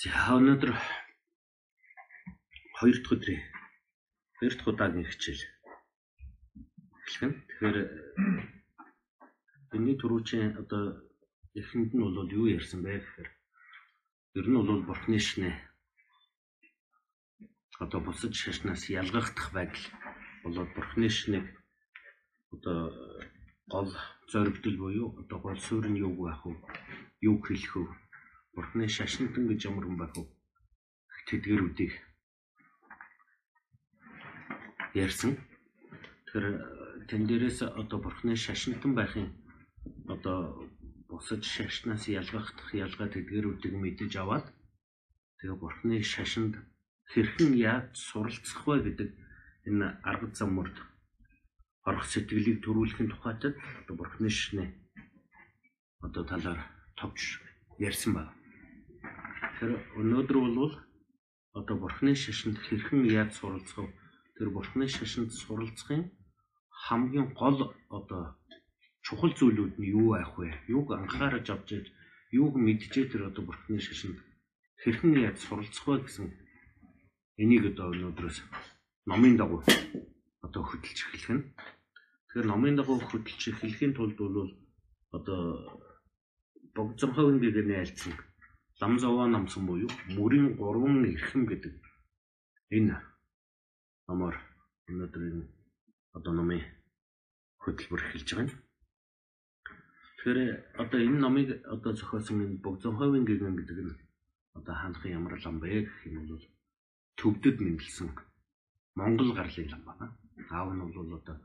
[0.00, 0.72] За өнөөдөр
[2.78, 3.42] хоёр дахь өдрийн
[4.38, 5.42] хоёр дахь удаагийн хичээл
[7.06, 7.36] эхлэх нь.
[7.48, 7.78] Тэгэхээр
[9.74, 10.82] энэний түрүүчийн одоо
[11.60, 13.30] эхэнд нь бол юу ярьсан бэ гэхээр
[14.38, 15.50] ер нь бол бурхны шинэ
[17.84, 19.86] одоо бусад шашнаас ялгахдах байдал
[20.42, 21.46] болоод бурхны шинийг
[22.54, 22.78] одоо
[23.72, 23.90] гол
[24.32, 26.54] зоригдол буюу одоо гол суурь нь юу байх вэ?
[27.28, 28.03] Юу хэлэх вэ?
[28.54, 30.24] Бурхны шашинтан гэж ямар хүн байх вэ?
[31.28, 31.92] Тэдгэрүүдийг
[34.94, 35.32] ярьсан.
[36.26, 36.46] Тэгэхээр
[37.08, 39.28] тэн дээрээс одоо Бурхны шашинтан байхын
[40.06, 40.70] одоо
[41.08, 44.46] бусад шашнаас ялгахдах ялгаа тэдгэрүүдийг мэдэж аваад
[45.38, 46.54] тэгээ Бурхны шашинд
[47.12, 49.10] хэрхэн яаж суралцах вэ гэдэг
[49.68, 50.76] энэ арга замурд
[51.88, 53.42] орох сэтгэлийг төрүүлэхин тухайд
[53.80, 54.66] одоо Бурхны шинэ
[56.06, 56.60] одоо талаар
[56.96, 57.20] товч
[57.78, 58.32] ярьсан байна.
[59.54, 60.74] Тэгэхээр өнөөдөр бол
[61.54, 63.94] одоо бурхны шашинд хэрхэн яаж суралцах вэ?
[64.34, 66.10] Тэр бурхны шашинд суралцахын
[66.74, 68.34] хамгийн гол одоо
[69.06, 70.50] чухал зүйлүүд нь юу байх вэ?
[70.66, 71.86] Юуг анхаараж авч яж,
[72.34, 74.18] юуг мэдчихээ тэр одоо бурхны шашинд
[74.82, 76.26] хэрхэн яаж суралцах вэ гэсэн
[77.38, 78.38] энийг одоо өнөөдрөөс
[79.06, 79.62] номын дагуу
[80.42, 81.46] одоо хөдөлж эхлэх нь.
[82.26, 84.50] Тэгэхээр номын дагуу хөдөлж эхлэхийн тулд бол
[85.14, 85.40] одоо
[86.74, 88.18] богцомховын гэгэний альцсан
[88.80, 91.74] Ламзовоо намсан буюу мөрийн гурван эрхэм гэдэг
[92.76, 92.96] энэ
[94.06, 94.36] номоор
[94.90, 95.46] өнөөдөр энэ
[96.16, 96.62] одоо номын
[97.62, 98.52] хөтөлбөр эхэлж байгаа юм.
[100.16, 100.40] Тэгэхээр
[100.82, 103.94] одоо энэ номыг одоо зохиосон энэ Богзонховын гэгэн гэдэг нь
[104.58, 106.44] одоо хаанхын ямар лам бэ гэх юм бол
[107.18, 108.10] төвдөд мэндэлсэн
[108.98, 110.06] Монгол гарлын лам байна.
[110.50, 111.36] Аав нь бол одоо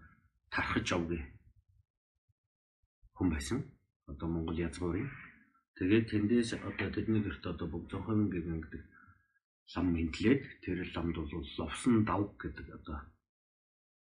[0.53, 1.25] тархаж авгийн
[3.15, 3.59] хүн байсан.
[4.09, 5.09] Одоо Монгол язгуурын
[5.79, 8.83] Тэгээд тэндээс одоо тэдний гэрт одоо бүгд 100% гэгэн гэдэг
[9.79, 12.99] лам мэдлээд тэр ламд бол ловсон давг гэдэг одоо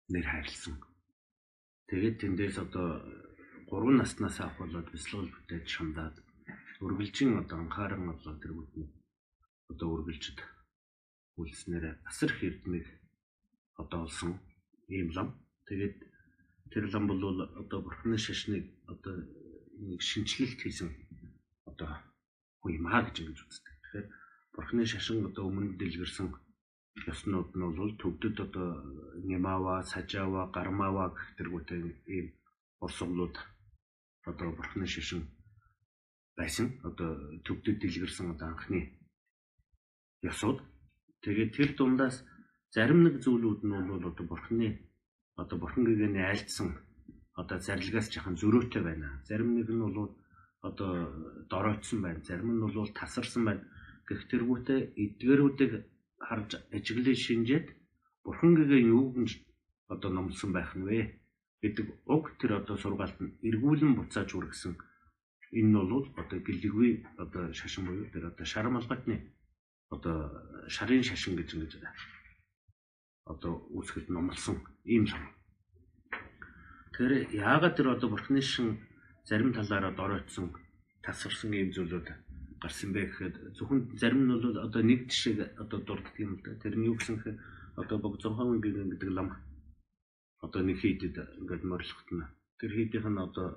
[0.07, 0.80] нэр хайрлсан.
[1.92, 3.03] Тэгээд тэндээс одоо
[3.67, 6.15] 3 наснаас авахулаад бяцлал бүтээд шамдаад
[6.80, 8.87] үргэлжин одоо анхааран одоо тэр бүдний
[9.67, 10.39] одоо үргэлжид
[11.36, 12.87] үлснээр асар их эрдмийг
[13.75, 14.39] одоо олсон
[14.87, 15.36] ийм лам.
[15.67, 16.08] Тэгээд
[16.71, 19.27] тэр лам бол одоо бурхны шашныг одоо
[19.75, 21.08] нэг шинчлэлт хийсэн
[21.80, 21.95] одоо
[22.60, 23.76] хүн юм аа гэж ингэж үздэг.
[23.80, 24.08] Тэгэхээр
[24.52, 26.28] бурхны шашин одоо өмнө дэлгэрсэн
[27.08, 28.67] ёснууд нь бол төвдөд одоо
[29.23, 31.80] Нимава, Сажава, Гармава гэх тэргүүтэй
[32.16, 32.28] ийм
[32.84, 33.36] урсгалууд
[34.28, 35.23] одоо бурхны шашин
[36.36, 36.67] байсан.
[36.84, 39.00] Одоо төвдөд дэлгэрсэн одоо анхны
[40.22, 40.60] ёсууд.
[41.23, 42.28] Тэгээд тэр дундаас
[42.76, 44.84] зарим нэг зүйлүүд нь бол одоо бурхны
[45.40, 46.76] одоо бурхан гэгэний айлдсан
[47.40, 49.23] одоо зарилгаас жахан зөрөөтэй байна.
[49.23, 50.18] Зарим нэг нь бол
[50.61, 50.92] одоо
[51.49, 52.23] доройтсон байна.
[52.23, 53.64] Зарим нь бол тасарсан байна.
[54.08, 55.73] Гэх тэргүүтээ эдгэрүүдийг
[56.20, 57.67] харж ажиглыг шинжээд
[58.23, 59.30] бурхан гэгээ юуг нь
[59.87, 60.99] одоо номлосон байх нь вэ
[61.61, 64.73] гэдэг уг тэр одоо сургаалт нь эргүүлэн буцааж үргэсэн.
[65.59, 69.15] Энэ нь бол одоо гэлэггүй одоо шашин буюу тэр одоо шар малгатны
[69.89, 70.17] одоо
[70.67, 71.73] шарын шашин гэж ингэж
[73.25, 75.23] одоо үүсгэд номлосон ийм юм.
[76.93, 78.77] Тэгэхээр яагаад тэр одоо бурхны шин
[79.30, 80.48] зарим талаараа доройтсон
[81.06, 82.08] тасарсан ийм зүйлүүд
[82.62, 86.58] гарсан бэ гэхэд зөвхөн зарим нь бол одоо нэг жишээг одоо дурддаг юм л да.
[86.58, 87.38] Тэр нь юу гэсэн хэрэг
[87.82, 89.30] одоо бог 100 гинэ гэдэг лам
[90.42, 92.26] одоо нэг хийдэд ингээд морилхот нь
[92.60, 93.48] тэр хийдийнх нь одоо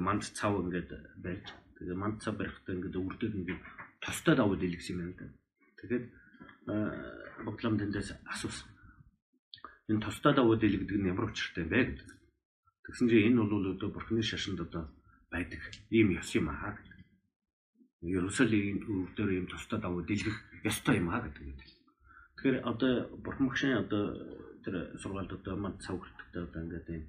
[0.00, 0.90] манд цав ингээд
[1.20, 1.44] байж
[1.76, 3.62] тэгээ манд цав барихтаа ингээд өвөрдөг ингээд
[4.00, 5.36] тостой давууд илгэсэн юм байна.
[5.76, 6.04] Тэгэхээр
[7.46, 8.68] боглом тэндээс асуусан.
[9.92, 12.08] Энэ тостой давууд илгэдэг нь ямар учиртай бэ гэдэг.
[12.88, 14.90] Тэгсэн чинь энэ бол одоо бурхны шашинд одоо
[15.32, 17.00] байдаг ийм ёс юм аа гэдэг.
[18.16, 20.36] Ерөөсөлийн өвдөр ийм тусдаа давуу дэлгэх
[20.68, 21.56] ёстой юм аа гэдэг.
[22.36, 22.92] Тэгэхээр одоо
[23.24, 24.04] бурхан багшийн одоо
[24.64, 27.04] тэр сургаалд одоо манд цавгарттай одоо ингээд ийм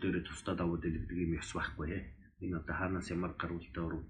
[0.00, 2.00] дээрээ тусдаа давуу дэлгэх ийм ёс байхгүй.
[2.40, 4.02] Энэ одоо хаанаас ямар гарвалтай өрөв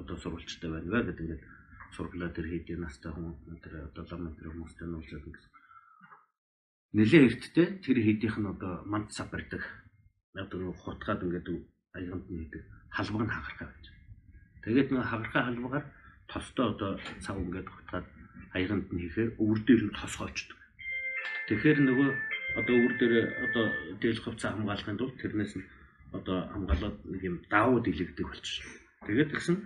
[0.00, 1.42] одоо сурвалжтай байна вэ гэдэг ингээд
[1.94, 5.52] сурглаа тэр хийдийн настай хүн тэр одоо лам тэр хүмүүстэй нуулзаад гэсэн.
[6.96, 9.62] Нилээ эрттэй тэр хийдийнх нь одоо манд цав барьдаг.
[10.34, 11.48] Одоо хутгаад ингээд
[11.94, 13.86] аяганд нэгдэг халбаг нь хагархаа байж.
[14.64, 15.84] Тэгээд нэг хагархаа халбагаар
[16.30, 16.90] тостой одоо
[17.24, 18.06] цав ингээд хутгаад
[18.54, 20.58] аяганд нь хийхээр өвөр дээр нь тос хоочдөг.
[21.48, 22.08] Тэгэхээр нөгөө
[22.60, 23.14] одоо өвөр дээр
[23.46, 23.64] одоо
[24.02, 25.66] дээлх хувцас хамгаалахын тулд тэрнээс нь
[26.18, 28.66] одоо хамгаалаад нэг юм даавууд илэгдэг болчих.
[29.06, 29.56] Тэгээд тэгсэн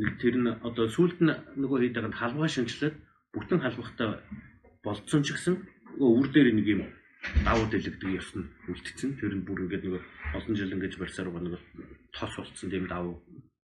[0.00, 2.96] нэг тэр нь одоо сүулт нь нөгөө хийдэг халбаа шинчлээд
[3.36, 4.08] бүтэн халбахтай
[4.84, 5.54] болцсон ч гэсэн
[6.00, 6.82] өвөр дээр нэг юм
[7.44, 9.20] давууд илэгдэг ёс нь үлдсэн.
[9.20, 10.04] Тэр нь бүр ингээд нэг
[10.36, 11.60] олон жил ингэж барьсаар нэг
[12.12, 13.06] тос болцсон тийм дав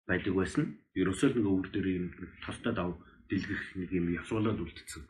[0.07, 0.63] байдаг байсан.
[0.95, 2.05] Ерөөсөө нэг өвөр дээр юм
[2.45, 2.97] тостой дав
[3.29, 5.03] дэлгэх нэг юм явсуулаад үлдсэн.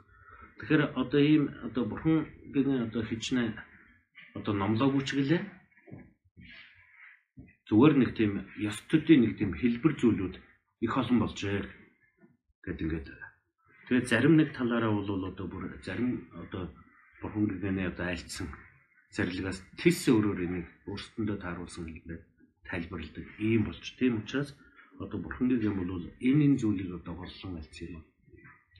[0.57, 3.53] Тэгэхээр одоо ийм одоо бурхан гэнэ одоо хичнээн
[4.37, 5.41] одоо номлоогүй ч гэлээ
[7.69, 8.31] зүгээр нэг тийм
[8.69, 10.35] ёс төдийн нэг тийм хэлбэр зүйлүүд
[10.85, 11.61] их олон болжээ
[12.65, 13.07] гэд ингээд
[13.85, 16.63] тэгээд зарим нэг талаараа бол одоо бүр зарим одоо
[17.21, 18.47] бурхан гэнэ одоо альцсан
[19.15, 22.23] зарилгаас тис өөрөөр энийг өөрсдөндөө тааруулсан хэлбэрээр
[22.69, 24.49] тайлбарладаг ийм болж тийм учраас
[25.03, 28.03] одоо бурханыг юм бол энэ энэ зүйлийг одоо голлон альцсан юм.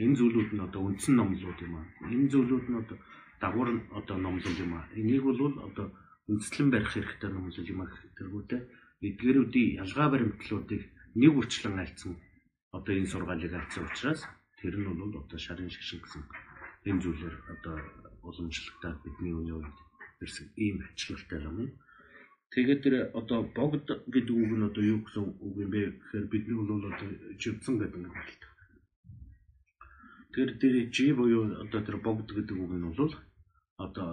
[0.04, 1.86] Энэ зүйлүүд нь одоо үндсэн номлууд юм аа.
[2.14, 2.98] Энэ зүйлүүд нь одоо
[3.42, 3.70] дагуур
[4.00, 4.86] одоо номлол юм аа.
[5.00, 5.88] Энийг бол одоо
[6.30, 8.62] үндэслэн барих хэрэгтэй номлол юм аа тэргүүтээ
[9.08, 10.82] эдгэрүүдийн ялгаа баримтлуудыг
[11.22, 12.14] нэг үрчлэн альцсан
[12.78, 14.22] одоо энэ сургаалыг альцсан учраас
[14.60, 16.24] тэр нь бол одоо шарын шашин гэсэн
[16.90, 17.76] энэ зүйлээр одоо
[18.26, 19.78] уламжлалтаа бидний үеийн үед
[20.24, 21.58] ирсэн ийм ачлалтай юм.
[22.52, 26.56] Тэгээд тэр одоо богд гэдэг үг нь одоо юу гэсэн үг юм бэ гэхээр бидний
[26.56, 28.48] бол одоо живцэн гэдэг нэг байна.
[30.32, 33.14] Тэр тэр жи буюу одоо тэр богд гэдэг үг нь бол
[33.78, 34.10] одоо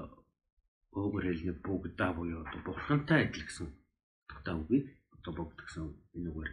[0.93, 5.85] өвөр хэлний бүгдаа буюу одоо бурхантай адил гэсэн утгатай үгийг одоо богд гэсэн
[6.19, 6.53] энэ үгээр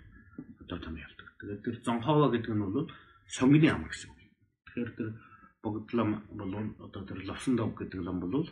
[0.62, 1.28] одоо том явдаг.
[1.42, 2.90] Тэгээд тэр зонхова гэдэг нь бол
[3.26, 4.20] сонгины ам гэсэн үг.
[4.70, 5.10] Тэгэхээр тэр
[5.66, 6.54] богдлам бол
[6.86, 8.46] одоо тэр ловсон дог гэдэг лам бол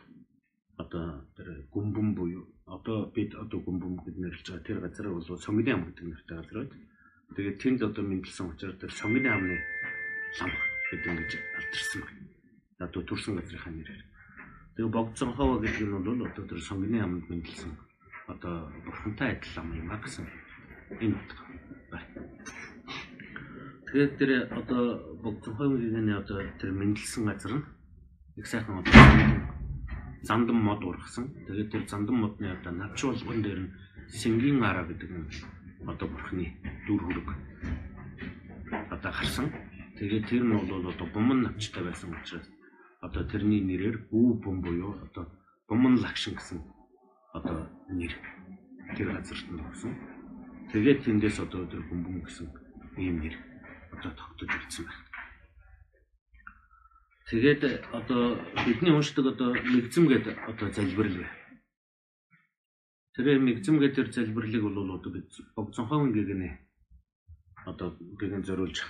[0.79, 5.71] одоо тэр гүмбэм буюу одоо бид одоо гүмбэм гэж нэрлэж байгаа тэр газар бол сонгины
[5.75, 6.73] ам гэдэг нэртэй газар байд.
[7.35, 9.57] Тэгээд тэнд одоо мэдлсэн учраас тэр сонгины амны
[10.39, 10.51] лам
[10.87, 12.23] гэдэг ингэж алдарсан байна.
[12.79, 14.03] Одоо төрсэн газрынхаа нэрээр.
[14.79, 17.71] Тэгээд богдсон хова гэдэг нь бол одоо тэр сонгины амд мэдлсэн
[18.31, 20.25] одоо бурхантай адил ам юм а гэсэн
[20.95, 21.19] энэ
[21.91, 22.07] байна.
[23.91, 24.83] Тэгээд тэр одоо
[25.19, 27.67] богдсон хова гэдэг нь одоо тэр мэдлсэн газар нь
[28.39, 29.38] их сайхан одоо
[30.23, 31.25] зандан мод ургасан.
[31.47, 33.73] Тэгээд тэр зандан модны одоо навч болгон дээр нь
[34.07, 35.27] сэнгийн араа гэдэг нь
[35.87, 36.45] одоо бурхны
[36.87, 37.27] дүр хүрэг
[38.91, 39.47] одоо харсан.
[39.97, 42.47] Тэгээд тэр нь бол одоо буман навчтай байсан учраас
[43.01, 45.25] одоо тэрний нэрээр бүү бум буюу одоо
[45.67, 46.59] буман лагшин гэсэн
[47.33, 48.13] одоо нэр
[48.95, 49.93] тэр газарт нь орсон.
[50.71, 52.47] Тэгээд тэндээс одоо тэр бумбум гэсэн
[52.97, 53.35] ийм нэр
[53.93, 55.08] одоо тогтож ирсэн байна.
[57.29, 57.61] Тэгээд
[57.93, 61.29] одоо бидний уншдаг одоо мэгзэм гэдэг одоо залбирал бай.
[63.13, 66.49] Тэр мэгзэм гэдэг залбирлыг бол одоо бид богцонхойн гэгнэ
[67.69, 68.81] одоо гэгэн зориулж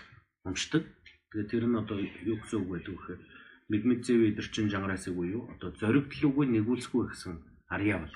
[0.47, 0.88] уншдаг.
[1.36, 3.19] Тэгээд тэр нь одоо юу гэсэн үг байдаг вэхээр
[3.68, 8.15] мэгмэд зэв идэрчин жангараасыг буюу одоо зоригдлуугүй нэгүүлсгүй гэсэн арья бол.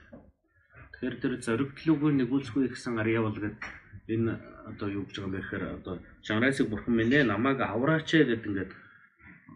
[0.96, 3.60] Тэгэхээр тэр зоригдлуугүй нэгүүлсгүй гэсэн арья бол гэдэг
[4.08, 4.40] энэ
[4.72, 8.48] одоо юу гэж байгаа юм бэ гэхээр одоо жангараасыг бурхан минь ээ намайг авраач гэдэг
[8.48, 8.72] ингээд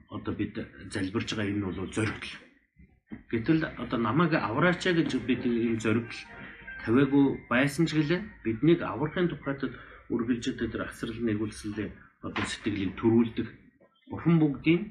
[0.10, 0.54] одоо бид
[0.94, 2.34] залбирж байгаа энэ бол зоригдол.
[3.32, 6.22] Гэтэл одоо намайг авраач гэж бид ийм зоригдол
[6.84, 9.62] тавиагүй байсан ч гэлээ биднийг аврахын тухайд
[10.14, 11.90] үргэлж тэр асрал нэгүүлсэлээ
[12.28, 13.48] одоо сэтгэлийг төрүүлдэг
[14.10, 14.82] бурхан бүгдийн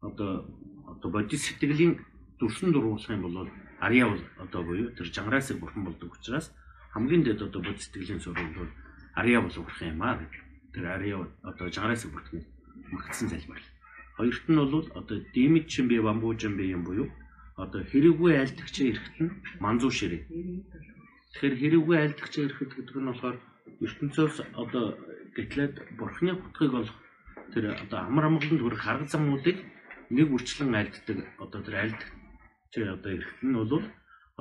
[0.00, 0.48] одоо
[0.92, 2.00] одоо бодис сэтгэлийн
[2.38, 3.48] дүрсэн дургуулах юм бол
[3.80, 6.52] арья бол одоо буюу тэр жангараасыг бурхан болдог учраас
[6.92, 8.72] хамгийн дэд одоо бодис сэтгэлийн сурвал бол
[9.14, 10.42] арья бол урах юм аа гэдэг.
[10.72, 12.46] Тэр арья одоо жангараасыг бүртгэх
[12.90, 13.73] магтсан залбирал.
[14.16, 17.08] Хоёрт нь бол одоо димит чин би бамбуужин би юм буюу
[17.56, 19.30] одоо хэрэггүй айлтгч эрэхт нь
[19.64, 20.22] манзуу ширээ.
[21.34, 23.36] Тэгэхээр хэрэггүй айлтгч эрэхт гэдэг нь болохоор
[23.86, 24.84] ертөнцөөс одоо
[25.36, 26.98] гэтлээд бурхны хутгийг олох
[27.52, 29.58] тэр одоо амар амгаланд хүрэх арга замуудыг
[30.14, 32.02] нэг үрчлэн айлддаг одоо тэр айлд
[32.70, 33.82] чи одоо эрэхт нь бол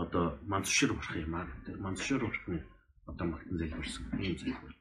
[0.03, 1.50] одоо манзушир урах юм аа.
[1.65, 2.62] Тэр манзушир урахны
[3.10, 4.74] одоо магтан залбирсан юм залбир.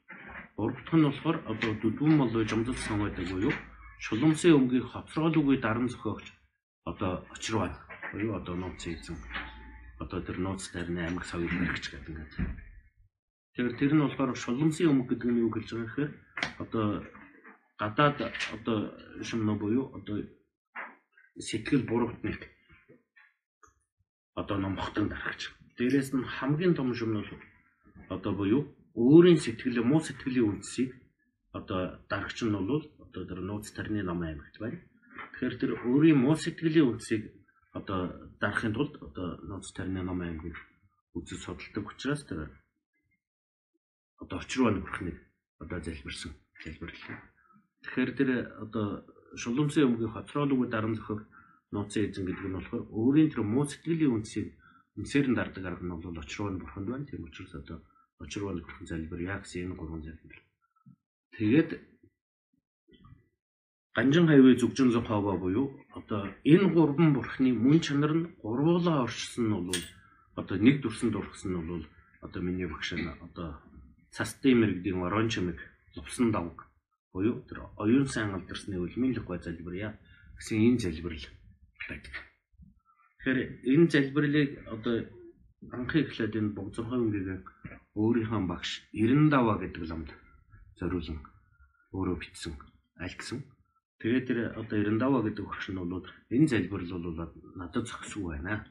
[0.56, 3.52] Гурав дахь нь болохоор одоо дүдүүн молоо жамдал сан байдаг буюу
[4.04, 6.26] шулуумсын өмгийг хоцролгүй даран зохиогч
[6.90, 7.74] одоо очрваад
[8.10, 9.16] буюу одоо нууц эзэн
[10.02, 12.34] одоо тэр нууц тарны амиг савыг баригч гэдэг ингээд.
[13.54, 16.10] Тэгэхээр тэр нь болохоор шулуумсын өмг гэдэг нь юу гэж байгаа гэхээр
[16.62, 16.86] одоо
[17.80, 18.18] гадаад
[18.56, 18.78] одоо
[19.22, 20.16] шимнө буюу одоо
[21.46, 22.40] сэтгэл буруутныг
[24.40, 25.42] одоо номхотон дарахч.
[25.78, 27.22] Дээрээс нь хамгийн том шимнө
[28.14, 28.62] одоо буюу
[28.98, 30.90] өөрийн сэтгэл муу сэтгэлийн үндсийг
[31.58, 32.82] одоо дарагч нь бол
[33.16, 34.80] одоо нууц тарны ном аймагт байна.
[35.36, 37.22] Тэгэхээр тэр өөрийн муу сэтгэлийн үндсийг
[37.72, 40.56] одоо дарахын тулд одоо нууц тарны ном аймгийг
[41.14, 42.48] үзэж судалдаг учраас тэр
[44.22, 45.18] одоо очруу нөхрөхнийг
[45.58, 46.32] одоо залбирсан
[46.64, 47.18] залбирлаа.
[47.82, 48.30] Тэгэхээр тэр
[48.64, 48.86] одоо
[49.36, 51.20] шулуумсын өмгийн хоцроолгүй даран зохиог
[51.72, 54.48] нууцын эзэн гэдэг нь болохоор өөрийн тэр муу сэтгэлийн үндсийг
[54.96, 57.08] үнсээр нь дардаг арга нь бол очруу бурханд байна.
[57.08, 57.78] Тийм учраас одоо
[58.20, 60.38] очруу бурхан залбир яг энэ гурван залбир.
[61.36, 61.70] Тэгээд
[63.94, 65.66] Ганжин хайваа зүгжин зохиогоо буюу
[65.98, 66.22] одоо
[66.52, 69.82] энэ гурван бурхны мөн чанар нь гурвуулаа орчсон нь бол
[70.40, 71.84] одоо нэг дүрсэн дурхсан нь бол
[72.24, 73.60] одоо миний багш нь одоо
[74.14, 75.58] цастын мэрэгдийн орон чимэг
[75.96, 76.72] лувсан давг
[77.12, 79.92] буюу тэр оюун сайн алдарсны үлмийн лугай залбирая
[80.40, 81.26] гэсэн энэ залбирал
[81.88, 82.14] байдаг.
[83.20, 83.40] Тэгэхээр
[83.76, 84.94] энэ залбирлыг одоо
[85.68, 87.44] анхны эхлээд энэ богцорхой өнгийн
[88.00, 90.10] өөрийнхөө багш 95 гэдэг ламд
[90.80, 91.18] зориулсан
[91.92, 92.56] өөрөө бичсэн
[92.96, 93.44] альгсан.
[94.02, 96.02] Тэгээд тэр одоо 95 гэдэг багш нь бол
[96.34, 98.66] энэ залбирал бол надад зохисгүй байна.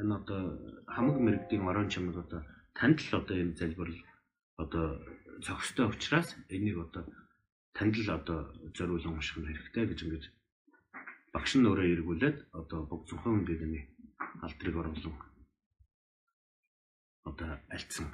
[0.00, 0.40] Энэ одоо
[0.88, 2.40] хамаг мэрэгдийн орон чамд одоо
[2.72, 4.00] танд л одоо энэ залбирал
[4.56, 4.86] одоо
[5.44, 7.04] зохистой учраас энийг одоо
[7.76, 8.38] танд л одоо
[8.72, 10.24] зориулан унших нь хэрэгтэй гэж ингэж
[11.36, 13.92] багш нь өөрөө эргүүлээд одоо бог зөвхөн гэдэг
[14.40, 15.12] алдрыг оруулсан
[17.28, 18.08] одоо альцсан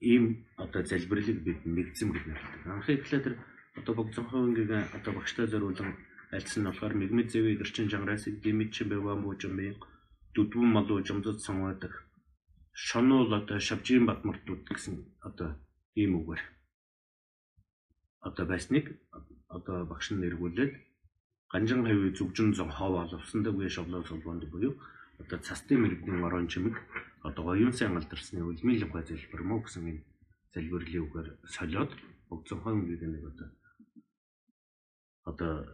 [0.00, 2.62] ийм одоо залбирлыг бид нэгдсэн гэж нэрлэдэг.
[2.70, 3.36] Анхны эхлээд тэр
[3.78, 5.90] одоо бог зөвхөн гэдэг одоо багштай зориулан
[6.36, 9.20] альцсан нь болохоор мэгмэд зэвэ дэрчин жангараас дэмэд чи бэвэн
[9.58, 9.72] бий
[10.34, 11.92] дүдвэн малуу жамдад самаадаг
[12.76, 14.94] шонуул одоо шавжийн батмартууд гэсэн
[15.28, 15.50] одоо
[16.00, 16.42] ийм үгээр.
[18.26, 18.86] Одоо байсныг
[19.48, 20.72] одоо багш нь нэргүүлээд
[21.52, 24.74] ганжин хавь зүгжин зон хов олвсандаг үе шовлоо солбонд буюу
[25.22, 26.76] одоо цастын мэрэгдийн орон чимэг
[27.28, 30.04] одоо оюун сайн алдарсны үлмийн лугай залбир мөн гэсэн энэ
[30.52, 31.92] залбирлын үгээр солиод
[32.28, 33.48] богцонхон гэдэг нэг одоо
[35.26, 35.66] одоо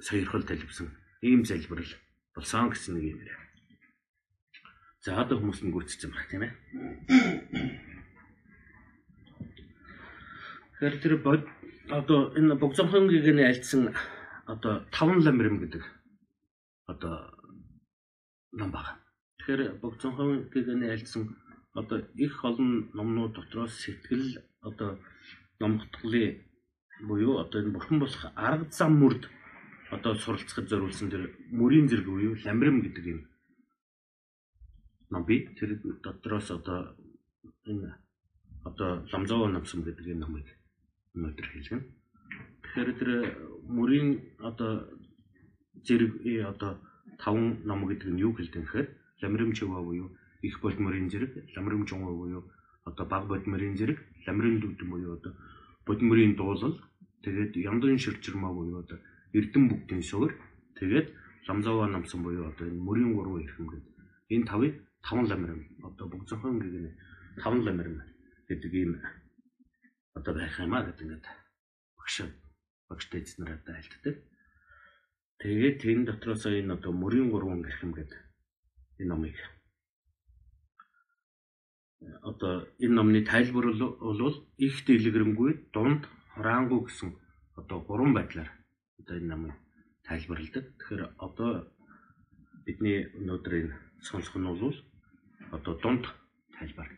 [0.00, 0.90] саярхал талбсан
[1.22, 1.92] ийм залбирал
[2.34, 3.38] болсон гэсэн нэг юм яриа.
[5.02, 6.52] За одоо хүмүүс нь гүйцэтгэж байна тийм ээ.
[10.78, 11.42] Тэгэхээр тэр бод
[11.90, 13.94] одоо энэ богцонхонгийн альцсан
[14.46, 15.82] одоо таван ламрим гэдэг
[16.86, 17.14] одоо
[18.58, 18.98] ном баг.
[19.38, 21.34] Тэгэхээр богцонхонгийн альцсан
[21.74, 24.98] одоо их олон номнууд дотроос сэтгэл одоо
[25.60, 26.47] номготголын
[27.00, 29.28] буюу одоо энэ бурхан болох арга зам мөрд
[29.90, 33.20] одоо суралцахад зориулсан тэр мөрийн зэрэг буюу ламрим гэдэг юм.
[35.10, 36.94] Ном би тэр дотроос одоо
[37.64, 37.94] энэ
[38.64, 40.46] одоо ламзоо намсан гэдэг энэ номыг
[41.14, 41.82] өнөөдөр хэлгэн.
[42.62, 43.10] Тэгэхээр тэр
[43.64, 44.72] мөрийн одоо
[45.86, 46.12] зэрэг
[46.52, 46.72] одоо
[47.18, 48.88] таван ном гэдэг нь юу хэлдэг гэхээр
[49.22, 50.10] ламрим чиваа буюу
[50.42, 52.42] их бодмөрийн зэрэг, ламрим жунгой буюу
[52.84, 55.32] одоо баг бодмөрийн зэрэг, ламрим дүдэн буюу одоо
[55.88, 56.76] бодмөрийн дуулал,
[57.24, 58.98] тэгээд ямдан ширчэрмаа буюу одоо
[59.32, 60.36] эрдэн бүгдийн суурь,
[60.78, 61.08] тэгээд
[61.48, 63.94] ламзаваа намсан буюу одоо энэ мөрийн гурван эрхэм гэдэг.
[64.34, 66.90] Энэ тавыг таван ламрим одоо бүгд зохион гэгнэ
[67.42, 67.96] таван ламрим
[68.48, 68.92] гэдэг ийм
[70.14, 71.26] одоо байх юм а гэдэг ингээд
[71.96, 72.16] багш
[72.88, 74.16] багштай эзнэр одоо альтдаг.
[75.40, 78.20] Тэгээд тэн дотроос энэ одоо мөрийн гурван гэрхэм гэдэг
[79.00, 79.36] энэ номыг
[82.22, 84.34] одоо энэ номны тайлбар бол
[84.66, 86.02] их дэлгэрэнгүй дунд
[86.34, 87.10] хораангуй гэсэн
[87.58, 88.50] одоо гурван байдлаар
[88.98, 89.54] одоо энэ номыг
[90.06, 90.64] тайлбарладаг.
[90.78, 91.50] Тэгэхээр одоо
[92.64, 93.74] бидний өнөөдөр энэ
[94.06, 94.76] сонсох нь бол
[95.56, 96.04] одоо дунд
[96.56, 96.88] тайлбар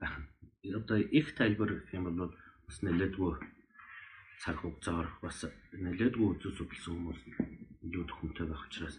[0.00, 2.34] байх нь одоо их тайлбар гэх юм бол
[2.66, 3.32] бас нэлээдгүй
[4.42, 5.38] цаг хугацаар бас
[5.84, 7.20] нэлээдгүй үзэл судалсан хүмүүс
[7.86, 8.96] илүү төхөмтэй байх учраас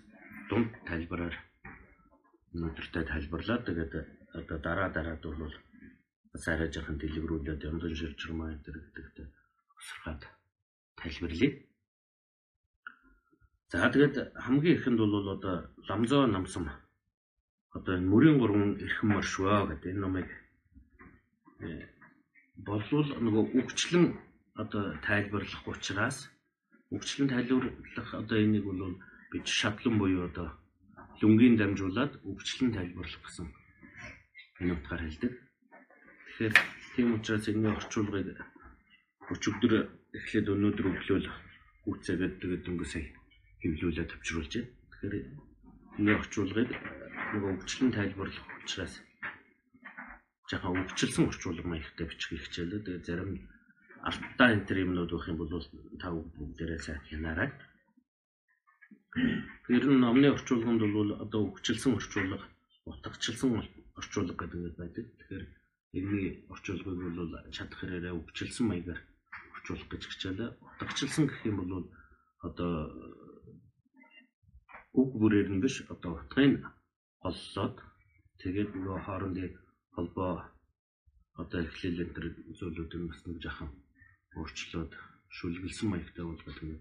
[0.50, 1.36] дунд тайлбараар
[2.56, 3.94] өнөөдөртөө тайлбарлаад тэгээд
[4.34, 5.54] одоо дараа дараад бол
[6.46, 9.18] арай жоохон дэлгэрүүлээд яндан шилжирмаа энэ гэдэгт
[9.76, 10.22] босрохад
[11.00, 11.52] тайлбарлая.
[13.72, 14.16] За тэгээд
[14.46, 15.56] хамгийн ихэнд бол одоо
[15.90, 16.66] ламзоо намсан
[17.78, 20.30] одоо энэ мөрийн гурван эрхэм маршваа гэдэг энэ номыг
[21.66, 21.86] э,
[22.68, 24.06] болвол нөгөө үгчлэн
[24.62, 26.18] одоо тайлбарлах учраас
[26.96, 28.82] үгчлэн тайлбарлах одоо энийг бол
[29.32, 30.48] бид шатлан буюу одоо
[31.22, 33.48] лүнгийн дамжуулаад үгчлэн тайлбарлах гэсэн
[34.62, 35.34] энэ утгаар хэлдэг.
[36.26, 36.56] Тэгэхээр
[36.96, 38.28] тийм учраас энэ орчуулгыг
[39.34, 39.74] өчигдөр
[40.18, 41.28] эхлээд өнөөдөр өглөөл
[41.86, 43.06] гүцээгээд тэгээд дөнгөж сая
[43.62, 44.72] хэвлүүлээд төвчруулж байна.
[44.92, 45.16] Тэгэхээр
[46.00, 46.70] энэ орчуулгыг
[47.34, 48.94] нөгөө үгчлэн тайлбарлах учраас
[50.50, 52.86] жоохон өвчлсөн орчуулга маягтай бичих хичээлээ.
[52.86, 53.32] Тэгээ зарим
[54.10, 55.52] алтаа энэ төр юмнууд байх юм бол
[56.02, 57.50] та бүгдээрээ сайн хянаарай.
[59.68, 62.40] Тэр нь номны орчуулганд бол одоо өвчлсөн орчуулга,
[62.88, 63.50] утгачлсан
[64.00, 65.06] орчуулга гэдэг нь байдаг.
[65.18, 65.46] Тэгэхээр
[65.98, 69.02] энэний орчуулгыг бол чадах хэрэгээр өвчлсөн маягаар
[69.56, 70.50] орчуулах гэж хичээлээ.
[70.82, 71.74] Утгачлсан гэх юм бол
[72.48, 72.74] одоо
[75.00, 76.64] үг бүрээр нь биш одоо утгыг
[77.28, 77.76] оллоод
[78.42, 79.52] тэгээд нөгөө хоорондын
[79.96, 80.34] холбоо
[81.42, 82.28] одоо эхлэл энэ төр
[82.58, 83.70] зүйлүүдийг бас нэг жахан
[84.38, 84.92] өөрчлөөд
[85.38, 86.78] шүлгэлсэн маягтай болгоод ингэ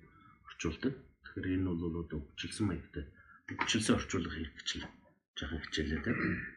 [0.49, 0.95] орчуулдаг.
[1.25, 3.05] Тэгэхээр энэ бол одоо хүчилсэн маягтай
[3.61, 4.85] хүчилсэн орчуулга хийх гэж л
[5.39, 6.56] жахан хичээлээ тийм.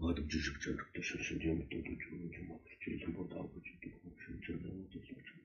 [0.00, 4.92] Adam çocuk çocuk dışarısı diye mutlu çocuğum hocam atıştırdım burada ablacım da komşum çöre oldu
[4.92, 5.44] çocuğum.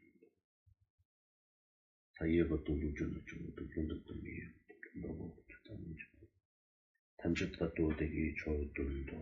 [2.20, 4.51] Sayıya batıldı çocuğum çocuğum çocuğum da tanıyor.
[4.70, 6.27] Çocuğum da bu çocuğum çocuğum.
[7.18, 9.15] Tam çatka doğdu ki çoğu döndü.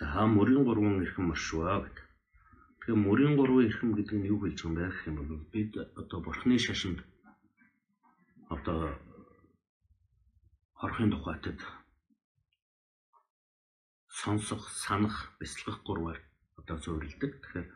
[0.00, 1.96] За мөрийн гурван эрхэм маршрут.
[2.80, 5.72] Тэгээ мөрийн гурван эрхэм гэдэг нь юу хэлж байгаа юм бэ гэх юм бол бид
[6.00, 6.98] одоо бурхны шашинд
[8.50, 8.98] одоо
[10.74, 11.58] хорхын тухайтад
[14.20, 16.18] сонсох, санах, бяцлах гурваар
[16.58, 17.32] одоо зөвөрлөдөг.
[17.40, 17.68] Тэгэхээр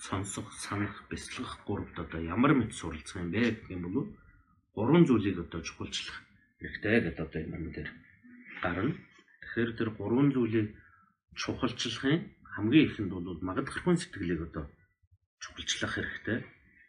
[0.00, 4.08] сонсох, санах, бяцлах гуравд одоо ямар мэт суралцах юм бэ гэх юм бол
[4.74, 6.18] гурван зүйлийг одоо чухалчлах
[6.58, 7.90] хэрэгтэй гэдэг одоо энэ юм дээр
[8.62, 8.92] гарна.
[9.40, 10.68] Тэгэхээр тэр гурван зүйлийг
[11.36, 12.18] чухалчлахын
[12.56, 14.64] хамгийн ихэнд бол магадгархуйн сэтгэлийг одоо
[15.44, 16.38] чухалчлах хэрэгтэй.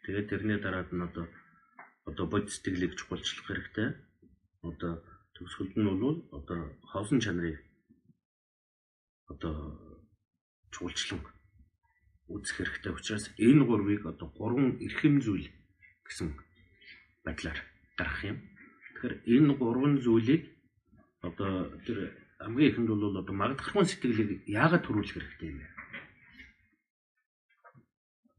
[0.04, 1.28] Тэгээд тэрний дараад нь одоо
[2.08, 3.88] одоо бод сэтгэлийг чухалчлах хэрэгтэй.
[4.64, 4.92] Одоо
[5.36, 6.60] төгсгөлд нь бол одоо
[6.90, 7.60] хоосон чанарыг
[9.28, 9.54] одоо
[10.72, 11.20] чуулчлан
[12.32, 15.46] үзэх хэрэгтэй учраас энэ гурвыг одоо гурван эрхэм зүйл
[16.08, 16.28] гэсэн
[17.24, 17.60] байдлаар
[17.98, 18.38] гаргах юм.
[18.40, 20.42] Тэгэхээр энэ гурван зүйлийг
[21.20, 21.98] одоо тэр
[22.40, 25.68] хамгийн ихэнд бол одоо магадгархуун сэтгэлийг яагаад төрүүлэх хэрэгтэй юм бэ?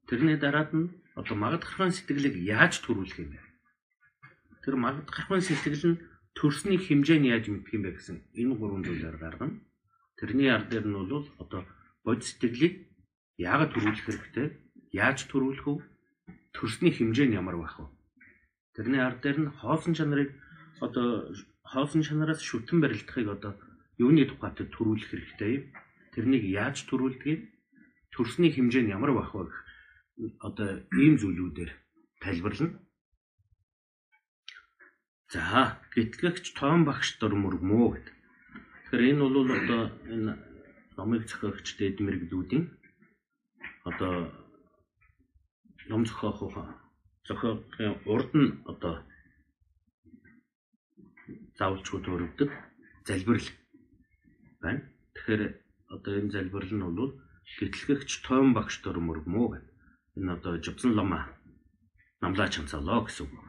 [0.09, 3.48] Тэрний дараад нь одоо магадгархуун сэтгэлийг яаж төрүүлэх юм бэ?
[4.63, 6.01] Тэр магадгархуун сэтгэл нь
[6.35, 9.59] төрсний хэмжээ нь яаж мэдэх юм бэ гэсэн энэ гурван зүйлээр гаргана.
[10.19, 11.61] Тэрний ард дээр нь бол одоо
[12.03, 12.87] бод сэтгэлийг
[13.39, 14.47] яагаад төрүүлэх хэрэгтэй?
[14.91, 15.79] Яаж төрүүлэх вэ?
[16.51, 17.87] Төрсний хэмжээ нь ямар байх вэ?
[18.75, 20.35] Тэрний ард дээр нь хоосон чанарыг
[20.83, 21.31] одоо
[21.63, 23.53] хоосон чанараас шүтэн барилдахыг одоо
[23.95, 25.63] юуны тухайд төрүүлэх хэрэгтэй юм?
[26.13, 27.39] Тэрнийг яаж төрүүлдэг?
[28.11, 29.47] Төрсний хэмжээ нь ямар байх вэ?
[30.43, 31.71] Одоо ийм зүйлүүдээр
[32.19, 32.75] тайлбарлана.
[35.29, 38.15] За, гэтлэгч тоон багш дор мөргмөө гэдэг.
[38.89, 40.33] Тэгэхээр энэ бол одоо энэ
[40.98, 42.65] номыг зохиогч дэд мэрэгдүүдийн
[43.89, 44.33] одоо
[45.89, 46.57] ном зохиох
[47.29, 49.05] зохиогын урд нь одоо
[51.62, 52.50] заавалчгүй төрөгдөг
[53.05, 53.50] залбирал
[54.63, 54.81] байна.
[55.13, 55.41] Тэгэхээр
[55.93, 57.12] одоо энэ залбирал нь бол
[57.62, 59.73] гэтлэгч тоон багш дор мөргмөө гэдэг.
[60.17, 61.21] Энэ одоо живсэн лама
[62.21, 63.48] намлаач хамцаалаа гэсэн үг.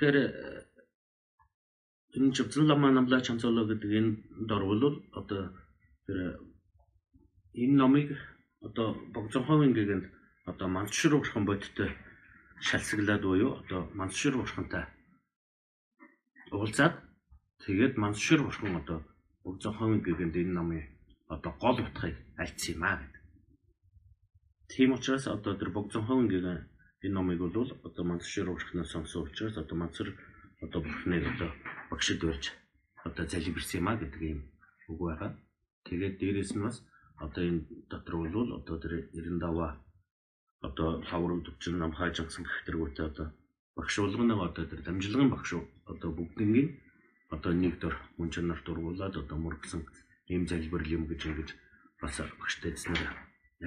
[0.00, 0.32] Тэгэхээр
[2.16, 4.12] энэ живцэн лама намлаа чанцолоо гэдэг энэ
[4.48, 5.52] дор бол одоо
[6.08, 6.40] тэр
[7.52, 8.08] энэ номыг
[8.64, 10.04] одоо богцонховын гэгэнд
[10.48, 11.90] одоо мандшир урхан бодтой
[12.64, 14.88] шалсаглаад буюу одоо мандшир урхантай
[16.48, 16.96] уулзаад
[17.68, 19.04] тэгээд мандшир урхан одоо
[19.44, 20.84] богцонховын гэгэнд энэ номын
[21.28, 23.22] одоо гол утгыг альцсан юм аа гэдэг.
[24.72, 26.69] Тийм учраас одоо тэр богцонховын гэгэн
[27.04, 30.08] энэ номыг бол одоо мандшир урханаас сонсон учраас одоо мандшир
[30.64, 31.50] одоо бурхныг одоо
[31.90, 32.44] багшд болж
[33.08, 34.40] одоо залбирсан юм а гэдэг юм
[34.88, 35.30] үг байгаа.
[35.86, 36.76] Тэгээд дээрэс нь бас
[37.24, 37.60] одоо энэ
[37.90, 39.80] дотор бол одоо тэр 95
[40.66, 43.26] одоо хаврын төвчин нам хаажсан гэх тэргүүтээ одоо
[43.76, 45.50] багш уулганы одоо тэр дамжлагын багш
[45.92, 46.68] одоо бүгднийг
[47.34, 49.82] одоо нэг дор хүн чанар дургуулад одоо мөргсөн
[50.32, 51.50] ийм залбирал юм гэж ингэж
[52.00, 53.00] бас багштай эзнэр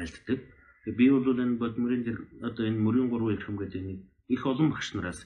[0.02, 0.40] айлддаг.
[0.86, 2.04] Би бол энэ бодмөрийн
[2.44, 5.24] одоо энэ мөрийн гурван их юм гэдэг нэг их олон багш нараас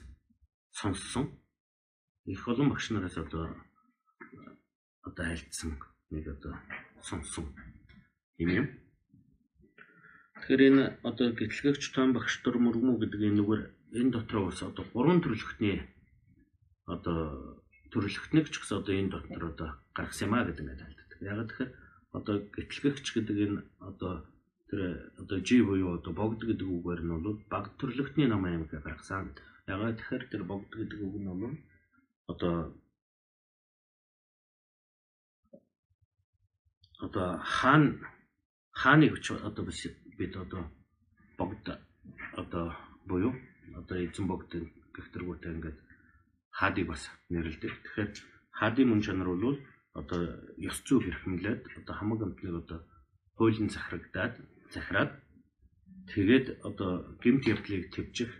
[0.70, 1.34] сонссон.
[2.26, 3.56] Их олон багш нараас одоо
[5.02, 5.74] одоо альцсан
[6.10, 6.54] нэг одоо
[7.02, 7.50] сонсон
[8.38, 8.66] юм юм.
[10.38, 13.62] Тэгэхээр энэ одоо гэтлэгч том багш төр мөргмүү гэдэг энэ нүгээр
[13.98, 15.82] энэ дотор ус одоо гурван төрөлхтний
[16.86, 17.18] одоо
[17.90, 21.18] төрөлхтнийг ч гэсэн одоо энэ дотор одоо гаргасан юм а гэдэг ингээд хэлдэг.
[21.26, 21.70] Яг тэгэхээр
[22.14, 24.22] одоо гэтлэгч гэдэг энэ одоо
[24.68, 24.80] тэр
[25.20, 29.32] одоо G буюу одоо богд гэдэг үгээр нь бол баг төрлөختний ном аймаг гаргасан.
[29.66, 31.56] Ягаад тэгэхээр тэр богд гэдэг үг нь бол
[32.32, 32.54] одоо
[37.00, 37.84] одоо хаан
[38.80, 39.64] хааны хүч одоо
[40.18, 40.62] бид одоо
[41.38, 41.64] богд
[42.36, 42.66] одоо
[43.08, 43.32] буюу
[43.80, 44.50] одоо эзэн богд
[44.94, 45.78] гэх төргүүтэй ингээд
[46.58, 47.72] хаадыг бас нэрлэдэг.
[47.84, 48.10] Тэгэхээр
[48.58, 49.58] хаадын мөн чанар бол
[50.00, 50.20] одоо
[50.68, 52.78] ёс зүй хэрхэмлээд одоо хамаг амтныг одоо
[53.38, 54.34] хуулийн захирагдаад
[54.74, 55.12] захираад
[56.12, 56.90] тэгээд одоо
[57.22, 58.30] гемт явдлыг төвжих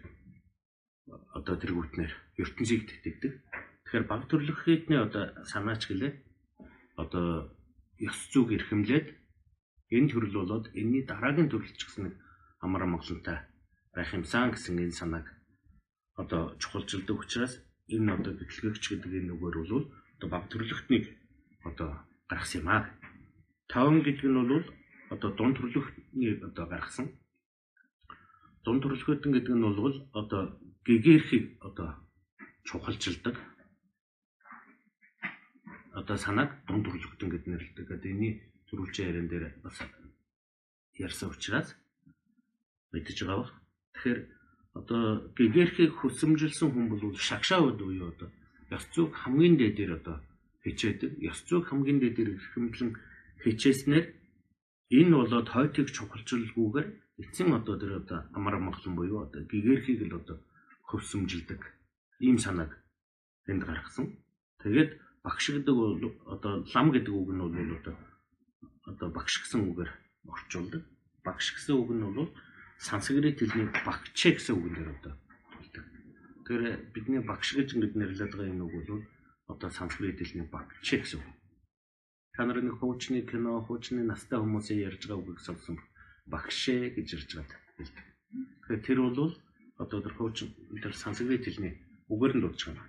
[1.38, 3.32] одоо тэргүүтнэр ертөнцийг тэтгдэг.
[3.84, 6.12] Тэгэхээр баг төрлөх хэдний одоо санаач гэлээ.
[7.00, 7.52] Одоо
[7.98, 9.16] ёс зүг эрхэмлээд
[9.96, 12.12] энэ төрөл болоод энэний дараагийн төрөлч гэсэн
[12.60, 13.38] амар амгалантай
[13.94, 15.26] байх юмсан гэсэн энэ санааг
[16.20, 17.52] одоо чухалчилдаг учраас
[17.88, 19.84] энэ одоо бэлтгэгч гэдэг энэ үгээр бол
[20.18, 21.04] одоо баг төрлөختнийг
[21.64, 21.90] одоо
[22.28, 22.84] гаргасан юм аа.
[23.72, 24.66] 5 гэдэг нь бол
[25.10, 27.06] одоо дунд төрөлхтний одоо гаргасан.
[28.64, 31.96] Дунд төрөлхөтэн гэдэг нь бол одоо гэгээрхийг одоо
[32.64, 33.36] чухалчилдаг.
[35.92, 37.86] Одоо санааг дунд төрөлхтэн гэд нэрлэдэг.
[37.88, 38.32] Тэгээд энэний
[38.68, 39.76] төрүүлжийн яран дээр бас
[40.94, 41.72] ярьсан учраас
[42.92, 43.54] мэдчихэж байгаа бах.
[43.94, 44.20] Тэгэхээр
[44.76, 45.02] одоо
[45.36, 48.28] гэгээрхийг хүсэмжилсэн хүн бол шагшаауд буюу одоо
[48.76, 50.20] ёс зүйг хамгийн дээд дээр одоо
[50.64, 51.10] хичээдэг.
[51.24, 52.90] Ёс зүйг хамгийн дээд дээр хэмтлэн
[53.42, 54.17] хичээснээр
[54.90, 56.88] энэ болоод хойтыг чухалчилгүйгээр
[57.20, 60.38] эцсийн одоо тэр одоо амар амгалан буюу одоо гэгэрхийг л одоо
[60.88, 61.60] хөвсөмжилдэг
[62.24, 62.72] ийм санааг
[63.50, 64.06] энд гаргасан.
[64.62, 64.90] Тэгээд
[65.22, 67.94] багш гэдэг бол одоо лам гэдэг үг нь бол одоо
[68.88, 69.90] одоо багш гэсэн үгээр
[70.32, 70.82] орчуулдаг.
[71.24, 72.32] Багш гэсэн үг нь бол
[72.80, 75.14] санскрит хэлний багчэ гэсэн үгээр одоо
[75.52, 75.84] тулдаг.
[76.48, 79.02] Тэгэхээр бидний багш гэж ингэж нэрлэдэг юм үг бол
[79.52, 81.37] одоо санскрит хэлний багчэ гэсэн үг.
[82.38, 85.74] Та нар нэг хуучны кино, хуучны настай хүмүүсийн ярьж байгаа үгийг сонссон
[86.30, 88.06] багшээ гэж ярьж байгаа хэлдэг.
[88.62, 89.34] Тэгэхээр тэр бол
[89.82, 92.86] одоо тэр хуучин тэр санскрит хэлний үгээр нь дуудаж байгаа.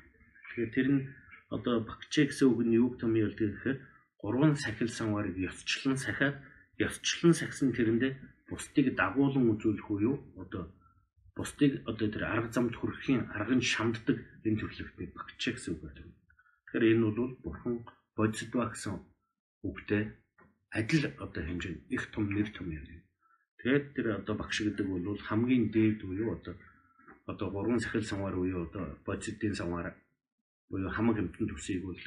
[0.53, 1.01] Тэгэхээр тэр нь
[1.49, 3.77] одоо багчээ гэсэн үг нь юуг томьёо хэлдэг гэхээр
[4.21, 6.37] гурван сахил санварыг ёсчлон сахиад
[6.77, 8.13] ёсчлон сахисан тэрэндээ
[8.53, 10.69] бусдыг дагуулan үзүүлэх үе юу одоо
[11.33, 16.05] бусдыг одоо тэр арга замд хүрэхийн арган шамддаг энэ төрлөختний багчаа гэсэн үг байдаг.
[16.69, 17.75] Тэгэхээр энэ бол бурхан
[18.13, 19.08] бодисдва гэсэн
[19.67, 20.03] үгтэй
[20.71, 22.85] адил одоо хэмжээнд их том нэр том юм.
[23.59, 26.55] Тэгээд тэр одоо багш гэдэг бол хамгийн дээд буюу одоо
[27.25, 29.95] одоо гурван сахил санвар буюу одоо бодисдын санвар
[30.69, 31.99] буюу хамаг амтны төсийг бол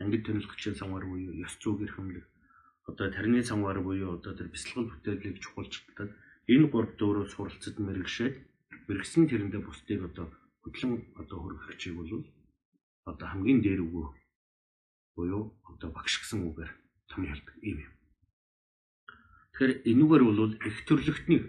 [0.00, 2.26] ангид тонилгчийн санвар буюу ёс зүйн эрхэмлэг
[2.88, 6.08] одоо тарины санвар буюу одоо тэр бясалгал бүтээлийг чухалчилдаг
[6.52, 8.34] энэ гурав дөөрөө суралцад мэрэгшээд
[8.88, 10.26] мэрэгсэн тэрэндээ бусдыг одоо
[10.62, 12.24] хөдлөн одоо хөргөхчийг бол
[13.10, 14.06] одоо хамгийн дээр өгөө
[15.16, 16.79] буюу одоо багш гэсэн үгээр
[17.10, 17.92] том ярьдаг юм юм.
[19.52, 21.40] Тэгэхээр энүүгээр бол их төрлөختний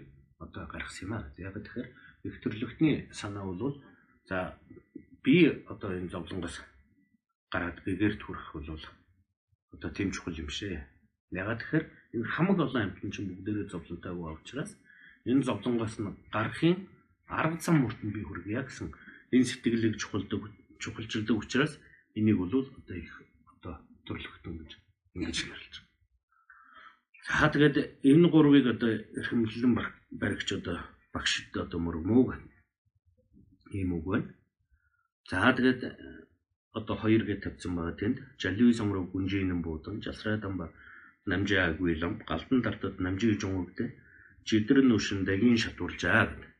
[0.42, 1.24] одоо гаргасан юм аа.
[1.38, 1.88] Яг тэгэхээр
[2.28, 3.78] их төрлөختний санаа бол
[4.28, 4.58] за
[5.24, 6.60] би одоо энэ зовлонгоос
[7.52, 8.84] гараад гэгэрт хүрэх бол
[9.72, 10.82] одоо тийм чухал юм шээ.
[11.30, 11.84] Ягаад тэгэхээр
[12.18, 14.72] энэ хамаг олон амьтан чинь бүгдээрээ зовлонтой байгаа учраас
[15.24, 16.76] энэ зовлонгоос нь гарахын
[17.30, 18.88] арга зам мөртөнд би хүргэе гэсэн
[19.32, 20.42] энэ сэтгэлийг чухалдаг
[20.82, 21.72] чухалчилдаг учраас
[22.18, 23.14] энийг бол одоо их
[23.54, 24.72] одоо төрлөختөн гэж
[25.14, 25.82] ингэж байна.
[27.26, 27.76] За тэгээд
[28.10, 29.72] энэ гурвыг одоо эрхэмлэн
[30.20, 30.78] баригч одоо
[31.14, 32.28] багшд одоо мөрмөг
[33.76, 34.30] ийм үг байна.
[35.30, 35.90] За тэгээд э,
[36.78, 40.66] одоо хоёр гэж тавьсан байгаа тэнд жалүй сомрог гүнжээнэн буудан жасраа дамба
[41.30, 43.84] намжаа агвилам галдан дартад намжиг жунгогдэ
[44.48, 46.50] жидэр нүшин daгийн шатууржаа гэдэг.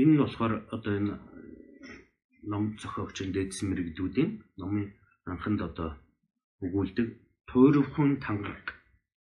[0.00, 1.14] Энэ нь болохоор одоо энэ
[2.50, 4.86] ном зохиогчийн дээдсэн мэрэгдүүдийн номын
[5.30, 5.90] анханд одоо
[6.64, 7.08] өгүүлдэг
[7.50, 8.66] туйрвхан тангараг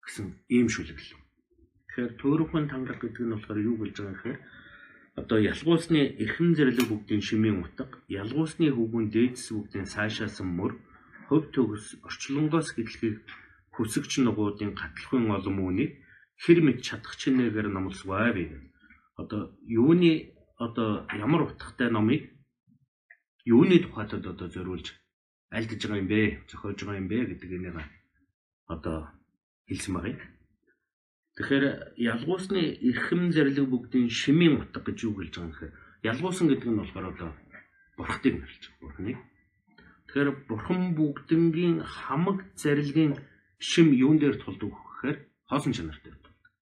[0.04, 1.16] гэсэн ийм шүлэглэл.
[1.88, 4.38] Тэгэхээр туйрвхан тангараг гэдэг нь болохоор юу гэж байгаа гэхээр
[5.20, 10.72] одоо ялгуусны эрхэм зэрлэг бүгдийн шимийн утга, ялгуусны хөвгүн дээдс бүгдийн сайшаасан мөр,
[11.30, 13.22] хөв төгс орчлонгоос гэтлэгийг
[13.74, 15.92] хүсэгч нугуудын гатлахын олон үүнийг
[16.42, 18.50] хэр мэд чадах чинээгээр номлосгоо бий.
[19.20, 22.22] Одоо юуны одоо ямар утгатай номыг
[23.46, 24.86] юуны тухайд одоо зориулж
[25.54, 26.20] альдж байгаа юм бэ?
[26.50, 27.78] Зохиож байгаа юм бэ гэдэг энийг
[28.66, 28.98] одоо
[29.70, 30.18] хэлсэн юм.
[31.34, 31.64] Тэгэхээр
[31.98, 35.72] ялгуусны эрхэм зэрлэг бүгдийн шимийн утга гэж юу гэлж байгаа юм гэхээр
[36.10, 37.30] ялгуусан гэдэг нь болохоор одоо
[37.98, 38.80] бурхтыг нэрлэж байгаа.
[38.82, 39.18] Бурхныг.
[40.06, 43.12] Тэгэхээр бурхан бүгднгийн хамаг зарилгын
[43.58, 45.16] шим юун дээр тулдаг гэхээр
[45.50, 46.52] хоосон чанар дээр тулдаг.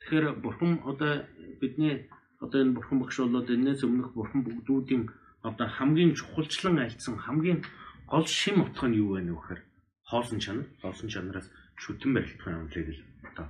[0.00, 1.12] Тэгэхээр бурхан одоо
[1.60, 2.10] бидний
[2.42, 5.02] одоо энэ бурхан багш болоод энэс өмнөх бурхан бүгдүүдийн
[5.48, 7.60] одоо хамгийн чухалчлан альцсан хамгийн
[8.06, 9.60] гол шим утга нь юу вэ нөхөр
[10.10, 11.46] хоосон чанар хоосон чанараас
[11.82, 13.46] шүтэн барилтын амлыг л одоо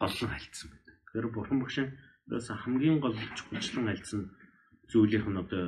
[0.00, 0.96] голлон альцсан байдаг.
[1.04, 1.60] Тэгэхээр бурхан
[2.30, 4.20] ерөөс хамгийн гол чухалчлан альцсан
[4.90, 5.62] зүйлийнх нь одоо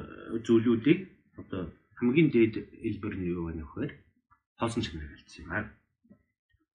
[0.47, 1.01] зүйлүүдийг
[1.41, 1.63] одоо
[1.99, 3.91] хамгийн дээд хэлбэр нь юу вэ нөхөр
[4.59, 5.67] хоосон чанарыг альцсан юм аа.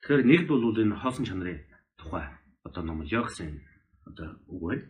[0.03, 1.63] Тэгэхээр нэгд бол энэ хоосон чанарын
[1.99, 2.25] тухай
[2.67, 3.63] одоо номлё гэсэн
[4.05, 4.85] одоо үг байна.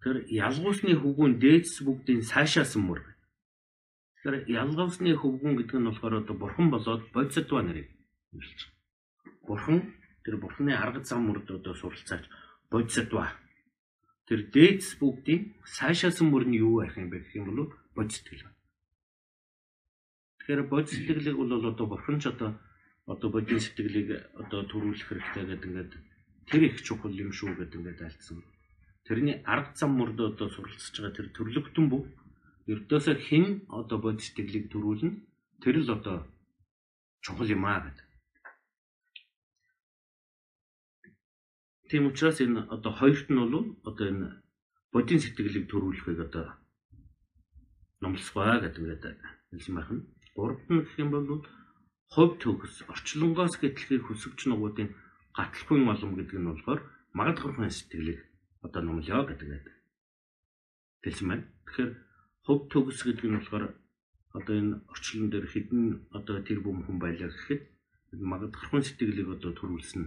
[0.00, 3.04] Тэр ялгуусны хөвгүүн дээдс бүгдийн сайшаасан мөр.
[4.24, 7.88] Тэгэхээр ялгуусны хөвгүүн гэдэг нь болохоор одоо бурхан болоод бодисдва нарыг
[8.32, 8.78] нэрлэж байна.
[9.44, 9.78] Бурхан
[10.24, 12.24] тэр бурханы арга зам мөрд одоо суралцаач
[12.72, 13.36] бодисдва.
[14.24, 18.56] Тэр дээдс бүгдийн сайшаасан мөр нь юу байх юм бэ гэх юм бол бодистгэл байна.
[20.40, 22.56] Тэгэхээр бодис сэтгэлийг бол одоо бурхан ч одоо
[23.04, 24.08] одоо бодис сэтгэлийг
[24.40, 25.92] одоо төрүүлэх хэрэгтэй гэдэг ингээд
[26.48, 28.40] тэр их чухал юм шүү гэдэг ингээд альцсан.
[29.10, 32.06] Тэрний арга зам мөрд одоо суралцж байгаа тэр төрлөختөн бүх
[32.70, 35.18] ердөөсөө хэн одоо бодис сэтгэлийг төрүүлнэ
[35.58, 36.30] тэр л одоо
[37.18, 38.06] чухал юм аа гэдэг.
[41.90, 44.28] Тийм учраас энэ одоо хоёрт нь бол одоо энэ
[44.94, 46.46] бодийн сэтгэлийг төрүүлэхийг одоо
[47.98, 49.04] номлосгоо гэдэг ингээд
[49.50, 50.06] хэлсэн байна.
[50.38, 51.42] Гуравт нь гэх юм бол
[52.14, 54.94] хувь төгс орчлонгоос гэтлэхийг хүсвч нугуудын
[55.34, 56.80] гатлахгүй олон гэдэг нь болохоор
[57.18, 58.29] магадгархын сэтгэлийг
[58.60, 59.64] одоо номлё гэдэг.
[61.02, 61.44] Хэлсэн байна.
[61.66, 61.90] Тэгэхээр
[62.44, 63.64] хувь төгс гэдэг нь болохоор
[64.36, 67.62] одоо энэ орчлон дээр хідэн одоо тэр бүм хүн байлаа гэхэд
[68.20, 70.04] магадгархуун сэтгэлийг одоо төрүүлсэн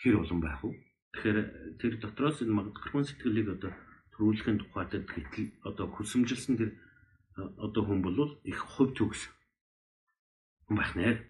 [0.00, 0.70] хэр олон байх вэ?
[1.12, 1.38] Тэгэхээр
[1.80, 3.72] тэр дотроос энэ магадгархуун сэтгэлийг одоо
[4.14, 6.70] төрүүлэхийн тухайд гэтэл одоо хүсэмжилсэн тэр
[7.58, 9.28] одоо хүн бол их хувь төгс
[10.70, 11.20] хүн байх нэ.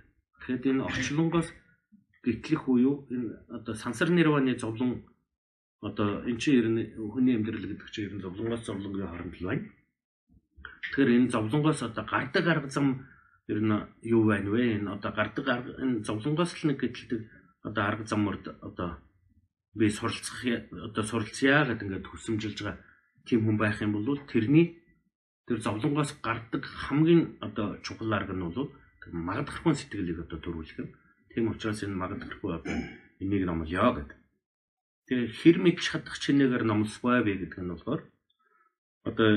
[0.45, 1.49] Тэгэхээр энэ орчлонгоос
[2.23, 5.05] гэтлэх буюу энэ одоо сансар нирваны зовлон
[5.87, 6.81] одоо эн чинь ер нь
[7.13, 9.69] хүний амьдрал гэдэг чинь ер нь зовлонгоос зовлонгийн хооронд л байна.
[10.81, 12.87] Тэгэхээр энэ зовлонгоос одоо гардаг арга зам
[13.53, 14.81] ер нь юу байна вэ?
[14.81, 17.21] Энэ одоо гардаг арга энэ зовлонгоос л нэг гэдэлдэг
[17.69, 18.91] одоо арга замурд одоо
[19.77, 20.41] би суралцах
[20.89, 22.81] одоо суралцъя гэдэг ингээд хүсэмжилж байгаа
[23.29, 24.81] тийм хүн байх юм бол тэрний
[25.45, 28.73] тэр зовлонгоос гардаг хамгийн одоо чухал арга нь бол
[29.13, 30.89] магадгархуй сэтгэлийг одоо төрүүлэх юм.
[31.29, 32.73] Тийм учраас энэ магадгархуй одоо
[33.21, 34.24] энийг номлоё гэдэг.
[35.05, 38.03] Тэгээ хэр мэдж чадах чинээгээр номлосгүй вэ гэдэг нь болохоор
[39.05, 39.31] одоо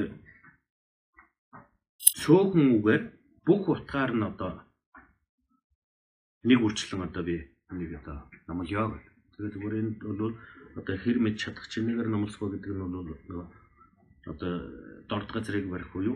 [2.23, 3.03] цөөхөн үгээр
[3.43, 4.63] бүх утгаар нь одоо
[6.47, 7.35] нэг үрчлэн одоо би
[7.75, 9.13] нэг одоо номлоё гэдэг.
[9.35, 10.33] Тэгээд зүгээр энэ бол
[10.79, 13.11] одоо хэр мэд чадах чинээгээр номлосгоо гэдэг нь бол
[14.31, 14.53] одоо
[15.09, 16.15] дорд газрыг барих уу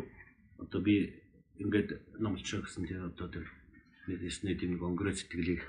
[0.63, 0.95] одоо би
[1.59, 3.45] ингээд номлочихо гэсэн тийм одоо тэр
[4.07, 5.61] нэг дэсний тийм конгресс сэтгэлийг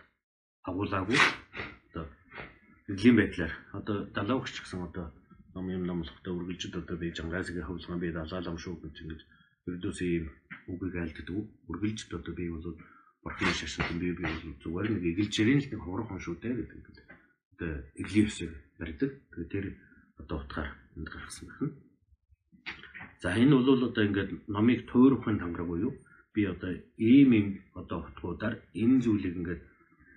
[0.68, 1.18] агуулаагүй
[2.90, 5.06] эдлийн байдлаар одоо далаа өгч гэсэн одоо
[5.54, 9.20] ном юм номлохдоо үргэлжид одоо би жангаасгийн хөвлгөн би далаалам шүү гэж ингэж
[9.68, 10.26] ердөөсөө ийм
[10.70, 11.36] үгийг айлддаг
[11.70, 12.66] үргэлж одоо би бол
[13.22, 17.02] бурхны шашинтан би би бол зүгээр нэг эгэлжэрийн л нэг хурхан шүү дээ гэдэг
[17.62, 19.10] одоо эглипсээр барьдаг.
[19.50, 19.64] Тэр
[20.18, 21.72] одоо утгаар энд гаргасан байна.
[23.22, 25.92] За энэ бол одоо ингээд номыг туурахын тамгаг буюу
[26.34, 29.62] би одоо ийм ийм одоо утгуудаар энэ зүйлийг ингээд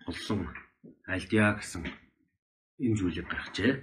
[0.06, 0.49] холсон
[1.06, 1.84] альдиа гэсэн
[2.79, 3.73] зүйлийг гаргажээ.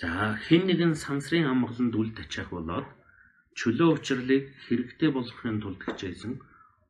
[0.00, 2.86] За хэн нэгэн сансрын амгаланд үл тачаах болоод
[3.58, 6.32] чөлөө учрлыг хэрэгтэй болгохын тулд хичээсэн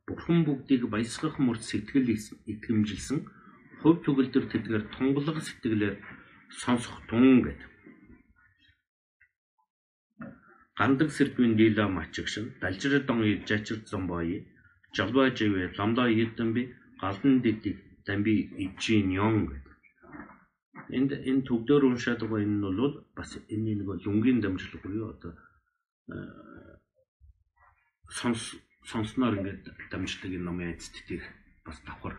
[0.05, 2.07] бурхан бүгдийг баясгах мөрд сэтгэл
[2.51, 3.19] итгэмжилсэн
[3.81, 5.95] хувь төгөлдөр тэдгээр тунгалаг сэтгэлээр
[6.61, 7.61] сонсох тун гэд.
[10.77, 14.45] Гандаг сэрдвийн дила мачигшин далжир дон жачир зомбои
[14.95, 16.63] жалба живэ ламда йитэмби
[17.01, 18.33] галдан дидиг дамби
[18.65, 19.68] ичийн ён гэд.
[20.97, 25.33] Энд энэ төгдөр уншаад байгаа энэ нь бол бас энэ нэг лүнгийн дамжлаг буюу одоо
[28.09, 28.57] сонс
[28.89, 31.23] сонсноор ингээд дамждаг энэ номын эцэтгийг
[31.65, 32.15] бас давхар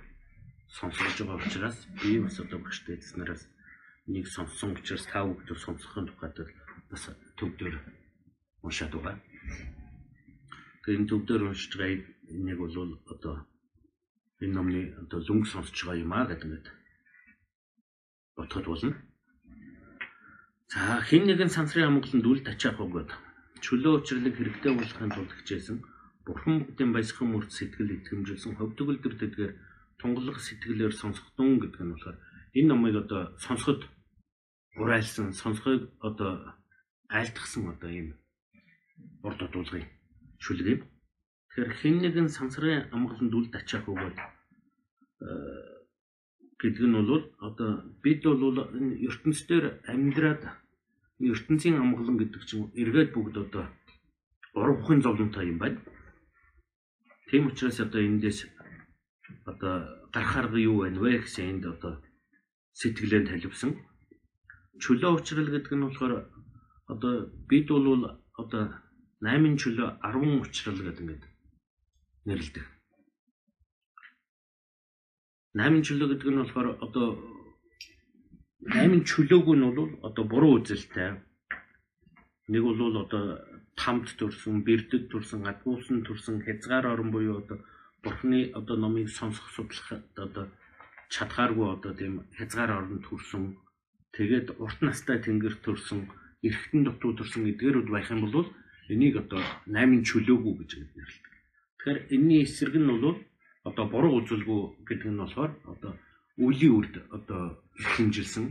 [0.70, 3.42] сонсож байгаа учраас би бас одоо багштай эзнэраас
[4.06, 6.37] нэг сонссон учраас та бүхэн сонсохын тухайд
[6.90, 7.02] бас
[7.38, 7.74] төвдөр
[8.62, 9.16] уншаад байгаа.
[10.83, 12.06] Тэгээ энэ төвдөр уншиж байгаа
[12.46, 12.74] нэг бол
[13.14, 13.35] одоо
[14.42, 16.79] энэ номны одоо лүнг сонсож байгаа юм аа гэдэг нь
[18.36, 18.94] бодоход болно.
[20.72, 23.10] За хин нэгэн сансрын амгаланд үл тачаах өгөөд
[23.64, 25.78] чөлөө учрлыг хэрэгтэй болгохын тулд хичээсэн
[26.24, 29.52] бурхан бүгдийн баясгах мөрд сэтгэл итгэмжилсэн хөвдгөл төр тэдгээр
[30.00, 32.18] тунгалах сэтгэлээр сонсох дун гэдэг нь болохоор
[32.56, 33.82] энэ номыг одоо сонсоход
[34.80, 36.32] урайлсан сонсохыг одоо
[37.10, 38.08] айлтгсан одоо ийм
[39.26, 39.86] урд дуулгын
[40.44, 40.80] шүлэг юм.
[41.50, 44.16] Тэгэхээр хэн нэгэн сансрын амгаланд үл тачаах өгөөд
[46.60, 47.70] гэдэг нь бол одоо
[48.04, 48.56] бид бол
[49.08, 50.42] ертөнцийн амьдраад
[51.32, 53.64] ертөнцийн амгалан гэдэг чинь эргээд бүгд одоо
[54.60, 55.80] урвахын зовлонтой юм байна.
[57.28, 58.38] Тийм учраас одоо эндээс
[59.50, 59.74] одоо
[60.12, 61.92] гарах арга юу байна вэ гэсэн энд одоо
[62.78, 63.70] сэтгэлээ таливсан.
[64.82, 66.12] Чөлөө уучрал гэдэг нь болохоор
[66.92, 67.12] одоо
[67.48, 68.04] бид бол
[68.40, 68.64] одоо
[69.20, 71.24] 8 чөлөө 10 уучрал гэдэг ингээд
[72.26, 72.66] нэрлэдэг.
[75.58, 77.08] 8 чөлөө гэдэг нь болохоор одоо
[78.70, 81.18] 8 чөлөөг нь бол одоо буруу үзэлтэй.
[82.52, 83.24] Нэг бол одоо
[83.74, 87.58] тамд төрсөн, бэрдэд төрсөн, гадгуусан төрсөн хязгаар орон буюу одоо
[88.02, 90.46] бурхны одоо номыг сонсох судлах одоо
[91.10, 93.58] чадхааргүй одоо тийм хязгаар орон төрсөн.
[94.14, 96.06] Тэгээд урт настай тэнгэр төрсөн,
[96.46, 98.46] эргэтэн дутуу төрсөн эдгээрүүд байх юм бол
[98.92, 101.34] энийг одоо 8 чөлөөгүй гэж нэрлэдэг.
[101.78, 103.18] Тэгэхээр энэний эсрэг нь бол
[103.68, 105.92] одоо буруу үзүүлгүй гэдэг нь болохоор одоо
[106.44, 107.40] үлийн үрд одоо
[107.94, 108.46] хэмжилсэн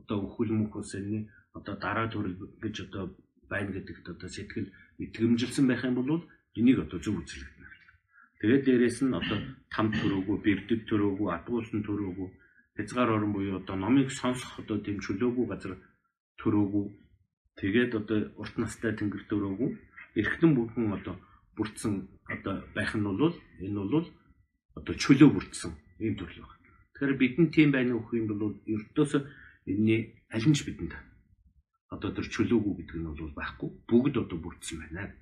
[0.00, 3.04] одоо өхөл мөхөөс энэ одоо дараа төрөл гэж одоо
[3.50, 4.72] байна гэдэгт одоо сэтгэл
[5.04, 6.24] итгэмжилсэн байх юм бол
[6.58, 7.70] энийг одоо зөв үзлэгдэнэ.
[8.40, 9.38] Тэгээд дээрэс нь одоо
[9.70, 12.28] там төрөөгүй, бэрдэг төрөөгүй, адгуулсан төрөөгүй,
[12.76, 15.78] хязгаар орон буюу одоо номыг сонсох одоо тийм чөлөөгүй газар
[16.40, 16.84] төрөөгүй.
[17.60, 19.70] Тэгээд одоо урт настай тэнгэр төрөөгүй,
[20.18, 21.14] эргэтэн бүхэн одоо
[21.56, 21.94] бүрдсэн
[22.28, 24.06] одоо байх нь бол энэ бол
[24.78, 26.60] одоо чөлөө бүрдсэн ийм төрөл байна.
[26.94, 29.22] Тэгэхээр бидэнд тийм байна уу гэх юм бол ердөөсөө
[29.70, 30.00] энэний
[30.34, 30.94] аль нь ч бидэнд
[31.94, 35.12] одоо тэр чөлөөгүй гэдэг нь бол байхгүй бүгд одоо бүрдсэн байна.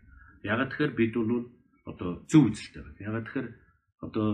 [0.45, 1.45] Ягаад тэгэхээр бид бол
[1.91, 3.05] одоо зөв үзэлтэй байна.
[3.09, 3.49] Ягаад тэгэхээр
[4.07, 4.29] одоо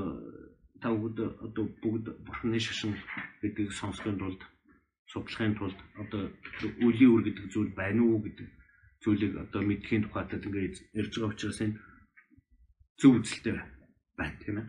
[0.82, 2.94] та бүгд одоо бүгд бурхны шашин
[3.40, 4.42] гэдгийг сонсохын тулд
[5.10, 6.22] судлахын тулд одоо
[6.84, 8.48] үлийн үр гэдэг зүйл байна уу гэдэг
[9.02, 11.78] зүйлийг одоо мэдхийн тухайд ингээд ярьж байгаа учраас энэ
[13.00, 13.54] зөв үзэлтэй
[14.16, 14.66] байна тийм ээ.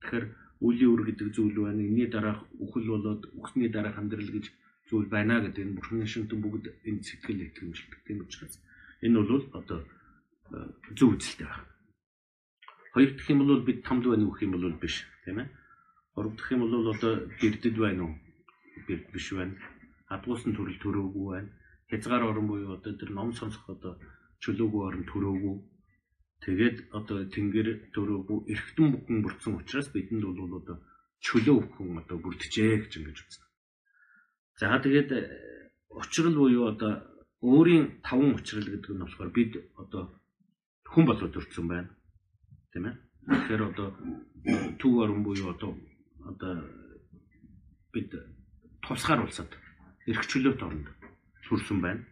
[0.00, 0.26] Тэгэхээр
[0.60, 1.80] үлийн үр гэдэг зүйл байна.
[1.80, 4.52] Энийний дараах үхэл болоод үхсний дараах амьдрал гэж
[4.88, 8.00] зүйл байна гэдэг энэ бурхны шинтэн бүгд энэ сэтгэл итгэмжлдэг.
[8.04, 8.54] Тийм учраас
[9.00, 9.80] энэ бол одоо
[10.52, 10.56] э,
[10.92, 11.64] зөв үзэлтэй байна.
[12.92, 15.48] Хоёр дахь юм бол бид тамд байна гэх юм бол биш тийм ээ.
[16.14, 18.14] Гурав дахь юм бол одоо гэрдэд байна уу?
[18.86, 19.56] Гэрд биш байна.
[20.12, 21.50] Адгуусан төрөл төрөөгүй байна.
[21.88, 23.98] Хязгаар орон буюу одоо тэр ном сонсох одоо
[24.44, 25.54] чөлөөгүй орон төрөөгүй
[26.44, 30.76] Тэгээд одоо тэнгэр төрөөгүй эргэтэн бүхэн бүрдсэн учраас бидэнд бол одоо
[31.24, 33.46] чөлөө бүхэн одоо бүрдэжээ гэж ингэж үзнэ.
[34.60, 35.20] За тэгээд э,
[35.88, 37.00] учрал буюу одоо
[37.40, 40.20] өөрийн таван учрал гэдэг нь болохоор бид одоо
[40.84, 41.88] хүн болоод өртсөн байна.
[42.76, 42.96] Тийм ээ.
[43.24, 43.88] Тэгэхээр одоо
[44.76, 45.72] төв орон буюу одоо
[46.28, 46.60] одоо
[47.88, 48.12] бид
[48.84, 49.48] тусгаар улсад
[50.04, 50.92] эрх чөлөөт оронд
[51.48, 52.04] төрсөн байна.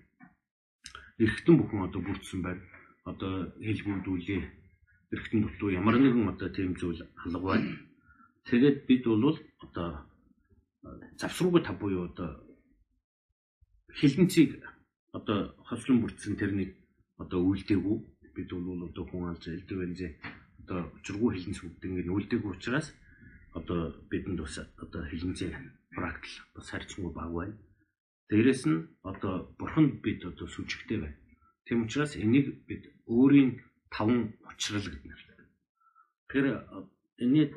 [1.21, 2.72] Эргэтэн бүхэн одоо бүрдсэн байна
[3.11, 3.33] одоо
[3.67, 4.43] хэлбүүдүүлээ
[5.13, 7.71] эргэтэн дутуу ямар нэгэн одоо тийм зүйл алга байна.
[8.49, 9.89] Тэгээд бид бол одоо
[11.21, 12.31] завсрууга тав буюу одоо
[13.99, 14.63] хилэнцгийг
[15.13, 15.39] одоо
[15.69, 16.71] хослон бүрдсэн тэрнийг
[17.23, 17.97] одоо үлдээгүй
[18.35, 20.09] бид бол одоо хүн алж элдв бензэ
[20.61, 22.89] одоо учиргүй хилэнц бүгд ингэ үлдээгүй учраас
[23.59, 25.51] одоо бидэнд бас одоо хилэнцээ
[25.95, 27.57] практик бас харьцангуй баг байна.
[28.29, 31.22] Дээрэс нь одоо бурханд бид одоо сүжигтэй байна.
[31.65, 35.37] Тийм учраас энийг бид өөрийн таван учрал гэдэг нэртэй.
[36.27, 36.47] Тэгэхээр
[37.23, 37.49] энэний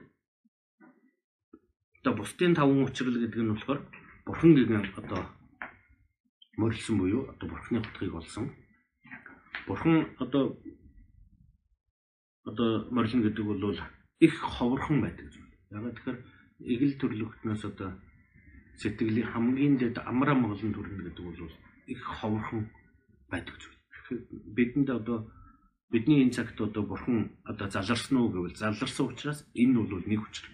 [1.99, 3.79] одоо бусдын таван учрал гэдэг нь болохоор
[4.25, 5.21] бурхан гэгэн одоо
[6.59, 8.45] мөрөлсөн буюу одоо бурханы утгыг олсон.
[9.67, 10.43] Бурхан одоо
[12.49, 13.79] одоо морилно гэдэг бол
[14.19, 15.49] их ховорхон байдаг зүйл.
[15.71, 16.19] Ягаад тэгэхээр
[16.71, 17.89] эгэл төрлөختнөөс одоо
[18.77, 21.51] сэтгэлийн хамгийн дэд амраа моглон төрнө гэдэг бол
[21.93, 22.69] их ховорхон
[23.31, 23.74] байдаг зүйл
[24.57, 25.31] бидэнд одоо
[25.91, 30.53] бидний энэ цагт одоо бурхан одоо заларсан уу гэвэл заларсан учраас энэ бол нэг хүчтэй.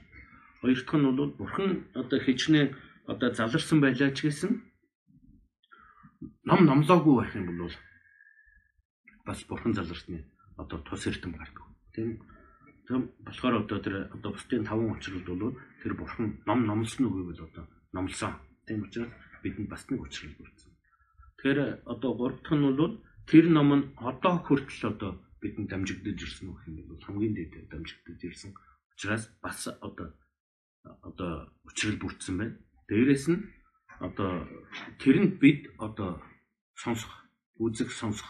[0.62, 2.76] Хоёр дахь нь бол бурхан одоо хичнээн
[3.08, 4.52] одоо заларсан байлаа ч гэсэн
[6.44, 7.74] ном номлоогүй байх юм бол
[9.26, 10.26] бас бурхан заларсны
[10.58, 11.66] одоо тус эрдэм гардаг.
[11.96, 12.22] Тийм.
[12.88, 17.48] Тийм болохоор одоо тэр одоо бусдын таван учрал бол тэр бурхан ном номлосно уу гэвэл
[17.50, 18.36] одоо номлосон.
[18.68, 19.12] Тийм учраас
[19.44, 20.72] бидэнд бас нэг учрал бүрдсэн.
[21.38, 26.50] Тэгэхээр одоо гурав дахь нь бол тэр ном нь одоо хүртэл одоо бидэнд дамжигдаж ирсэн
[26.50, 28.52] үг юм бол хамгийн дээд дамжигдаж ирсэн
[28.94, 30.14] учраас бас одоо
[31.02, 32.58] одоо учрал бүрдсэн байна.
[32.90, 33.40] Дээрээс нь
[34.00, 34.48] одоо
[35.02, 36.22] тэрэнд бид одоо
[36.76, 37.14] сонсох,
[37.58, 38.30] үзэх, сонсох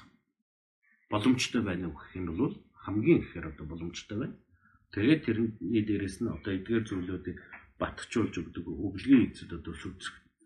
[1.09, 4.35] боломжтой байна уу гэх юм бол хамгийн ихээр одоо боломжтой байна.
[4.91, 7.37] Тэгээд тэрний дээрээс нь одоо эдгээр зүйлүүдийг
[7.79, 9.73] батгчулж өгдөг өглөгийн эзэд одоо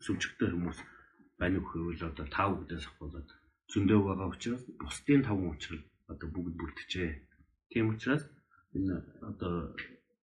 [0.05, 0.79] сүвжигтэй хүмүүс
[1.41, 3.29] байна уу гэвэл одоо тав үгдээс болоод
[3.71, 7.11] зөндөө байгаа учраас бусдын таван учрал одоо бүгд бүрдэжээ.
[7.71, 8.23] Тийм учраас
[8.77, 8.95] энэ
[9.29, 9.53] одоо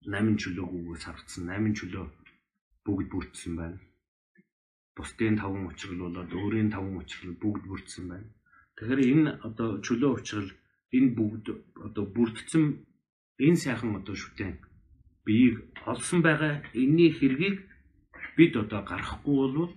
[0.05, 2.07] 8 чөлөөгөөс харагдсан 8 чөлөө
[2.85, 3.79] бүгд бүрдсэн байна.
[4.97, 8.29] Бусдын таван учрал болоод өөрийн таван учрал бүгд бүрдсэн байна.
[8.77, 10.51] Тэгэхээр энэ одоо чөлөө учрал
[10.97, 11.47] энэ бүгд
[11.87, 12.65] одоо бүрдсэн
[13.47, 14.53] энэ сайхан одоо шүтэн
[15.25, 15.57] биеийг
[15.93, 17.57] олсон байгаа энэний хэргийг
[18.37, 19.73] бид одоо гаргахгүй бол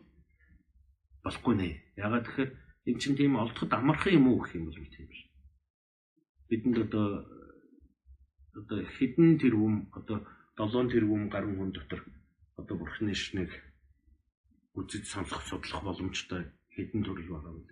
[1.23, 1.69] болохгүй нэ.
[2.06, 2.52] Ягаад тэгэхээр
[2.86, 5.22] Эн чинь тийм олдоход амархан юм уу гэх юм бол тийм биш.
[6.50, 7.08] Бидэнд одоо
[8.60, 10.19] одоо хэдэн тэрбум одоо
[10.58, 12.02] 7 тэрбум гаруй хүн дотор
[12.60, 13.50] одоо бурхны шнэг
[14.78, 16.43] үзэж сонсох судлах боломжтой
[16.76, 17.63] хэдэн төрөл байгаа вэ?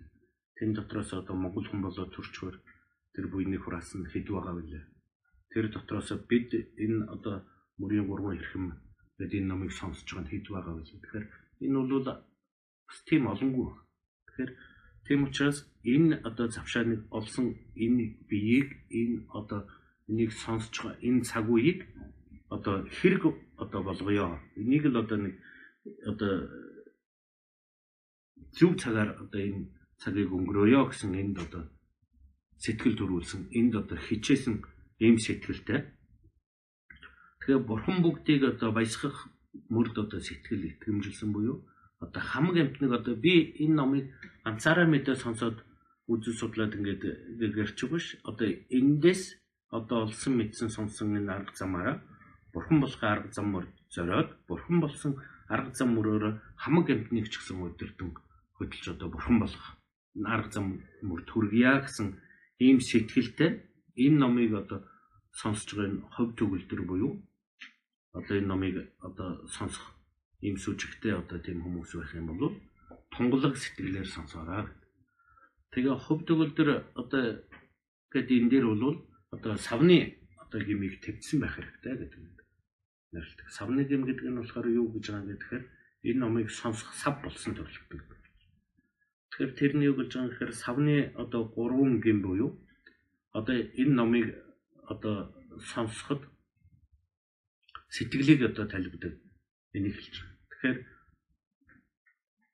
[0.56, 2.56] Тэн дотроос одоо монгол хүн болоо төрчхөр
[3.14, 4.80] тэр буйны хураас нь хэд байгаа вэ?
[5.52, 6.50] Тэр дотроос бид
[6.84, 7.44] энэ одоо
[7.78, 8.66] мөрийн гурван хэрхэм
[9.18, 10.82] гэдэг энэ номыг сонсож байгаа хэд байгаа вэ?
[10.88, 11.26] Тэгэхээр
[11.64, 12.06] энэ бол
[12.88, 13.68] бас тийм олонгүй.
[14.26, 14.50] Тэгэхээр
[15.06, 17.46] Тийм учраас энэ одоо завшааныг олсон
[17.84, 18.68] энэ биеийг
[19.00, 19.60] энэ одоо
[20.08, 21.80] энийг сонсож байгаа энэ цаг үеийг
[22.54, 23.22] одоо хэрэг
[23.62, 24.38] одоо болгоё.
[24.60, 25.34] Энийг л одоо нэг
[26.10, 26.32] одоо
[28.56, 29.62] зөв цагаар одоо энэ
[30.00, 31.64] цагийг өнгөрөөё гэсэн энд одоо
[32.62, 34.54] сэтгэл төрүүлсэн энд одоо хичээсэн
[35.04, 35.80] ийм сэтгэлтэй.
[37.42, 39.16] Тэгэхээр бурхан бүгдийг одоо баясгах
[39.74, 41.66] мөрд одоо сэтгэл итгэмжилсэн буюу
[42.04, 43.34] одоо хамаг амтныг одоо би
[43.64, 44.04] энэ номыг
[44.44, 45.56] ганцаараа мэдээ сонсоод
[46.12, 47.02] үзэл судлаад ингээд
[47.56, 48.48] гэрч биш одоо
[48.78, 49.22] эндээс
[49.76, 51.96] одоо олсон мэдсэн сонсон энэ арга замаараа
[52.52, 55.12] бурхан болохын арга замаар зориод бурхан болсон
[55.54, 56.24] арга зам мөрөөр
[56.62, 58.10] хамаг амтныг ч гэсэн өдөрдөн
[58.56, 59.64] хөдөлж одоо бурхан болох
[60.34, 60.66] арга зам
[61.08, 62.08] мөр төргийа гэсэн
[62.64, 63.50] ийм сэтгэлтэй
[64.04, 64.78] энэ номыг одоо
[65.40, 67.12] сонсож байгаа энэ хов төгөлдөр буюу
[68.18, 68.76] одоо энэ номыг
[69.06, 69.84] одоо сонсох
[70.42, 72.54] ийм сүжигтэй одоо тийм хүмүүс байх юм бол
[73.14, 74.66] тунгалаг сэтгэлээр сонсоорой.
[75.72, 76.68] Тэгээ хов төгөлдөр
[77.00, 77.22] одоо
[78.12, 78.96] гэдэг энэ дээр бол
[79.30, 82.32] одоо савны одоо гимиг тавьсан байх хэрэгтэй гэдэг юм.
[83.12, 83.48] Нэрлдэг.
[83.48, 85.64] Савны гим гэдэг нь болохоор юу гэж байгаа юм гэхээр
[86.08, 88.02] энэ номыг сонсох сав болсон төрлөختөг.
[89.30, 92.50] Тэгэхээр тэрний юу гэж байгаа юм гэхээр савны одоо гурван гим буюу
[93.32, 94.26] одоо энэ номыг
[94.92, 95.16] одоо
[95.72, 96.20] сонсоход
[97.88, 99.14] сэтгэлийг одоо талбидаг
[99.72, 100.31] энийг хэлж байна.
[100.62, 100.86] Тэгэхээр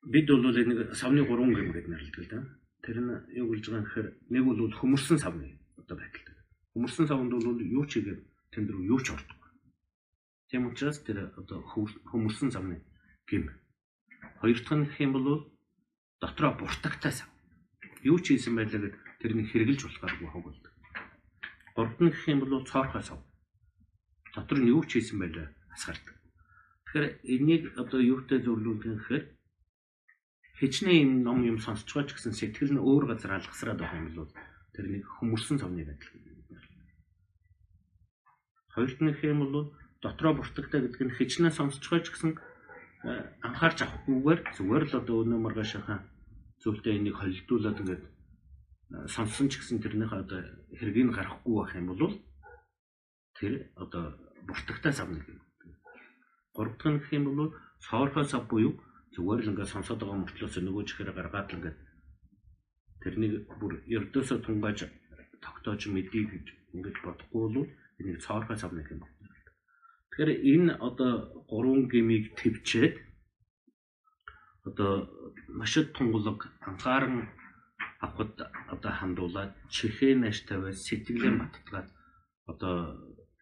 [0.09, 2.41] бид бол энийг савны гурван гэм гэж нэрлэдэг л да.
[2.81, 6.35] Тэр нь юу гэлж байгаа юм гэхээр нэг бол хөмөрсөн савны одоо байдалтай.
[6.73, 9.37] Хөмөрсөн савнд бол юу ч игээр тэнд рүү юу ч ордог.
[10.49, 11.61] Тийм учраас тэр одоо
[12.09, 12.81] хөмөрсөн савны
[13.29, 13.53] гэм.
[14.41, 15.53] Хоёр дахь нь гэх юм бол
[16.17, 17.29] дотроо буртагтай сав.
[18.01, 20.73] Юу ч хийсэн байлаа гэд тэрнийг хэрглэж болохгүй хог болдог.
[21.77, 23.21] Гурав нь гэх юм бол цоорхой сав
[24.33, 26.18] дотор нь юу ч хийсэн байлаа асгардаг.
[26.89, 29.25] Тэгэхээр энийг одоо юутай зөвлүүлдэг юм гэхээр
[30.57, 34.09] хичнээн юм ном юм сонсч байгаа ч гэсэн сэтгэл нь өөр газар алгасраад байгаа юм
[34.17, 34.33] бол
[34.73, 36.09] тэр нэг хөмөрсөн цавны байдал.
[38.73, 39.69] Хоёрт нь юм бол
[40.01, 45.15] дотроо буртагтай гэдэг нь хичнээн сонсч байгаа ч гэсэн э, анхаарч авахгүйгээр зүгээр л одоо
[45.29, 46.09] өнөө маргаашаа
[46.57, 48.09] зүйлтэй энийг холилдуулаад ингээд э,
[49.13, 50.41] сонссон ч гэсэн тэрнийхээ одоо
[50.73, 52.17] хэргийг гарахгүй байх юм бол
[53.37, 54.17] тэр одоо
[54.49, 55.39] буртагтай сав нэг юм.
[56.59, 58.75] Гурав дахь нь гэх юм бол соорхой сав буюу
[59.15, 61.77] зүгээр л ингээд сонсоод байгаа мөртлөөс нөгөө чихээр гаргаад л ингээд
[62.99, 63.33] тэрнийг
[63.63, 64.91] бүр ердөөсөө тунгааж
[65.39, 66.45] тогтоож мэдээ гэж
[66.75, 69.07] ингэж бодохгүй бол энийг цоорхой сав нэг юм.
[70.11, 71.11] Тэгэхээр энэ одоо
[71.47, 72.95] гурван гмийг твчээд
[74.67, 74.91] одоо
[75.47, 77.31] маш их тунгалаг анхааран
[78.03, 78.35] авахд
[78.67, 81.87] одоо хандуулаад чихээ нааш тавиад сэтгэлээ маттгаад
[82.51, 82.75] одоо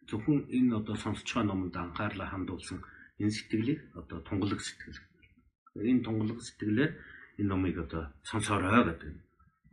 [0.06, 2.80] зөвхөн энэ одоо сонсож байгаа номонд анхаарлаа хандуулсан
[3.20, 5.00] энэ сэтгэлийг одоо тунгалаг сэтгэл.
[5.76, 6.92] Энэ тунгалаг сэтгэлээр
[7.40, 9.14] энэ номыг одоо сонсоорой гэдэг.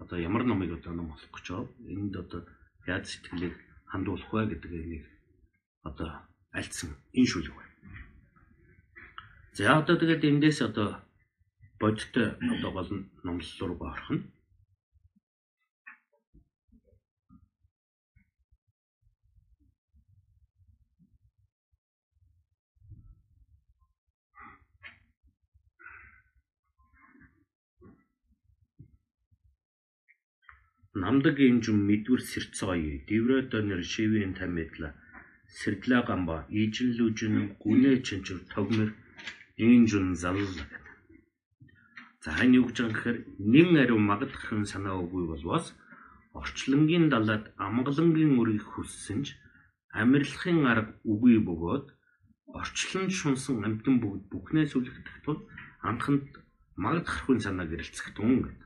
[0.02, 1.68] Одоо ямар номыг одоо ном болох гэж байгаа.
[1.92, 2.40] Энд одоо
[2.86, 3.54] яаж сэтгэлийг
[3.86, 5.04] хандуулах вэ гэдэг энийг
[5.88, 6.10] одоо
[6.52, 7.74] альцсан энэ шүлэг байна.
[9.56, 10.88] За одоо тэгээд эндээс одоо
[11.80, 12.90] бодтой одоо гол
[13.22, 14.24] номлол руу орох нь
[31.02, 34.90] намдаг имжим мэдвэр сэрцгоё диврэдонер шивийн тамидла
[35.58, 38.90] сэрдлаагамба ижинлүүжин гүнэ чинчүр тогмэр
[39.66, 40.54] инжун залл
[42.24, 43.18] За энэ юу гэж байгаа гэхээр
[43.52, 45.66] нэн ариу магадхан санаа үгүй болвоос
[46.40, 49.36] орчлонгийн далаад амгалангийн үрийг хүссэн ч
[50.00, 51.86] амьрлахын арга үгүй бөгөөд
[52.58, 55.40] орчлон шунсан амтан бүгд бүхнээс үлгэх тул
[55.88, 56.24] анханд
[56.84, 58.63] магадхархын санаа гэрэлцэх тун гэдэг.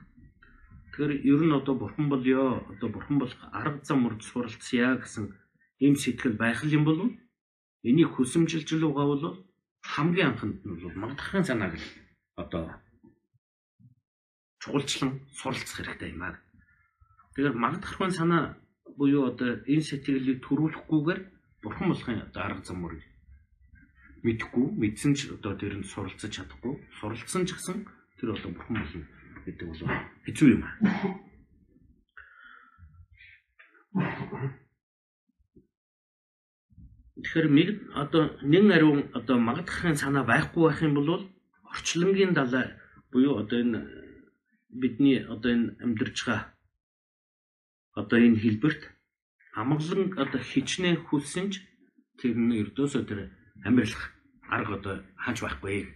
[0.98, 5.30] Тэгэхээр ер нь одоо бурхан болёо, одоо бурхан болох арга зам урд суралцъя гэсэн
[5.78, 7.14] ийм сэтгэл байх юм бол
[7.86, 9.24] энийг хүсэмжилж байгаа бол
[9.78, 11.86] хамгийн анхнд нь бол магдахын санааг л
[12.42, 12.64] одоо
[14.58, 16.34] чухалчлан суралцах хэрэгтэй юм аа.
[17.30, 18.58] Тэгэхээр магдахын санаа
[18.98, 21.20] буюу одоо энэ сэтгэлийг төрүүлэхгүйгээр
[21.62, 22.98] бурхан болохын одоо арга зам мөр
[24.26, 27.86] мэдхгүй, мэдсэн ч одоо тэр нь суралцаж чадахгүй, суралцсан ч гэсэн
[28.18, 29.06] тэр одоо бурхан болно
[29.48, 29.82] гэдэг бол
[30.24, 30.62] хэцүү юм.
[37.18, 37.68] Тэгэхээр нэг
[37.98, 41.10] одоо нэн ариун одоо магадхын санаа байхгүй байх юм бол
[41.72, 42.78] орчлонгийн далай
[43.10, 43.80] буюу одоо энэ
[44.70, 46.54] бидний одоо энэ амьдарч байгаа
[48.00, 48.82] одоо энэ хэлбэрт
[49.60, 51.54] амглан одоо хичнээн хүлсэн ч
[52.18, 53.20] тэр нь ердөөсөө тэр
[53.66, 54.14] амьдрах
[54.54, 55.90] арга одоо хаач байхгүй.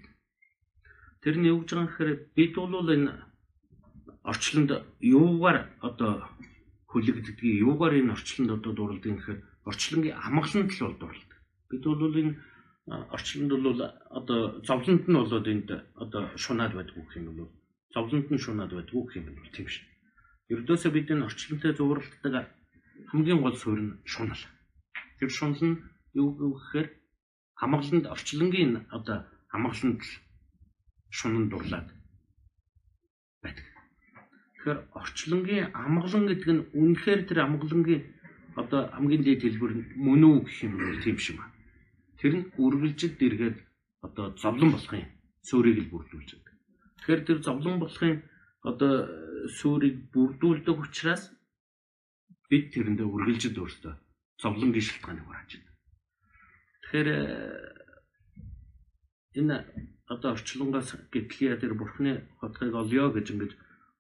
[1.22, 3.11] Тэрний гэж байгаа гэхээр бид бол энэ
[4.30, 4.70] орчлонд
[5.00, 6.12] юугаар одоо
[6.90, 11.38] хүлэгддгийг юугаар энэ орчлонд одоо дурлдаг гэхээр орчлонгийн амгаланд л бол дурлдаг.
[11.70, 12.34] Бид бол энэ
[12.86, 13.80] орчлонд бол
[14.18, 15.68] одоо зовлонд нь болоод энд
[16.02, 17.50] одоо шунаад байдгүй гэх юм бол
[17.94, 19.86] зовлонд нь шунаад байдгүй гэх юм бол тийм шин.
[20.52, 22.46] Ердөөсөө бид энэ орчлонтой зууралдаг
[23.10, 24.42] хамгийн гол суурь нь шунал.
[25.18, 25.80] Тэр шунал нь
[26.14, 26.88] юу гэхээр
[27.64, 29.18] амгаланд орчлонгийн одоо
[29.54, 30.12] амгаланд л
[31.10, 31.88] шунан дурлаад
[33.42, 33.71] байдаг.
[34.62, 38.02] Тэгэхээр орчлонгийн амгалан гэдэг нь үнэхээр тэр амгалангийн
[38.54, 41.58] одоо хамгийн дээд хэлбэр нь мөн үү гэх юм тийм шиг байна.
[42.22, 43.58] Тэр нь үргэлжид эргээд
[44.06, 45.10] одоо зовлон болохын
[45.42, 46.54] суурийг л бүрдүүлж байгаа.
[46.94, 48.22] Тэгэхээр тэр зовлон болохын
[48.62, 48.92] одоо
[49.58, 51.34] суурийг бүрдүүлдэг учраас
[52.46, 53.94] бид тэрэндээ үргэлжид өөртөө
[54.38, 55.74] зовлонгийн шалтгааныг хурааж байна.
[56.86, 57.08] Тэгэхээр
[59.42, 59.56] энэ
[60.06, 63.52] одоо орчлонгоос гэтлээ тэр бурхны хотхыг олё гэж ингэж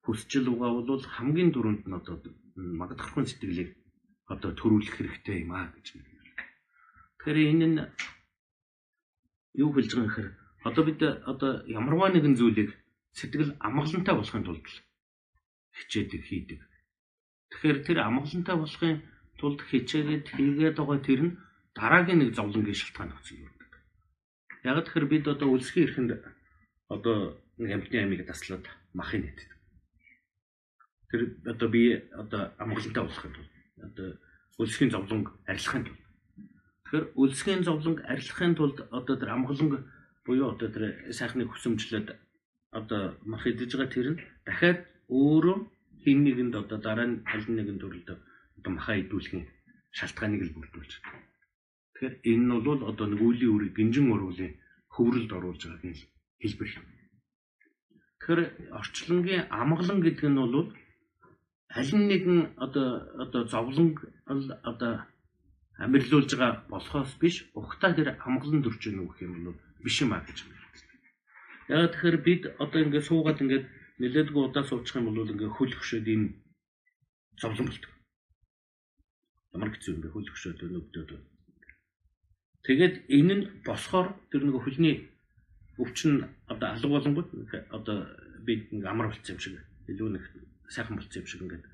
[0.04, 2.16] хүсчил угаа бол хамгийн дөрөнд нь одоо
[2.80, 3.70] магадгархын сэтгэлийг
[4.32, 5.86] одоо төрүүлэх хэрэгтэй юм аа гэж.
[7.18, 7.78] Тэгэхээр энэ нь
[9.62, 10.30] юу хэлж байгаа гэхээр
[10.68, 12.70] одоо бид одоо ямарваа нэгэн зүйлийг
[13.18, 14.66] сэтгэл амгалантай болохын тулд
[15.76, 16.60] хичээдэг хийдэг.
[17.50, 18.96] Тэгэхээр тэр амгалантай болохын
[19.38, 21.36] тулд хичээгээд хийгээд байгаа тэр нь
[21.78, 23.52] дараагийн нэг зовлонгийн шалтгаан болсон юм.
[24.64, 26.10] Яг тэгэхээр бид одоо үлсгийн эрхэнд
[26.94, 27.16] одоо
[27.58, 29.51] нэг амтны амийг таслаад махыг нэтдэг.
[31.12, 31.82] Тэр одоо би
[32.16, 33.52] одоо амгалантай болохын тулд
[33.86, 34.08] одоо
[34.58, 36.02] үлсгийн зовлонг арилгахын тулд
[36.92, 39.80] Тэгэхээр үлсгийн зовлонг арилгахын тулд одоо тэр амгаланг
[40.28, 42.08] буюу одоо тэр сайхныг хүсэмжлээд
[42.68, 45.56] одоо мах идэж байгаа тэр нь дахиад өөрөө
[46.04, 49.48] хин нэгэнд одоо дараа нь аль нэгэн төрөлд одоо махаа идүүлэхийн
[49.96, 51.24] шалтгааныг л бүрдүүлж байна.
[51.96, 54.52] Тэгэхээр энэ нь бол одоо нэг үеийн үрийг гинжин ургуулын
[54.92, 55.96] хөврөлд оруулж байгааг
[56.44, 56.86] хэлбэр юм.
[58.20, 58.40] Тэгэхээр
[58.76, 60.68] орчлонгийн амгалан гэдэг нь бол
[61.78, 62.88] аль нэгэн одоо
[63.24, 63.96] одоо зовлонг
[64.70, 64.92] одоо
[65.84, 70.20] амьрлуулж байгаа болохоос биш ухтаа тэр амгалан дүрж гэнэ гэх юм бол биш юм а
[70.20, 70.60] гэж байна.
[71.68, 73.64] Яг тэгэхээр бид одоо ингээд суугаад ингээд
[74.00, 76.28] нэлээдгүй удаа суучих юм бол ингээд хөл хөшөөд энэ
[77.40, 77.92] зовлон болдог.
[79.54, 81.10] Ямар хэцүү ингээд хөл хөшөөд нөвдөд.
[82.66, 84.96] Тэгээд энэ нь босхоор тэр нэг хөлний
[85.82, 87.28] өвчин одоо алга болонгууд
[87.76, 87.96] одоо
[88.46, 89.54] бид ингээд амар болцсон юм шиг
[89.88, 90.24] илүү нэг
[90.74, 91.64] сайхан болцсон юм шиг ингээд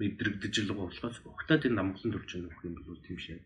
[0.00, 3.38] мэдрэгдэж л байгаа болохоос ухтаад энэ амгалан төрж гэх юм бол тийм шээ.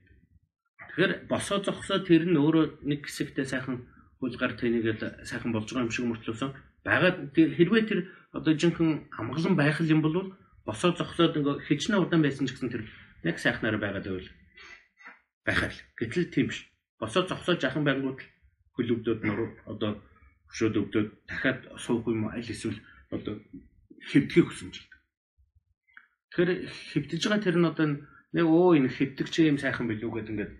[0.90, 3.76] Тэгэхээр босоо зогсоо тэр нь өөрөө нэг хэсэгтээ сайхан
[4.18, 6.50] хулгаар тэнийгээл сайхан болж байгаа юм шиг мөртлөөсөн.
[6.86, 8.00] Багад хэрвээ тэр
[8.34, 10.34] одоо жинхэнэ амгалан байх юм бол
[10.66, 12.82] босоо зогсоод ингээ хичнээн удаан байсан ч гэсэн тэр
[13.22, 14.30] яг сайхнаар байгаад байвал
[15.46, 15.80] байхаа л.
[15.98, 16.66] Гэтэл тийм биш.
[16.98, 18.20] Босоо зогсоо жахан байнгут
[18.74, 20.00] хөлөвдөд нур одоо
[20.50, 22.78] хөшөөд өвдөд дахиад суух юм аль эсвэл
[23.10, 23.34] одоо
[24.10, 24.89] хэвдгийг хүсэмжилдэг.
[26.30, 27.86] Тэгэхээр хэвдэж байгаа тэр нь одоо
[28.34, 30.52] нэг өө энэ хэвдэг чи юм сайхан билүү гэдэг ингээд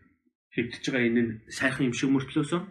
[0.55, 2.63] хэвдэж байгаа энэ нь сайхан юм шиг мөртлөөсөн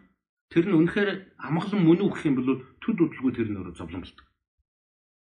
[0.49, 4.01] Тэр нь үнэхээр амгалан мөн үү гэх юм бол төд хөдөлгөө тэр нь өөрөө зовлон
[4.01, 4.25] болдог.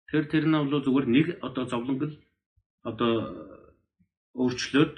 [0.06, 2.14] Тэр тэр нь бол зүгээр нэг одоо зовлонгол
[2.86, 3.14] одоо
[4.38, 4.96] өөрчлөөд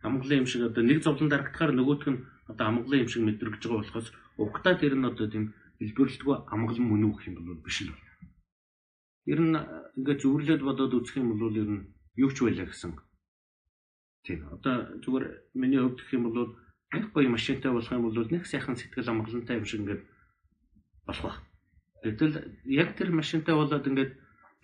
[0.00, 3.84] амгалан юм шиг одоо нэг зовлон дарагдахаар нөгөөх нь одоо амгалан юм шиг мэдрэгж байгаа
[3.84, 4.08] болохоос
[4.40, 8.13] угтаа тэр нь одоо тийм хэлбэрлэлгүй амгалан мөн үү гэх юм бол биш л байна.
[9.32, 9.56] Ер нь
[9.96, 11.82] ингээд зөвөрлөд бодоод үзэх юм бол ер нь
[12.20, 12.92] юу ч байлаа гэсэн.
[14.24, 14.40] Тийм.
[14.52, 15.24] Одоо зүгээр
[15.60, 16.56] миний хувьд гэх юм бол
[16.92, 20.02] нэг гоё машинтай болох юм бол нэг сайхан сэтгэл амгалантай юм шиг ингээд
[21.06, 21.32] болох ба.
[22.04, 22.34] Гэтэл
[22.68, 24.12] яг тэр машинтай болоод ингээд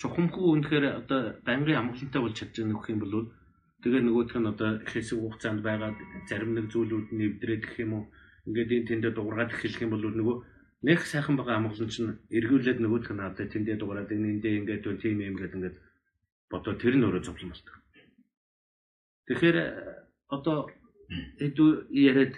[0.01, 3.15] чухамхүү үнэхээр одоо байнгын амгалантай болж чадж байгаа нөх юм бол
[3.81, 5.91] тэгээ нөгөөх нь одоо хэсэг хугацаанд байгаа
[6.29, 8.05] зарим нэг зүйлүүд нэвдрээд гэх юм уу
[8.49, 10.37] ингээд энэ тэндээ дуургаад эхлэх юм бол нөгөө
[10.83, 15.37] нэг сайхан байгаа амгалан чинь эргүүлээд нөгөөх нь одоо тэндээ дуураад эндээ ингээд тийм юм
[15.37, 15.77] гэдэг ингээд
[16.51, 17.77] бодоо тэр нь өөрөө зовлон болдог.
[19.29, 19.59] Тэгэхээр
[20.33, 20.59] одоо
[21.39, 22.35] эдүү яриад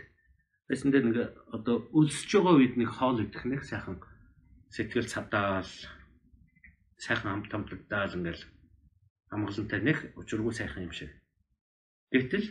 [0.68, 1.18] байсан дээр нэг
[1.55, 3.97] одоо өлсөж байгаа үед нэг хоол идэх нэг сайхан
[4.74, 5.70] сэтгэл цадаал
[6.99, 8.43] сайхан амт амтлагдаал ингээл
[9.30, 11.11] амгалантай нэг учиргүй сайхан юм шиг.
[12.12, 12.47] Гэтэл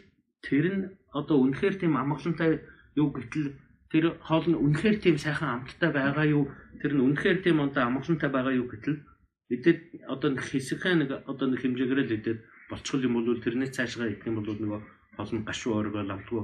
[0.46, 0.84] тэр нь
[1.14, 2.62] одоо үнэхээр тийм амгалантай
[2.96, 3.58] юу гэтэл
[3.92, 6.48] тэр хоол нь үнэхээр тийм сайхан амттай байгаа юу?
[6.80, 9.04] Тэр нь үнэхээр тийм одоо амгалантай байгаа юу гэтэл
[9.52, 12.40] эдэд одоо нэг хэсэгхэн нэг одоо нэг хэмжээгээр л эдэд
[12.72, 14.82] болцгол юм бол тэрнээс цаашгаа идэх юм бол нөгөө
[15.20, 16.44] олон гашуу оргоо лавлгүй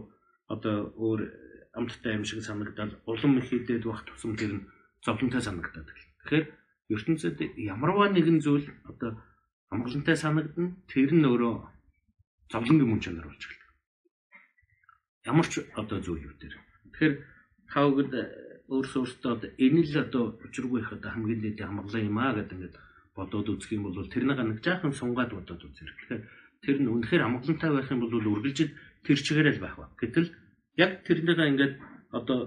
[0.51, 1.21] одоо өөр
[1.79, 4.67] амттай юм шиг санагдал улам их хилээд байх тусам тэр нь
[5.05, 6.03] зовлонтой санагдаад байна.
[6.27, 6.45] Тэгэхээр
[6.91, 9.23] ертөнцид ямарваа нэгэн зүйл одоо
[9.71, 11.55] амгалантай санагдана тэр нь өөрөө
[12.51, 13.71] зовлонгийн мөн чанар болж эхэлдэг.
[15.31, 16.55] Ямар ч одоо зүйл үү тэр.
[16.91, 17.13] Тэгэхээр
[17.73, 18.13] хавгд
[18.67, 22.75] өөрсөө өөртөө энэ л одоо учиргүй их одоо хамгийн дээд амгалан юм аа гэдэг ингээд
[23.15, 25.87] бодоод үзэх юм бол тэрнийг нэг жаахан сунгаад бодоод үзэх.
[25.87, 26.21] Тэгэхээр
[26.63, 28.71] тэр нь үнэхээр амгалантай байх юм бол үргэлжид
[29.07, 29.87] тэр чигээрээ л байх ба.
[29.95, 30.29] Гэтэл
[30.75, 31.73] яг тэрнийгээ ингээд
[32.11, 32.39] одоо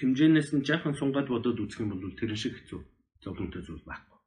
[0.00, 2.80] хэмжээнээс нь жаахан сунгаад бодоод үзэх юм бол тэр шиг хэцүү
[3.22, 4.18] зовлонтой зүйл байхгүй.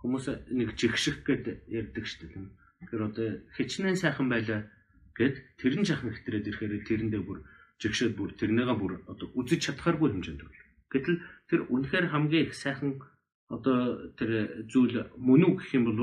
[0.00, 2.48] Хүмүүс нэг жигших гэд ярьдаг шүү дээ.
[2.80, 4.68] Тэгэхээр одоо хичнээн сайхан байлаа
[5.16, 7.40] гэд тэр нь жаахан хэтрээд ирэхээр тэрэндээ бүр
[7.80, 10.64] жигшээд бүр тэрнийгээ бүр одоо үзэж чадхааргүй хэмжээнд байна.
[10.92, 11.16] Гэтэл
[11.48, 13.02] тэр үнэхээр хамгийн их сайхан
[13.52, 16.00] одоо тэр зүйл мөн үү гэх юм бол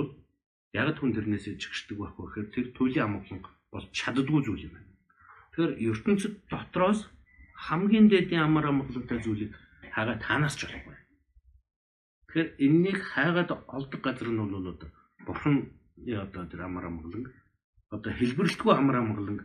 [0.74, 3.42] яг түн тэрнээс жигшдэг байх вэ гэхээр тэр туйлын амгалан
[3.74, 4.92] бол чаддгүй зүйл юм байна.
[5.54, 7.10] Тэгэхээр ертөнцид дотроос
[7.68, 9.54] хамгийн дээдийн амар амгалантай зүйлийг
[9.94, 10.98] хагаа танаас ч болохгүй.
[12.28, 14.90] Тэгэхээр энэнийг хайгаад олдог газар нь бол одоо
[15.26, 15.56] бурхан
[16.10, 17.24] одоо тэр амар амгалан
[17.94, 19.38] одоо хэлбэрлэлтгүй амар амгалан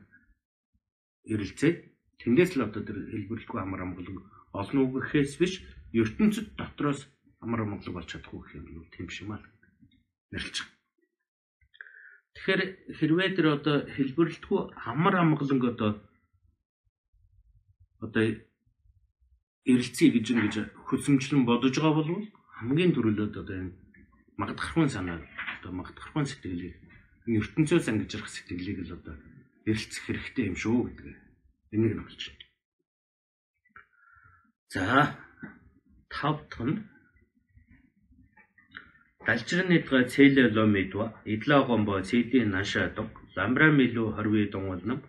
[1.29, 1.76] эрэлзээд
[2.21, 4.19] тэндээс л одоо тэр хэлбэрлэлтгүй амар амгалан
[4.53, 5.53] олон үг гэхээс биш
[5.93, 7.07] ертөнцид дотроос
[7.43, 9.41] амар амгалан болж чадахгүй гэх юм тийм шиг маа
[10.33, 10.77] нэрлэж байгаа.
[12.35, 12.62] Тэгэхээр
[12.99, 14.61] хэрвээ тэр одоо хэлбэрлэлтгүй
[14.91, 15.91] амар амгаланг одоо
[18.05, 18.25] одоо
[19.66, 20.55] эрэлцээ гэж ингэж
[20.87, 22.11] хөсөмжлөн бодож байгаа бол
[22.59, 23.77] хамгийн түрүүлээд одоо энэ
[24.41, 25.19] магадгархуйн санаа
[25.59, 26.75] одоо магадгархуйн сэтгэлийг
[27.27, 29.14] ертөнцөөс ангиж ирэх сэтгэлийг л одоо
[29.69, 31.28] эрэлцэх хэрэгтэй юм шүү гэдэг.
[31.75, 32.47] Энийг болж байна.
[34.73, 34.85] За
[36.09, 36.77] тав дахь нь
[39.27, 45.01] Далжирныдга цээлэ ломидва идлаагомбо цэлийн нашаадог ламбрамилу хорви донголном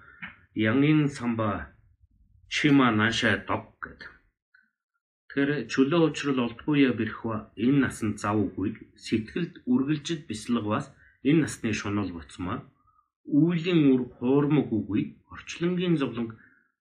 [0.72, 1.50] янгийн самба
[2.54, 4.12] чима нашаадог гэдэг.
[5.32, 8.70] Тэр чөлөө уучрал олдгоё бэрхва энэ насанд завгүй
[9.06, 10.86] сэтгэлд үргэлжид бяцлагваас
[11.30, 12.60] энэ насны шунал буцмаа
[13.40, 15.02] үүлийн үр хуурмаг үгүй
[15.34, 16.28] орчлонгийн зовлон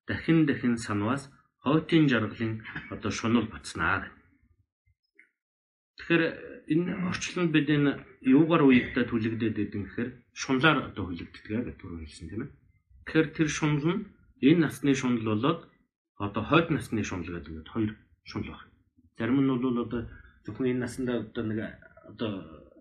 [0.09, 1.23] дахин дахин санваас
[1.65, 2.53] хойтын жаргалын
[2.95, 4.09] одоо шунал буцнаа.
[5.99, 6.23] Тэгэхээр
[6.73, 7.93] энэ орчлонд бид энэ
[8.23, 12.51] юугаар үеигдээ түлэгдээд идэв гэхээр шунлаар одоо хүлэгддэг гэж түрүү хэлсэн тийм ээ.
[13.05, 14.03] Тэгэхээр тэр шунал нь
[14.49, 15.61] энэ насны шунал болоод
[16.17, 17.93] одоо хойд насны шунал гэдэг ингээд хоёр
[18.31, 18.73] шунал байна.
[19.19, 20.01] Зарим нь бол одоо
[20.45, 21.59] зөвхөн энэ насндаа одоо нэг
[22.11, 22.31] одоо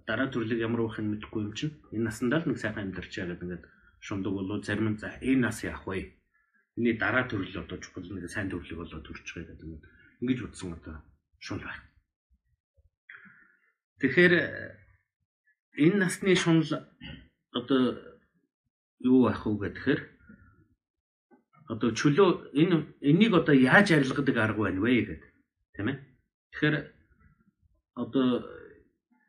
[0.07, 3.33] дараа төрлөг ямар байх нь мэдэхгүй юм чинь энэ насндаа л нэг сайхан амьдарч байгаа
[3.33, 3.63] гэдэг ингээд
[3.99, 6.16] шундаг болоо зарим нь за энэ нас яах вэ?
[6.77, 9.81] Эний дараа төрөл одоо чухал нэг сайн төрлөг болоо төрж байгаа гэдэг
[10.21, 11.01] ингээд утсан одоо
[11.41, 11.85] шунал байна.
[13.99, 14.33] Тэгэхээр
[15.83, 16.69] энэ насны шунал
[17.57, 17.81] одоо
[19.01, 20.01] юу байх вэ гэхээр
[21.73, 25.21] одоо чөлөө энэ энийг одоо яаж арилгадаг арга байна вэ гэдэг
[25.73, 25.97] тийм ээ.
[26.53, 26.75] Тэгэхээр
[27.97, 28.27] одоо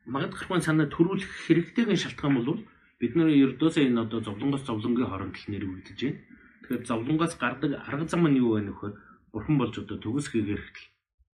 [0.05, 2.61] магадгархуйн санаа төрүүлэх хэрэгтэйг шалтгаан бол
[3.01, 6.28] бид нэр ердөөсөө энэ одоо зовлонгоос зовлонгийн хооронд л нэрвэгдэж байна.
[6.69, 8.93] Тэгэхээр зовлонгоос гардаг арга зам нь юу вэ нөхөр
[9.33, 10.85] бурхан болж одоо төгс хийгэрхтэл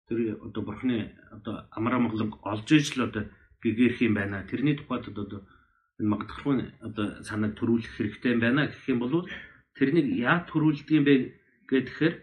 [0.06, 3.26] тэр одоо бурхны одоо амар амгалан олж иж л одоо
[3.58, 4.46] гэгэрх юм байна.
[4.46, 5.42] Тэрний тухайд одоо
[5.98, 9.26] энэ магадгүй одоо санааг төрүүлэх хэрэгтэй юм байна гэх юм бол
[9.74, 11.14] тэрнийг яа төрүүлдэг юм бэ
[11.66, 12.14] гэхээр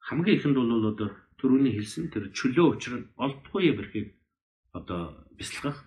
[0.00, 4.16] хамгийн ихэнд бол одоо төрөний хэлсэн тэр чөлөө учрал олдгүй бэрхийг
[4.72, 5.84] одоо бяцлагах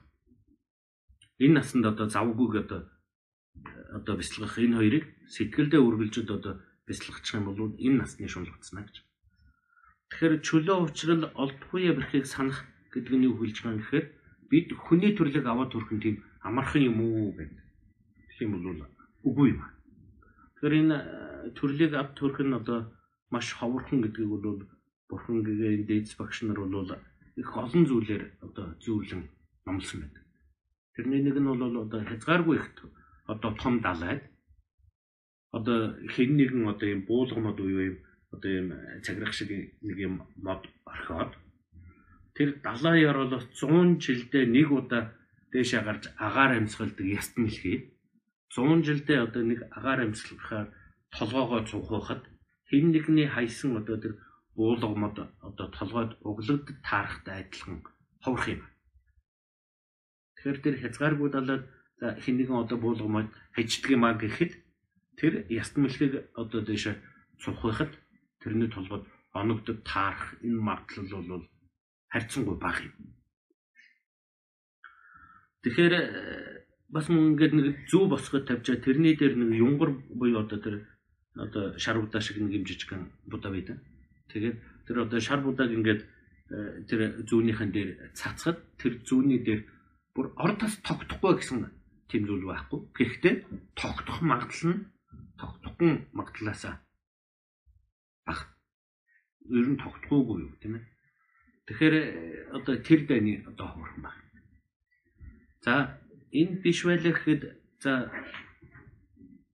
[1.41, 2.92] энэ насанд одоо завгүй одоо
[3.97, 6.53] одоо бяцлагах энэ хоёрыг сэтгэлдээ үргэлжид одоо
[6.87, 8.95] бяцлагчих юм бол энэ насны шунал утснаа гэж.
[10.09, 14.05] Тэгэхээр чөлөө учрал олдгүй бэрхийг санах гэдэг нь юу хэлж байгаа юм гэхээр
[14.51, 17.61] бид хүний төрлөг аваад төрөх нь тийм амархан юм уу гэдэг.
[18.43, 18.85] Юм бол
[19.25, 19.61] үгүй юм.
[20.57, 22.79] Тэгэхээр энэ э, төрлийг авд төрөх нь одоо
[23.33, 24.67] маш ховорхон гэдгийг бол
[25.09, 26.93] бурхан гэгээ дээдс багш нар бол
[27.41, 29.23] их олон зүйлээр одоо зүүрлэн
[29.65, 30.23] номлосон байдаг.
[30.93, 32.67] Тэрний нэг нь бол одоо хязгааргүй их
[33.25, 34.23] одоо том далайд.
[35.51, 37.97] Одоо хэн нэгэн одоо юм буулгамод уу юм
[38.33, 38.67] одоо юм
[39.05, 39.49] цаграх шиг
[39.81, 41.31] нэг юм мод орхиод.
[42.33, 45.13] Тэр далайн оролоос 100 жилдээ нэг удаа
[45.53, 47.93] дээшээ гарч агаар амьсгалдаг яст мэлхий
[48.49, 50.67] 100 жилдээ одоо нэг агаар амьсгалахаар
[51.13, 52.23] толгоогоо цугхахад
[52.69, 54.13] хэн нэгний хайсан одоо тэр
[54.57, 55.15] буулгамод
[55.47, 57.85] одоо толгойд углагдд таарахтай адилхан
[58.23, 58.61] ховрох юм.
[60.33, 61.69] Тэгэхээр тэр хязгааргүй далаад за
[62.03, 64.51] хэн нэгэн одоо буулгамод хаждаг юм а гэхэд
[65.19, 66.95] тэр яст мэлхийг одоо дээшээ
[67.39, 67.91] цугхахад
[68.43, 71.45] тэрний толгойд оногдод таарах энэ магадлал бол
[72.11, 72.93] харьцангуй бага юм.
[75.63, 76.03] Тэгэхээр э,
[76.89, 80.75] бас ингээд нэг зөв босгоод тавьчаа тэрний дээр нэг юнгар буюу одоо тэр
[81.35, 83.79] одоо шар будаа шиг нэг юм жижигхан будаа байдаг.
[84.29, 89.65] Тэгээд тэр одоо шар будааг ингээд э, тэр зүүнийхэн дээр цацхад тэр зүүнний дээр
[90.13, 91.71] бүр ордоос тогтохгүй гэсэн
[92.27, 92.79] зүйл байхгүй.
[92.97, 93.35] Гэхдээ
[93.75, 94.85] тогтох магадлал нь
[95.39, 96.81] тогтохгүй магадлалаасаа
[98.25, 98.43] бага.
[99.49, 100.85] Ер нь тогтохгүйгүй юу тийм ээ.
[101.67, 102.03] Тэгэхээр э,
[102.57, 104.23] одоо тэр дайны одоо ховорхон байна.
[105.63, 105.73] За
[106.31, 107.41] энэ биш байлаа гэхэд
[107.83, 108.11] за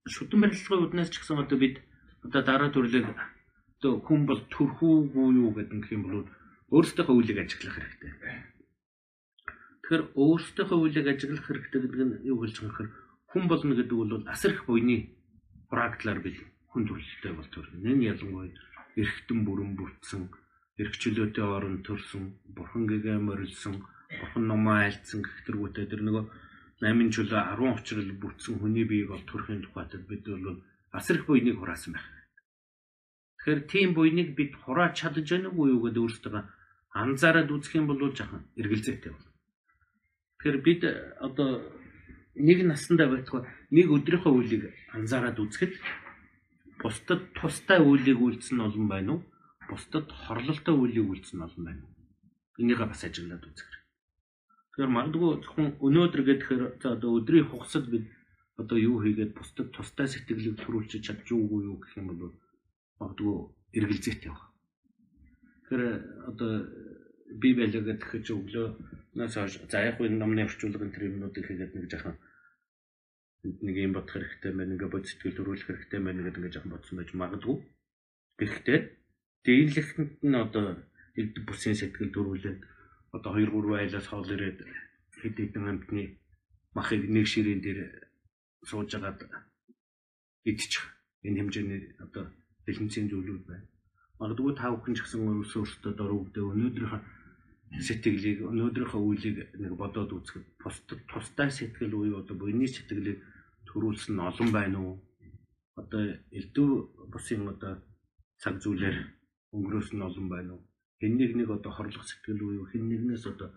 [0.10, 1.82] шүтэн барилгын үднээс ч гэсэн одоо бид
[2.26, 3.06] одоо дараа төрлөг
[3.80, 6.26] одоо хүн бол төрхүүгүй юу гэдэг юм бол
[6.74, 8.12] өөрсдийнхөө үеийг ажиглах хэрэгтэй.
[9.90, 12.90] Тэгэхээр өөрсдийнхөө үеийг ажиглах хэрэгтэй гэдэг нь юу хэлж байгаа гэхээр
[13.34, 15.18] хүн болно гэдэг бол асар их буйны
[15.66, 16.38] практикаар бид
[16.70, 17.90] хүн төрөлтэй болж байна.
[17.90, 18.54] Энэ ялангуяа
[19.02, 20.22] эргэтэн бүрэн бүрдсэн
[20.78, 22.24] эргчлөөтэй орон төрсөн,
[22.54, 23.82] бурхан гэгээ морилсон,
[24.14, 26.24] бурхан номоо айлцсан гэх тэргүүтээ тэр нөгөө
[26.86, 30.62] 8 чөлөө 10 учрал бүтсэн хүний биеийг ол төрхийн тухайд бид бол
[30.94, 32.06] асар их буйныг хураасан байх.
[33.42, 36.46] Тэгэхээр тийм буйныг бид хураач чадж байна уу гэдэг өөрсдөө
[36.94, 39.29] анзаараад үзэх юм бол жаахан эргэлзээтэй байна.
[40.40, 40.82] Тэгэхээр бид
[41.20, 41.68] одоо
[42.40, 43.44] нэг насандаа байтугай
[43.76, 44.64] нэг өдрийнхөө үлийг
[44.96, 45.76] анзаараад үзэхэд
[46.80, 49.22] бусдад тустай үлийг үйлдсэн нь олон байна уу?
[49.68, 51.92] Бусдад хорлолтой үлийг үйлдсэн нь олон байна уу?
[52.56, 53.84] Энийг бас ажиглаад үзэх хэрэгтэй.
[54.80, 58.08] Тэгэхээр магадгүй зөвхөн өнөөдөр гэхээр за одоо өдрийн хугацад бид
[58.56, 62.32] одоо юу хийгээд бусдад тустай сэтгэлийг төрүүлж чадж уугүй юу гэх юм бол
[62.96, 63.36] магадгүй
[63.76, 64.56] эргэлзээтэй байна.
[65.68, 65.84] Тэгэхээр
[66.32, 66.52] одоо
[67.44, 68.68] би байлаа гэдэг чи өглөө
[69.14, 72.16] нас за яг энэ номны орчуулгын тэр юмнуудыг хийгээд нэг жахан
[73.44, 76.96] нэг юм бодох хэрэгтэй байна ингээ бод сэтгэл төрүүлэх хэрэгтэй байна гэдэг ингээ жахан бодсон
[77.00, 77.58] байж магадгүй.
[78.40, 78.80] Гэхдээ
[79.46, 80.66] дийлэхтэнд нь одоо
[81.20, 82.60] элд бүсийн сэтгэл төрүүлээд
[83.16, 84.60] одоо 2 3 айлаас хоол ирээд
[85.24, 86.04] хэд хэдэн амтны
[86.76, 87.80] махыг нэг ширээн дээр
[88.70, 89.20] сууж агаад
[90.46, 90.86] идчих.
[91.26, 92.24] Энэ хэмжээний одоо
[92.66, 93.68] бэлэнцийн зүйлүүд байна.
[94.20, 97.02] Магадгүй та бүхэн ч гэсэн өөрсдөө өөртөө дөрөвдөө өнөөдрийнхөө
[97.78, 103.22] сэтгэлийг өнөөдрийнхөө үеийг нэг бодоод үзэхэд тустай тустай сэтгэл үе одоо буйны сэтгэлийг
[103.70, 104.96] төрүүлсэн нь олон байна уу?
[105.78, 107.78] Одоо элдв бусын одоо
[108.42, 108.98] цаг зүйлээр
[109.54, 110.64] өнгөрөөсөн нь олон байна уу?
[111.00, 113.54] Хэн нэг нэг одоо хорлох сэтгэл үе хэн нэгнээс одоо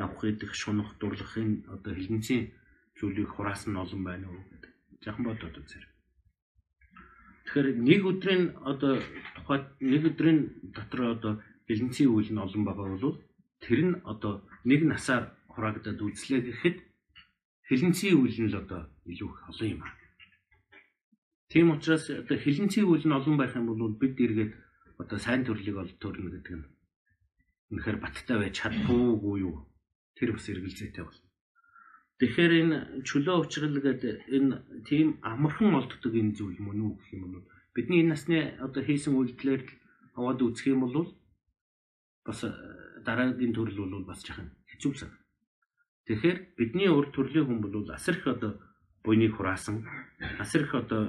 [0.00, 2.50] авах идэх шунах дурлахын одоо хилэнцийн
[2.98, 4.72] зүйлийг хураасан нь олон байна уу гэдэг.
[5.04, 5.84] Жахан бодоод үзэр.
[7.44, 8.98] Тэгэхээр нэг өдрийн одоо
[9.36, 10.38] тухайд нэг өдрийн
[10.74, 11.32] дотор одоо
[11.68, 13.20] хилэнцийн үйл нь олон байгаа бол
[13.64, 16.76] тэр нь одоо нэг насаар хураагдаад үзлээ гэхэд
[17.68, 19.94] хилэнцгийн үйл нь л одоо илүү их олон юм аа.
[21.48, 24.52] Тийм учраас одоо хилэнцгийн үйл нь олон байх юм бол бид эргээд
[25.02, 26.66] одоо сайн төрлийг ол төрнө гэдэг нь
[27.72, 29.64] үнэхээр баттай байж чаддаггүй юу?
[30.16, 31.20] Тэр бас эргэлзээтэй бол.
[32.20, 32.76] Тэгэхээр энэ
[33.08, 34.54] чөлөө уучрал гэдэг энэ
[34.86, 39.18] тийм амархан олддог энэ зүйл мөн үү гэх юм бол бидний энэ насны одоо хийсэн
[39.18, 39.62] үйлдэлээр
[40.14, 41.10] аваад үзэх юм бол
[42.22, 42.40] бас
[43.08, 45.12] дараагийн төрөл бол бас жахан хэцүү сан.
[46.06, 48.52] Тэгэхээр бидний урд төрлийн хүн бол асар их одоо
[49.04, 49.76] буйныг хураасан
[50.42, 51.02] асар их одоо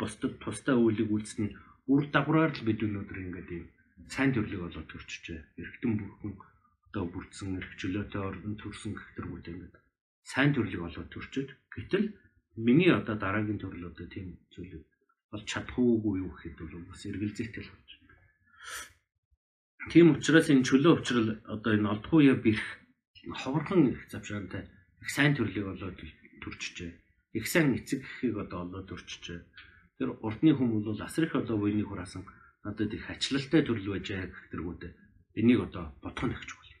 [0.00, 1.56] бусдад тустай үйлийг үйлсний
[1.92, 3.66] үр дагавраар л бид өнөөдөр ингээд ийм
[4.08, 5.40] сайн төрлийг болоод төрчихжээ.
[5.60, 6.32] Эргэтэн бүрхэн
[6.90, 9.74] одоо бүрдсэн эрхчлөөтэй орон төрсөн гихтэргүүд ингээд
[10.32, 12.06] сайн төрлийг болоод төрчөд гэтэл
[12.66, 14.84] миний одоо дараагийн төрөл одоо тийм зүйлийг
[15.30, 18.18] болж чадахгүй юу гэхэд бол бас эргэлзээтэй л болж байна.
[19.88, 22.66] Тийм учраас энэ чөлөө уучрал одоо энэ олдгоё бэрх
[23.40, 24.68] ховорхон их завшаантай
[25.00, 25.96] их сайн төрлийг болоод
[26.44, 26.92] төрчихжээ.
[27.32, 29.40] Их сайн эцэг гэхийг одоо олоод төрчихжээ.
[29.96, 32.28] Тэр урдны хүн бол асар их одоо буйныг хураасан
[32.64, 34.82] надад их ачлалтай төрөл байжээ тэргүүд
[35.40, 36.72] энийг одоо бодох нь ихч бол.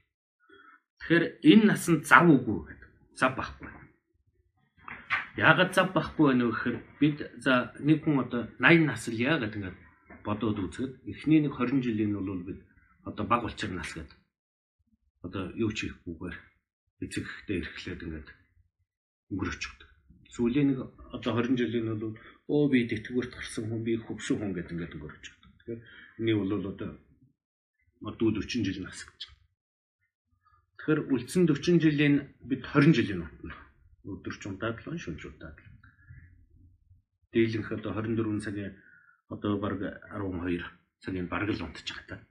[1.00, 2.90] Тэгэхээр энэ насанд зав үгүй гэдэг.
[3.16, 3.68] Зав байхгүй.
[5.40, 9.76] Яагаад зав байхгүй байна вэ гэхээр бид за нэг хүн одоо 80 насл яагаад ингэж
[10.24, 12.60] бодоод үзэхэд эхний нэг 20 жилийн нь бол бид
[13.04, 14.16] одоо баг болчир нас гэдэг.
[15.22, 16.36] Одоо юу ч хийхгүйгээр
[17.04, 18.28] эцэг ихтэй эрхлээд ингээд
[19.32, 19.90] өнгөрөөч өгдөг.
[20.32, 20.78] Сүүлийн нэг
[21.16, 22.16] одоо 20 жилийн бол
[22.48, 25.50] өө би тэтгэвэрт гарсан хүн би хөвшин хүн гэдэг ингээд өнгөрөөч өгдөг.
[25.60, 25.80] Тэгэхээр
[26.20, 26.90] энийг бол одоо
[28.04, 29.20] модгүй 40 жил нас гэж.
[30.76, 33.56] Тэгэхээр үлдсэн 40 жилийн бид 20 жилийн утна.
[34.04, 35.76] Өдөр ч удаадлан шөнө ч удаадлан.
[37.32, 38.72] Дийлэнх одоо 24 цагийн
[39.28, 40.64] одоо баг 12
[41.04, 42.24] цагийн бараг л унтчих та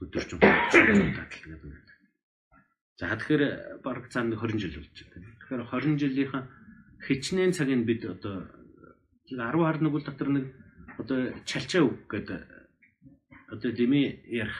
[0.00, 1.74] өдөрч удаадлал гэдэг.
[2.96, 3.44] За тэгэхээр
[3.84, 5.28] баг цаанд 20 жил болж байна.
[5.40, 6.44] Тэгэхээр 20 жилийнхэн
[7.04, 8.48] хичнээн цагийг бид одоо
[9.28, 10.46] 10 хар нэг үл дотор нэг
[10.96, 12.40] одоо чалчаа үг гэдэг
[13.52, 14.56] одоо дими ярих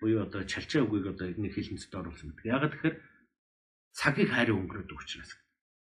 [0.00, 2.36] буюу одоо чалчаа үгийг одоо нэг хэлэнцэд оруулсан.
[2.44, 2.96] Ягаад тэгэхээр
[3.96, 5.32] цагийг хайр өнгөрөөд учраас.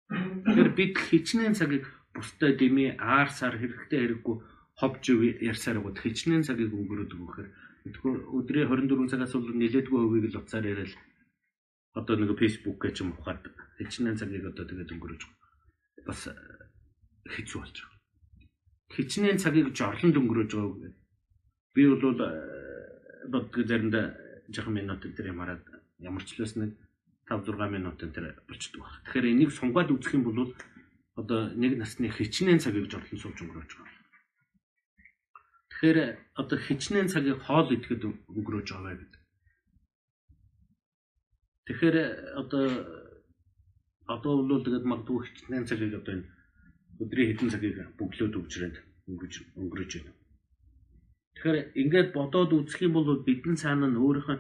[0.10, 4.36] Тэгэхээр бид хичнээн цагийг бусдад дими аар сар хэрэгтэй хэрэггүй
[4.78, 5.04] ховж
[5.42, 7.48] ярьсаар гоо хичнээн цагийг өнгөрөөд өгөхөр
[7.86, 10.94] Тэгэхээр өдрийн 24 цагаас бол нэлээдгүй хувийг л уцаар яриад
[11.94, 13.46] одоо нэг фэйсбүүк гэж юм ухаад
[13.78, 15.22] хичнээн цагийг одоо тэгээд өнгөрөөж
[16.10, 16.22] бас
[17.30, 18.00] хэцүү болж байгаа.
[18.90, 20.98] Хичнээн цагийг жорлонд өнгөрөөж байгаа үг.
[21.78, 22.18] Би бол
[23.30, 24.06] боддог заримдаа
[24.50, 25.64] жоохон минут дээр юм хараад
[26.02, 26.74] ямар ч л бас нэг
[27.30, 28.94] 5 6 минутын тэр болчдөг баг.
[29.06, 30.54] Тэгэхээр энийг сунгаад үзэх юм бол
[31.16, 33.95] одоо нэг насны хичнээн цагийг жорлон сууж өнгөрөөж байгаа.
[35.76, 36.00] Тэгэхээр
[36.40, 39.22] одоо хичнээн цагийг хоол идэхэд өнгөрөөж байгаа гэдэг.
[41.68, 41.98] Тэгэхээр
[42.40, 42.64] одоо
[44.08, 46.28] одоо бол тэгээд магадгүй хичнээн цагийг одоо энэ
[47.04, 48.76] өдрийн хэдэн цагийг бөглөөд өвчрээд
[49.12, 50.14] өнгөж өнгөрөөж байна.
[51.36, 54.38] Тэгэхээр ингээд бодоод үзэх юм бол бидний цаана нь өөрийнхөө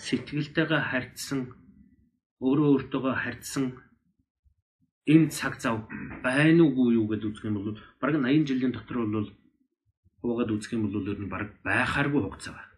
[0.00, 1.40] сэтгэлтэйгээ харьцсан
[2.40, 3.64] өөрөө өөртөөгөө харьцсан
[5.12, 5.76] энэ цаг зав
[6.24, 9.28] байна уугүй юу гэдээ үзэх юм бол бараг 80 жилийн дотор бол
[10.22, 12.72] уугаад үзэх юм бол ер нь баг байхааргүй хугацаа байна.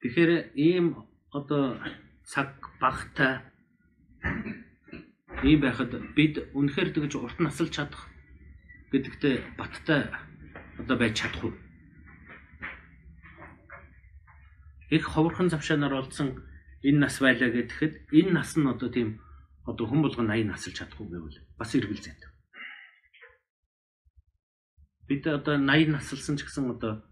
[0.00, 0.86] Тэгэхээр ийм
[1.32, 1.76] одоо
[2.24, 2.50] цаг
[2.80, 3.40] багтай
[5.44, 8.08] ийм байхад бид үнэхээр тэгж урт насалж чадах
[8.92, 10.08] гэдэгтээ баттай
[10.80, 11.54] одоо байж чадах уу?
[14.90, 16.28] Их ховорхон завшаанаар олдсон
[16.82, 19.20] энэ нас байлаа гэхэд энэ нас нь одоо тийм
[19.68, 22.29] одоо хүн болгон 80 насалж чадахгүй гэвэл бас эргэл зэт.
[25.10, 27.02] Бид одоо 80 насалсан ч гэсэн одоо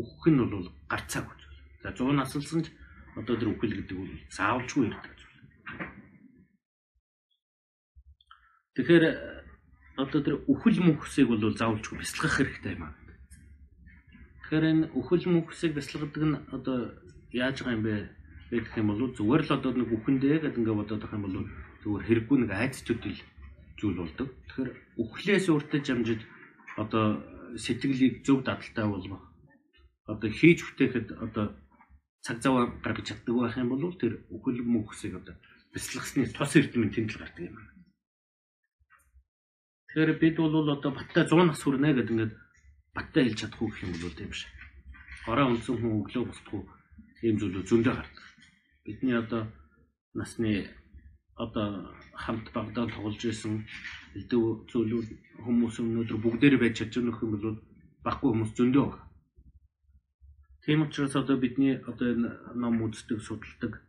[0.00, 1.40] үхэх нь бол гарцааг гэж.
[1.84, 2.72] За 100 насалсан ч
[3.20, 5.12] одоо тэр үхэл гэдэг бол заавалжгүй ирдэг.
[8.80, 9.04] Тэгэхээр
[10.00, 12.96] одоо тэр үхэл мөнхсийг бол заавалжгүй бясалгах хэрэгтэй юм аа.
[14.48, 16.96] Тэгэхээр энэ үхэл мөнхсийг бясалгадаг нь одоо
[17.28, 17.94] яаж байгаа юм бэ?
[18.56, 21.36] Гэх юм бол зүгээр л одоо нэг үхэндээ гэдэг ингээд бодоод байгаа юм бол
[21.84, 23.20] зүгээр хэрэггүй нэг айц төдөл
[23.76, 24.32] зүйл болдог.
[24.48, 26.20] Тэгэхээр үхлээс уртаж амжиж
[26.80, 29.22] одоо сэтгэлийг зөв дадалтай болгох.
[30.06, 31.56] Одоо хийж бүтээхэд одоо
[32.24, 35.34] цаг зав гаргаж чаддаг байх юм бол тэр үхэл мөнхсийг одоо
[35.72, 37.56] бяцлагсны тос эрдэмийн тэмдэл гардаг юм.
[39.88, 42.34] Тэгэхээр бид бол одоо баттай 100 нас хүрнэ гэдэг ингээд
[42.96, 44.42] баттай хэлж чадахгүй гэх юм бол тийм биш.
[45.24, 46.62] Хороо унсан хүн өглөө босдгүй
[47.26, 48.24] ийм зүйлүүд зөндөө гардаг.
[48.84, 49.42] Бидний одоо
[50.12, 50.68] насны
[51.36, 53.66] одоо хамт багтаал тоглож исэн
[54.14, 55.08] элдв зүйлүүд
[55.44, 57.58] хүмүүс өнөөдөр бүгдээрээ байж чадж байгаа юм бол
[58.06, 59.02] баггүй хүмүүс зөндөө байна.
[60.62, 63.82] Тийм учраас одоо бидний одоо энэ ном үздэг, судалдаг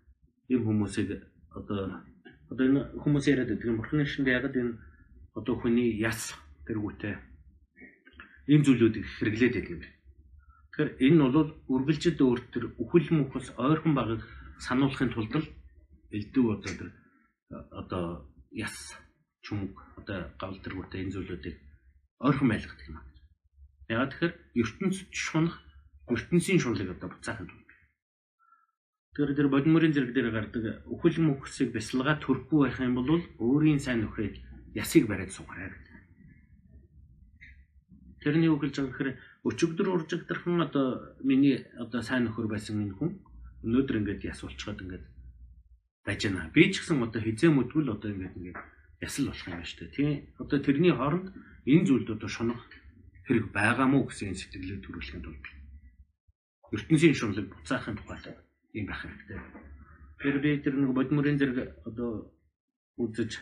[0.49, 1.09] ийм хүмүүсийг
[1.53, 2.01] одоо
[2.49, 4.73] одоо энэ хүмүүс яриад байдаг юм бурхны шинд яг энэ
[5.37, 6.33] одоо хүний яс
[6.65, 7.15] тэргүүтэй
[8.51, 9.81] ийм зүйлүүдийг хэрэглээд байдаг юм.
[9.85, 14.21] Тэгэхээр энэ нь бол үргэлжид өөр төр үхэл мөхөс ойрхон багыг
[14.65, 15.33] сануулахын тулд
[16.15, 16.89] элдв одоо тэр
[17.51, 18.95] одоо яс
[19.45, 21.57] чүмг одоо гавл тэргүүтэй энэ зүйлүүдийг
[22.19, 23.05] ойрхон байлгадаг юм аа.
[23.89, 25.55] Ягаад тэгэхээр ертөнцид шунах
[26.09, 27.69] ертөнцийн шунлыг одоо буцаахын тулд.
[29.13, 34.01] Тэгэхээр тэр бодмөрийн зэрэг дээр гардаг өхөл мөхсийг бясалгаа төрөхгүй байх юм бол өөрийн сайн
[34.03, 34.41] нөхөд
[34.73, 35.93] ясыг бариад суугаарай гэдэг.
[38.25, 39.11] Тэрний үг хэлж байгаа гэхээр
[39.45, 43.11] өчигдөр уржигдэрхэн одоо миний одоо сайн нөхөр байсан энэ хүн
[43.63, 45.05] өнөөдөр ингээд яс болчиход ингээд
[46.05, 46.53] байж байна.
[46.53, 48.59] Би ч гэсэн одоо хизээ мэдгүл одоо ингээд ингээд
[49.01, 49.95] ясал болох юм байна шүү дээ.
[49.97, 50.09] Тийм.
[50.37, 51.27] Одоо тэрний хооронд
[51.65, 52.61] энэ зүйлд одоо шунах
[53.25, 55.45] хэрэг байгаа мó гэсэн сэтгэлээ төрүүлэхэд тулд
[56.75, 58.37] ертөнцийн шунлыг буцаахын тухайд
[58.77, 59.39] юм байх хэрэгтэй.
[60.21, 61.57] Тэр би тэр нэг бодмөрийн зэрэг
[61.89, 62.29] одоо
[63.01, 63.41] үзэж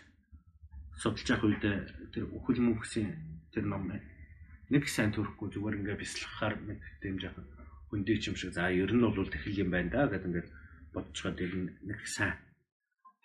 [0.95, 1.63] судалж явах үед
[2.15, 3.11] тэр үхэл мөнхсийн
[3.51, 3.91] тэр ном.
[4.71, 7.45] Нэг сайн төрөхгүй зүгээр ингээд бяцлахаар нэг тийм жаахан
[7.91, 10.49] хөндөө юм шиг за ер нь бол тэхэл юм байна да гэдэг ингээд
[10.95, 11.51] бодцоход тэр
[11.83, 12.33] нэг сайн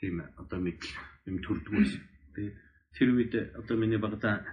[0.01, 0.90] тийм одоо мэдл
[1.26, 1.92] юм төрдгөөс.
[2.34, 2.57] Тэгээд
[2.94, 4.46] тэр үед одоо миний багада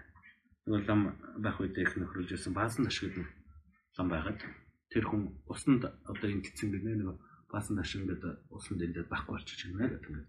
[0.66, 3.30] нэг лам байх үед их нөхрөлж байсан баасан ашиг нь
[3.98, 4.42] лам байгаад
[4.90, 7.10] тэр хүн усанд одоо имтэлсэн гэнэ нэг
[7.50, 10.26] баасан ашиг ингээд усанд ингээд байхгүй болчих юм байна гэдэг.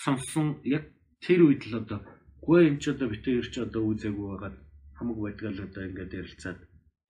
[0.00, 0.88] Сонссон яг
[1.20, 2.00] тэр үед л одоо
[2.40, 4.56] гүй энэ ч одоо битээ ирч одоо үзээгүй байгаад
[4.96, 6.58] хамаг байдгаал одоо ингээд ярилцаад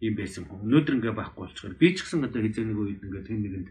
[0.02, 0.66] юм байсан хүн.
[0.66, 3.68] Өнөөдөр ингээд байхгүй болчихоор би ч гэсэн одоо хизээ нэг үед ингээд хэн нэгэнд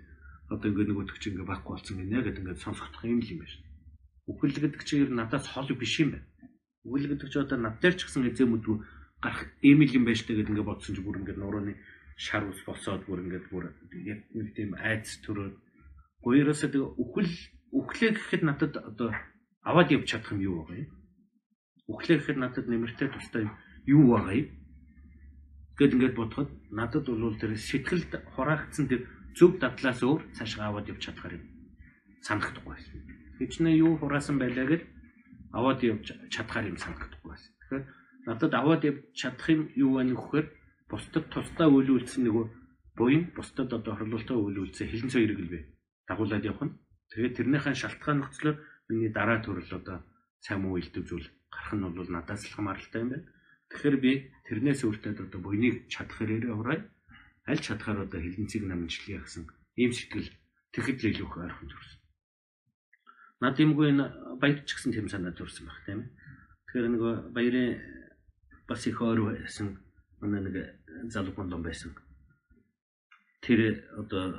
[0.50, 3.62] одоо ингээд нэг өдөгч ингээд байхгүй болсон гинэ гэдэг ингээд сонсохдох юм л юм байна.
[4.30, 6.28] Үхэл гэдэг чинь ер нь надаас хол биш юм байна.
[6.86, 8.78] Үхэл гэдэг чинь одоо над дээр ч гэсэн эзэм өдгөө
[9.22, 11.74] гарах ийм л юм байна штэ гэдэг ингээд бодсон чи бүр ингээд нурууны
[12.18, 13.72] шар ус босоод бүр ингээд бүр
[14.04, 15.56] яг нэг тийм айц төрөөд
[16.24, 17.32] гоёроосоо тэг үхэл
[17.72, 19.14] үхлээ гэхэд надад одоо
[19.62, 20.90] аваад явж чадах юм юу байгаа юм?
[21.88, 23.46] Үхлээ гэхэд надад нэмэртэй тустай
[23.86, 24.50] юу байгаа юм?
[25.78, 29.08] Гэт ингээд бодоход надад бол тэр сэтгэлд хураагдсан тэр
[29.40, 31.46] зөв дадлаас өөр цаашгаа аваад явж чадхаар юм
[32.28, 33.00] санагдахгүй байсан.
[33.40, 34.82] Хичнээн юу хураасан байлаа гэж
[35.56, 37.52] аваад явж чадхаар юм санагдахгүй байсан.
[37.56, 37.84] Тэгэхээр
[38.28, 40.46] надад аваад явж чадах юм юу вэ нөхөр
[40.92, 42.46] бусдад тусдаа үйлүүлсэн нөгөө
[43.00, 45.60] буян бусдад одоо хорлолтой үйлүүлсэн хилэн л бэ
[46.12, 46.76] дагуулад явах нь.
[47.16, 48.58] Тэгээд тэрнийхэн шалтгаан нөхцлөөр
[48.92, 50.04] миний дараа төрөл одоо
[50.60, 53.26] муу илтгэв зүйл гарах нь бол надаас л хамааралтай юм байна.
[53.72, 54.12] Тэгэхээр би
[54.52, 56.78] тэрнээс өөртөө одоо буйныг чадах хэрэгээ ураа
[57.50, 59.44] аль чадхаар одоо хилэнцгийг намжлая гэсэн
[59.82, 60.30] ийм сэтгэл
[60.74, 62.00] тэгэхэд л илүү их ойрхон төрсөн.
[63.42, 64.06] Над юмгүй энэ
[64.38, 66.10] баяр ч гэсэн тийм санаа төрсөн баг тийм ээ.
[66.70, 67.70] Тэгэхээр нэг баярын
[68.70, 69.82] бас их ойр байсан
[70.22, 70.56] манай нэг
[71.10, 71.96] залуу гондон байсан.
[73.42, 74.36] Тэр одоо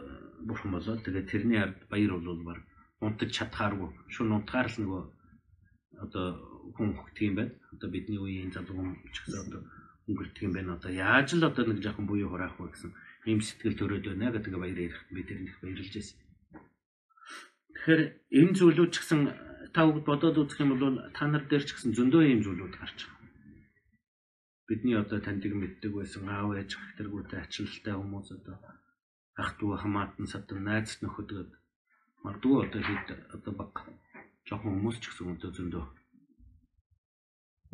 [0.46, 2.60] бурхан болоод тэгээд тэрний ард баяр бол баг
[3.00, 5.02] унтаж чадхааргүй шүн унтахаар л нөгөө
[6.04, 6.26] одоо
[6.76, 7.52] хүн хөгтг юм байна.
[7.72, 9.60] Одоо бидний үеийн залуу хүн ч гэсэн одоо
[10.10, 10.74] өнгөрдөг юм байна.
[10.74, 12.90] Одоо яаж л одоо нэг жоохон буюу хураах вэ гэсэн
[13.30, 16.18] ийм сэтгэл төрөөд байна гэдэг баяр ярих би тэр их баярлж байсан.
[17.70, 18.02] Тэгэхээр
[18.42, 19.20] энэ зүйлүүд ч гэсэн
[19.70, 22.98] та бүгд бодоод үзэх юм бол та нар дээр ч гэсэн зөндөө ийм зүйлүүд гарч
[23.06, 23.30] байгаа.
[24.66, 28.56] Бидний одоо таньдаг мэддэг байсан аав ээж тэргүүтэй ачаалттай хүмүүс одоо
[29.40, 31.30] ах トゥ хамаатан садан найз нөхөд
[32.24, 33.72] Магадгүй одоо хэд одоо баг
[34.44, 35.84] жоохон хүмүүс ч гэсэн одоо зөндөө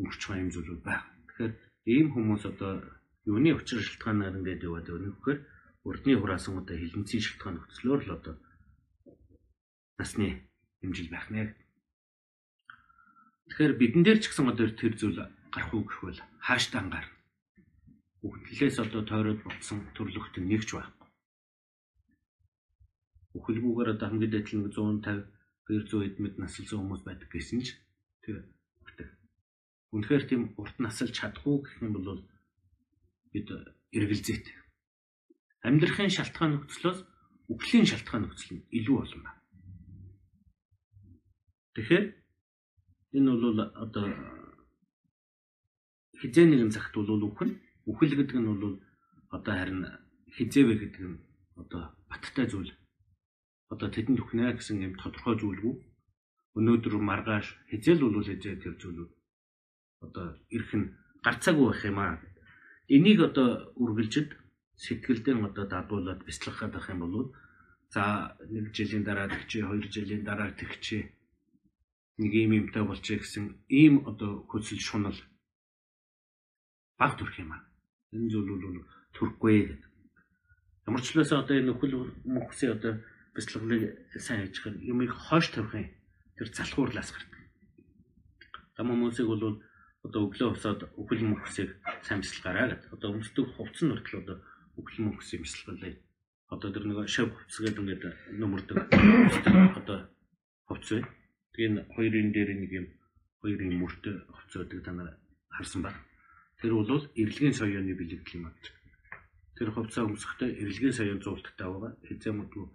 [0.03, 1.11] мөрч байгаа юм зүйлүүд байна.
[1.26, 1.53] Тэгэхээр
[1.87, 2.82] ийм хүмүүс одоо
[3.30, 5.39] юуны учир шалтгаанаар ингээд яваад байна гэхээр
[5.87, 8.34] урдны хураасан одоо хилэнцгийн шалтгаан нөхцлөөр л одоо
[9.99, 10.28] насны
[10.82, 11.55] хэмжил байх нэ.
[13.47, 15.18] Тэгэхээр бидэн дээр ч гэсэн одоо тэр зүйл
[15.55, 17.07] гарах уу гэхвэл хааштай ангаар.
[18.26, 21.07] Үхлээс одоо тойроод болсон төрлөخت нэгч байхгүй.
[23.39, 27.78] Үхэлгүйгээр одоо хамгийн дэдлэн 150 200 эдмэд наслсан хүмүүс байдаг гэсэн ч
[28.22, 28.55] тэр.
[29.97, 32.20] Үнэхээр тийм урт насалж чадахгүй гэх юм бол
[33.32, 33.49] бид
[33.97, 34.47] эргэлзээт.
[35.64, 37.01] Амьдрахын шалтгаан нөхцлөөс
[37.49, 39.40] үхлийн шалтгаан нөхцөл нь илүү олон байна.
[41.74, 42.05] Тэгэхээр
[43.16, 44.07] энэ бол одоо
[46.20, 47.51] хизээ нэгэн цагт бол үхэн
[47.88, 48.76] үхэл гэдэг нь бол
[49.32, 49.80] одоо харин
[50.36, 51.24] хизээвэ гэдэг нь
[51.57, 52.72] одоо баттай зүйл.
[53.72, 55.74] Одоо тэдэнд үхнэ гэсэн юм тодорхой зүйлгүй.
[56.57, 59.16] Өнөөдөр маргааш хизээл бол хизээ тэр зүйлүүд
[60.05, 60.92] одоо ирэх нь
[61.24, 62.14] гарцаагүй байх юм аа.
[62.88, 63.49] Энийг одоо
[63.82, 64.30] үргэлжид
[64.76, 67.34] сэтгэлдээ одоо дадуулаад бяцлах гэдэг юм бол
[67.92, 71.03] за нэг жилийн дараа тэгчээ, хоёр жилийн дараа тэгчээ
[72.18, 75.18] нэг юм юмтай болчих гэсэн ийм одоо хөсөл шунал
[76.99, 77.62] баг төрх юм аа.
[78.12, 79.90] Энэ зүйл бол төрөхгүй гэдэг.
[80.88, 81.94] Ямар ч лээс одоо энэ нөхөл
[82.24, 83.05] мөхсийн одоо
[83.36, 83.82] бяцлаглыг
[84.16, 85.88] сайн хийж хэр юмыг хойш тавих юм.
[86.40, 87.42] Тэр залхуурлаас гардаг.
[88.76, 89.61] Там хүмүүсийг бол
[90.07, 92.94] одоо өглөө усаад өхөл мөхсийг бяцлагаараа гэдэг.
[92.94, 94.36] Одоо өмсдөг хувцс нь хүртэл одоо
[94.78, 95.96] өхөл мөхсийн бяцлаглыг
[96.54, 98.04] одоо тэр нэг шав хувцс гэдэг ингээд
[98.38, 98.78] нөмөрдөг
[99.78, 99.98] одоо
[100.70, 101.04] хувцс бай.
[101.52, 102.86] Тэгээ хоёрын дээр нэг юм
[103.40, 105.11] хоёр юм мөртөө хувцсаадаг та нар
[105.50, 105.96] харсан баг.
[106.61, 106.90] Тэр бол
[107.20, 108.54] эрэлгийн соёоны бэлэгдэл юм аа.
[109.57, 111.92] Тэр хувцас өмсөхдөө эрэлгийн соёон зуулттай байгаа.
[112.07, 112.66] Хизээ мөдгөө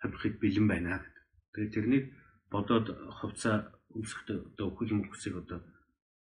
[0.00, 1.04] хамхид бэлэн байна.
[1.52, 2.04] Тэгээ тэрнийг
[2.52, 2.86] бодоод
[3.18, 5.58] хувцас өмсөхдөө одоо өхөл мөхсийг одоо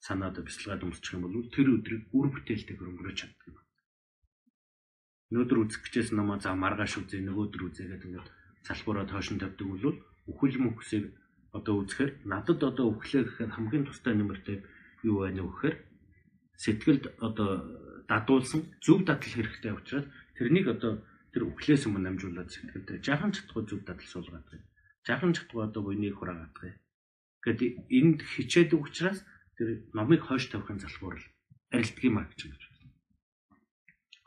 [0.03, 3.57] санаад бяцлагаад өмсчих юм бол тэр өдрийг үр бүтээлтэй өнгөрөөж чаддаг юм.
[5.31, 8.27] Өнөөдөр үзэх гэжээс намаа за маргааш үзье нөгөөдөр үзье гэдэг ингээд
[8.67, 9.97] залбуураад хойшин тавьдаг бол
[10.27, 11.15] өхөл мөхсийг
[11.55, 14.57] одоо үзэхээр надад одоо өглөө гэхээр хамгийн тустай нэмэртэй
[15.07, 15.75] юу байна вэ гэхээр
[16.59, 17.49] сэтгэлд одоо
[18.11, 20.99] дадуулсан зөв дадал хэрэгтэй учраас тэрнийг одоо
[21.31, 24.65] тэр өглөөс өмнө амжуулаад сэтгэлд жаахан чадхгүй зөв дадал суулгаад байна.
[25.07, 26.79] Жаахан чадхгүй одоо буйныг хураагаад байна.
[27.43, 29.19] Гэт энд хичээдэг учраас
[29.57, 31.25] тэр номыг хойш тавихын залхуурал
[31.71, 32.93] арилдаг юм а гэж байна.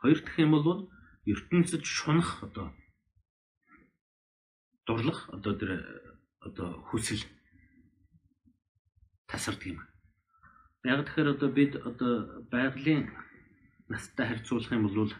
[0.00, 0.90] Хоёр дахь юм бол
[1.24, 2.74] ертөнцид шунах одоо
[4.86, 5.70] дурлах одоо тэр
[6.40, 7.22] одоо хүсэл
[9.26, 9.80] тасардаг юм.
[10.84, 13.10] Яг тэгэхээр одоо бид одоо байгалийн
[13.88, 15.12] настай харьцуулах юм бол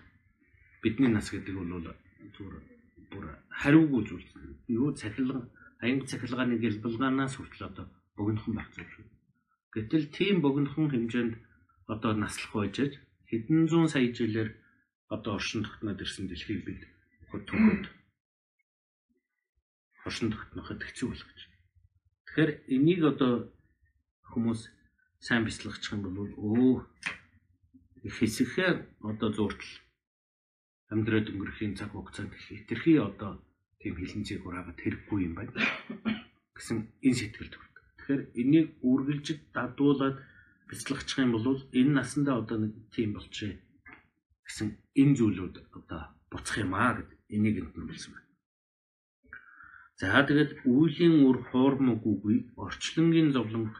[0.82, 1.94] бидний нас гэдэг бол
[2.34, 2.62] зүгээр
[3.11, 4.26] бүр хариугүй зүйл.
[4.68, 5.50] Юу цахилгаан
[5.82, 7.86] аянг цахилгааны гэлбэлгаанаас хүртэл одоо
[8.16, 9.15] богинохон байх зүйл.
[9.77, 11.35] Гэтэл тийм богинохон хэмжээнд
[11.93, 12.97] одоо наслах байж
[13.29, 14.51] хэдэн зуун сая жилээр
[15.12, 16.81] одоо оршин тогтноод ирсэн дэлхийг бид
[17.29, 17.85] төгөөд
[20.09, 21.41] оршин тогтноход хэцүү болгож.
[22.24, 23.33] Тэгэхээр энийг одоо
[24.33, 24.61] хүмүүс
[25.20, 26.74] сайн бяцлагчих юм бол өө
[28.16, 28.70] хэсэхээ
[29.11, 29.72] одоо зуртал
[30.89, 33.43] амьдраад өнгөрөхийн цаг хугацаанд хитрхи одоо
[33.81, 35.53] тийм хилэнцгийг хураагаад хэрэггүй юм байна
[36.57, 37.76] гэсэн энэ сэтгэл төрдөг.
[38.07, 40.16] Тэгэхээр энийг үргэлжид дадуулаад
[40.70, 43.59] бяцлагчих юм бол энэ насандаа одоо нэг тийм болчихё
[44.46, 44.68] гэсэн
[45.00, 48.30] энэ зүйлүүд одоо буцах юм аа гэд энийг энд нь хэлсэн байна.
[49.98, 53.74] За тэгээд үүлийн үр хоормог үгүй орчлонгийн зовлон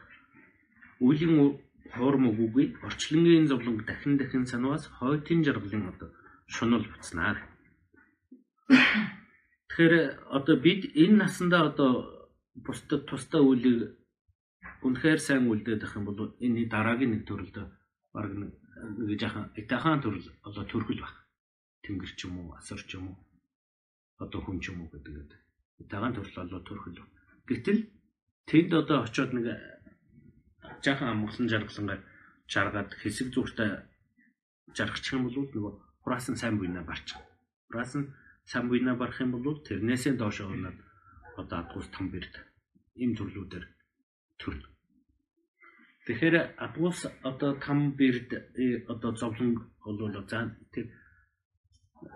[0.99, 1.61] Үлийн
[1.93, 6.09] хоорм үгүй орчлонгийн зовлонг дахин дахин санаас хойтын жаргалын одоо
[6.47, 7.37] шунал буцнаа.
[9.69, 9.95] Тэгэхээр
[10.37, 11.91] одоо бид энэ насандаа одоо
[12.65, 13.96] бусдад тусдаа үлийг
[14.85, 17.57] үнэхээр сайн үлдээд ах юм бол энэ дараагийн нэг төрөлд
[18.13, 18.51] баг нэг
[19.21, 21.15] жаахан этахан төрөл одоо төрхөл баг.
[21.83, 23.17] Тэнгэр ч юм уу, асар ч юм уу,
[24.21, 25.33] одоо хүн ч юм уу гэдэг.
[25.81, 27.01] Этахан төрөл болоо төрхөл.
[27.49, 27.79] Гэтэл
[28.45, 29.45] тэнд одоо очиод нэг
[30.83, 32.01] жаахан амгалан жаргалангаар
[32.47, 33.71] жаргаад хэсэг зүгтээ
[34.77, 35.73] жаргачих юм бол нөгөө
[36.03, 37.17] хураас нь сайн буйнаа барчих.
[37.67, 38.11] Хураас нь
[38.45, 40.77] сайн буйнаа барах юм бол тэрнээсээ доош орноод
[41.37, 42.33] одоо адгуус там бэрд
[43.01, 43.65] ийм төрлүүдээр
[44.39, 44.63] төрн.
[46.05, 46.35] Тэгэхээр
[46.65, 49.51] адгуус одоо там бэрд э, одоо зовлон
[49.83, 50.87] бол за тэр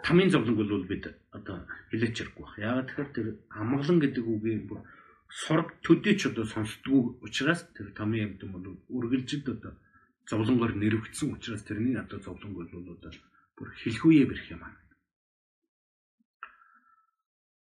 [0.03, 2.57] тамийн зовлонг бол бид одоо хилээч хэрэггүй баг.
[2.57, 4.79] Яагаад тэгэхээр тэр амгалан гэдэг үгийн бүр
[5.27, 8.65] сураг төдий ч одоо сонсдгүй учраас тэр томын амьд бол
[8.95, 9.73] үргэлжид одоо
[10.29, 13.11] зовлонгоор нэрвэгдсэн учраас тэрний одоо зовлонг бол одоо
[13.57, 14.75] бүр хэлхүүе бэрх юм аа.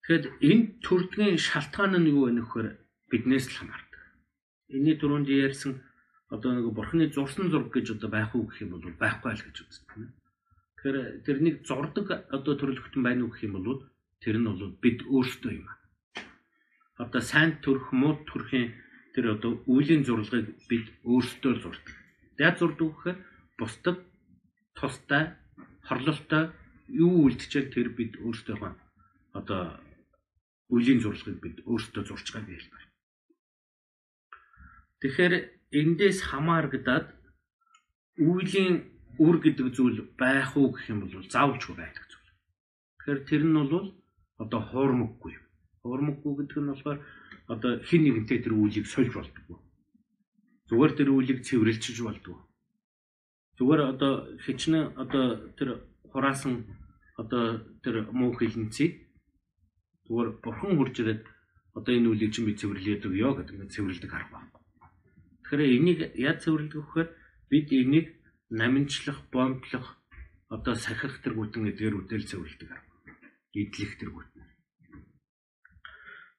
[0.06, 2.66] Тэгэхэд энэ төрдгийн шалтгаан нь юу вэ нөхөр
[3.10, 3.89] биднээс л хамаардаг.
[4.70, 5.82] Энийний түрүүнд ярьсан
[6.30, 9.56] одоо нэг бурхны зурсан зураг гэж одоо байх уу гэх юм бол байхгүй л гэж
[9.66, 9.90] үздэг.
[10.78, 13.82] Тэгэхээр тэрнийг зурдаг одоо төрөлхтөн байна уу гэх юм бол
[14.22, 15.66] тэр нь бол бид өөрсдөө юм.
[17.02, 18.78] Одоо сайн төрх муу төрхийн
[19.14, 21.96] тэр одоо үеийн зурлагыг бид өөрсдөө зурдаг.
[22.38, 23.18] Яг зурдаг гэхээр
[23.58, 23.98] бусдад
[24.78, 25.34] тустай
[25.82, 26.54] хорлолтой
[26.86, 28.70] юу үлдчихэл тэр бид өөрсдөө
[29.34, 29.62] одоо
[30.70, 32.79] үеийн зурлагыг бид өөрсдөө зурж байгаа гэж байна.
[35.00, 35.34] Тэгэхээр
[35.80, 37.06] эндээс хамаарагдаад
[38.20, 38.74] үеийн
[39.16, 42.30] үр гэдэг зүйл байх уу гэх юм бол заавалчгүй байдаг зүйл.
[43.00, 43.88] Тэгэхээр тэр нь бол
[44.42, 45.34] одоо хуурмаггүй.
[45.80, 46.98] Хуурмаггүй гэдэг нь болохоор
[47.52, 49.58] одоо хин нэгнтэй тэр үйлийг сольж болдгоо.
[50.68, 52.38] Зүгээр тэр үйлийг цэвэрлжиж болдгоо.
[53.56, 54.12] Зүгээр одоо
[54.44, 55.24] хичнээн одоо
[55.56, 55.68] тэр
[56.12, 56.64] хураасан
[57.20, 57.44] одоо
[57.84, 58.92] тэр муу хилэнцийг
[60.06, 61.22] зүгээр бурхан хурж ирээд
[61.78, 64.59] одоо энэ үлийг чинь би цэвэрлээд өгөө гэдэг ингээд цэвэрлдэг арга байхгүй.
[65.50, 67.10] Тэгэхээр энийг яа цэвэрлдэг вэхээр
[67.50, 68.06] бид энийг
[68.54, 69.98] наминчлах, бомблох,
[70.46, 72.94] одоо сахих тэргүүтэн эдгээр үдэл цэвэрлдэг арга.
[73.58, 74.46] Идлэх тэргүүтэн.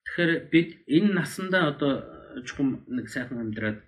[0.08, 1.92] Тэгэхээр бид энэ насандаа одоо
[2.48, 3.84] чухам нэг сайхан амьдраад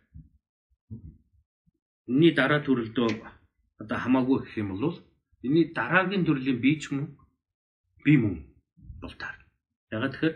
[2.11, 3.07] энэний дараа төрөлдөө
[3.79, 4.99] одоо хамаагүй гэх юм бол
[5.39, 7.15] энэний дараагийн төрлийн бие ч мөн
[8.03, 8.43] бие мөн
[8.99, 9.39] бол таар.
[9.87, 10.35] Ягаад тэгэхээр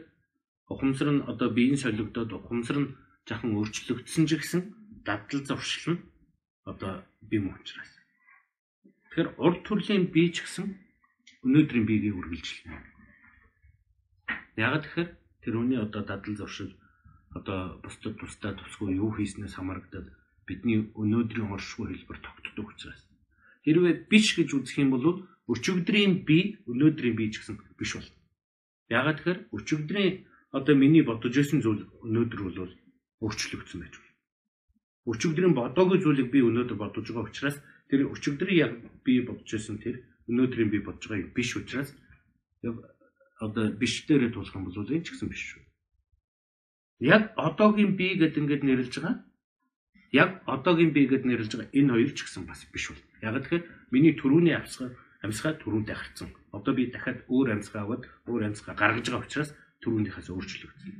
[0.72, 2.96] ухамсар нь одоо биеийн солигдоод ухамсар нь
[3.28, 4.77] жахан өөрчлөгдсөн ч гэсэн
[5.08, 6.04] дадлал зуршил нь
[6.72, 6.94] одоо
[7.30, 7.92] бие мөнчраас.
[9.08, 10.68] Тэгэхээр урд төрлийн бие ч гэсэн
[11.48, 12.76] өнөөдрийн биеийг үргэлжлэнэ.
[14.60, 15.10] Ягаад тэгэхээр
[15.42, 16.72] тэр үний одоо дадлал зуршил
[17.38, 20.08] одоо бусдад тусдаа тусгүй юу хийснээс хамаарагдаад
[20.48, 23.02] бидний өнөөдрийн оршихуй хэлбэр тогтдог учраас.
[23.64, 28.16] Хэрвээ биш гэж үзэх юм бол өчигдрийн бие өнөөдрийн бие ч гэсэн биш болно.
[28.92, 30.14] Ягаад тэгэхээр өчигдрийн
[30.52, 32.58] одоо миний бодож ирсэн зүйл өнөөдөр бол
[33.24, 34.07] өөрчлөгдсөн байж болно.
[35.08, 38.72] Өчигдрийн бодоогүй зүйлийг би өнөөдөр бодож байгаа учраас тэр өчигдрийн яг
[39.08, 41.96] би бодож ирсэн тэр өнөөдрийн би бодож байгаа биш учраас
[43.40, 45.64] одоо биш дээрээ тулах юм бол энэ ч гэсэн биш шүү.
[47.00, 49.16] Яг одоогийн би гэд ингээд нэрлэж байгаа.
[50.12, 53.04] Яг одоогийн би гэд нэрлэж байгаа энэ хоёр ч гэсэн бас биш бол.
[53.22, 54.92] Яг тэгэхээр миний төрөүний авсгаа
[55.22, 56.30] амьсгаа түрүүндээ харцсан.
[56.52, 59.52] Одоо би дахиад өөр амьсгаа аваад өөр амьсгаа гаргаж байгаа учраас
[59.86, 60.94] түрүүндийнхээс өөрчлөгдсөн.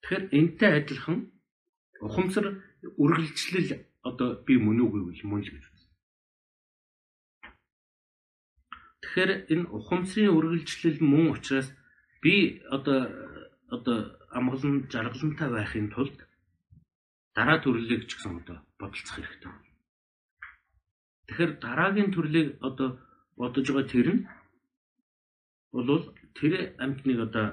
[0.00, 1.18] Тэгэхээр энтэй адилхан
[2.00, 2.46] ухамсар
[3.02, 3.70] үргэлжлэл
[4.08, 5.90] одоо би мөн үгүй мөн л гэж үзсэн.
[9.02, 11.68] Тэгэхээр энэ ухамсарын үргэлжлэл мөн учраас
[12.22, 13.00] би одоо
[13.68, 13.98] одоо
[14.38, 16.16] амгалан жаргалантай байхын тулд
[17.36, 19.52] дараа төрлийг ч гэсэн одоо бодолцох хэрэгтэй.
[21.28, 22.88] Тэгэхээр дараагийн төрлийг одоо
[23.36, 24.22] бодож байгаа тэр нь
[25.72, 26.02] бол
[26.38, 26.52] тэр
[26.84, 27.46] амтныг одоо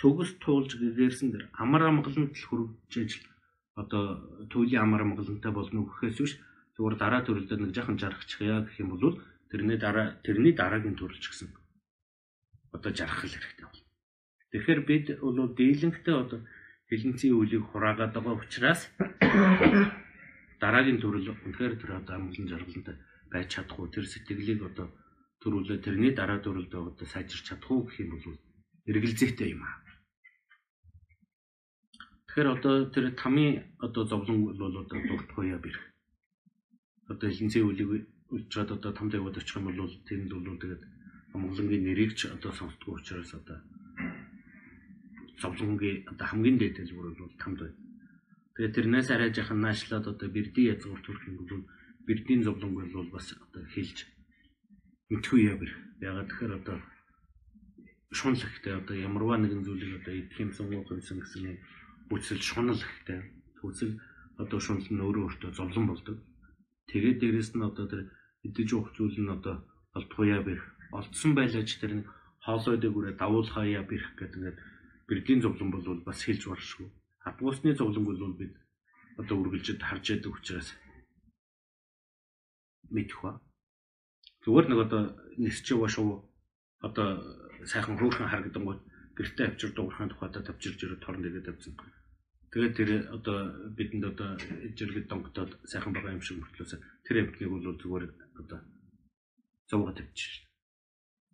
[0.00, 3.10] төгс туулж гэрсэн дэр амар амгалант л хөрвжиж
[3.76, 4.02] одоо
[4.50, 6.34] төвлийн амар амгалантай болно гэхээс биш
[6.74, 9.20] зүгээр дараа төрөлдөр нэг жахан жаргачих яа гэх юм бол
[9.52, 11.48] тэрний дараа тэрний дараагийн төрөлч гэсэн
[12.76, 13.82] одоо жаргах хэрэгтэй бол.
[14.52, 16.40] Тэгэхээр бид бол дийлэнхтэй одоо
[16.88, 18.80] хилэнцгийн үлийг хураагаад байгаа учраас
[20.62, 22.96] дараагийн төрөл үнэхээр тэр одоо амгалан жаргалантай
[23.32, 24.86] байж чадах уу тэр сэтгэлийг одоо
[25.42, 28.40] төрүүлээ тэрний дараа төрөлд одоо сайжирч чадах уу гэх юм бол
[28.88, 29.85] эргэлзээтэй юм аа.
[32.36, 35.80] Тэгэхээр одоо тэр тамийн одоо зовлон бол одоо дуртахуяа бэрх.
[37.08, 40.84] Одоо хинцээ үлийг үлж чад одоо тамд яваад очих юм бол тэнд бол тэгээд
[41.32, 43.56] Монголынгийн нэрийг ч одоо сонсдгоо учраас одоо
[45.40, 47.80] зовлонгийн одоо хамгийн дээд хэлбэр бол тамд байна.
[48.60, 51.64] Тэгээд тэрнээс арай жахан наашлаад одоо бэрди язгуур юм бол
[52.04, 54.04] бэрдийн зовлонг бол бас одоо хэлж
[55.08, 55.72] мэдгүй яа бэр.
[56.04, 56.76] Ягаад тэгэхээр одоо
[58.12, 61.56] шунал ихтэй одоо ямарваа нэгэн зүйлийг одоо идэх юм сонгох юмсан гэсэн
[62.10, 63.20] үсэл шунал ихтэй.
[63.62, 63.98] Үсэл
[64.38, 66.16] одоо шунал нь өөрөө өөртөө зовлон болдог.
[66.90, 68.02] Тэгээд дээрэс нь одоо тэр
[68.46, 69.66] идэж уух зүйл нь одоо
[69.96, 70.62] олдгоё бэх.
[70.92, 72.06] Олдсон байлаач тэр нэг
[72.44, 74.58] хоолой дээгүүрээ давуулхаяа бэх гэдэг ингээд
[75.08, 76.88] бэрдийн зовлон бол бас хэлж баршгүй.
[77.24, 78.54] Хадгуусны зовлон бол бид
[79.18, 80.68] одоо үргэлжид харж яадаг учраас
[82.94, 83.40] мэдэх ба.
[84.44, 85.02] Зүгээр нэг одоо
[85.42, 86.22] нисч яваа шүү.
[86.86, 87.06] Одоо
[87.66, 88.80] сайхан хөөрхөн харагдан гол
[89.16, 91.74] гэртээ авчир дуурхайн тухайда тавчирж ирээд торн дэгээд авсан.
[92.56, 96.72] Тэгээд тэр одоо бидэнд одоо жиргэд донготоод сайхан байгаа юм шиг мөртлөөс
[97.04, 98.04] тэр амтныг бол зүгээр
[98.40, 98.58] одоо
[99.68, 100.48] зовго тавьчих.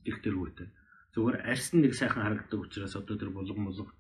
[0.03, 0.67] Их тэргүүтэй.
[1.15, 3.95] Зүгээр арьсан нэг сайхан харагдаг учраас одоо тэр булган булга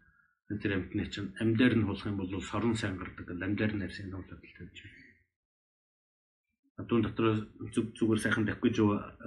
[0.50, 3.30] тэр амтны чинь амьдаар нь хулах юм бол сорон сайн гардаг.
[3.30, 5.02] Амьдаар нь арьсан хулаад тавьж байна
[6.82, 7.26] адуун дотор
[7.74, 8.76] зүг зүгээр сайхан давхиж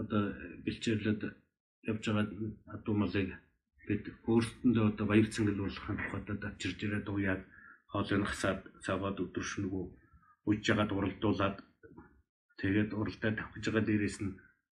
[0.02, 0.22] одоо
[0.66, 1.22] бэлчээрлээд
[1.92, 2.26] явж байгаа
[2.76, 3.30] адуу малыг
[3.88, 7.42] бид өөрсдөндөө одоо баяр цэнгэлүүлэхин тухайд авчирж ирээд уяад
[7.96, 9.86] хоолыг хасаад цагаад өдөр шөнөгөө
[10.48, 11.58] ууж жагаад уралдуулаад
[12.60, 14.38] тэгээд уралдаа тавхиж байгаа дээрээс нь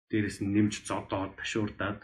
[0.09, 1.99] дээрээс нь нэмж зодоод ташуурдаад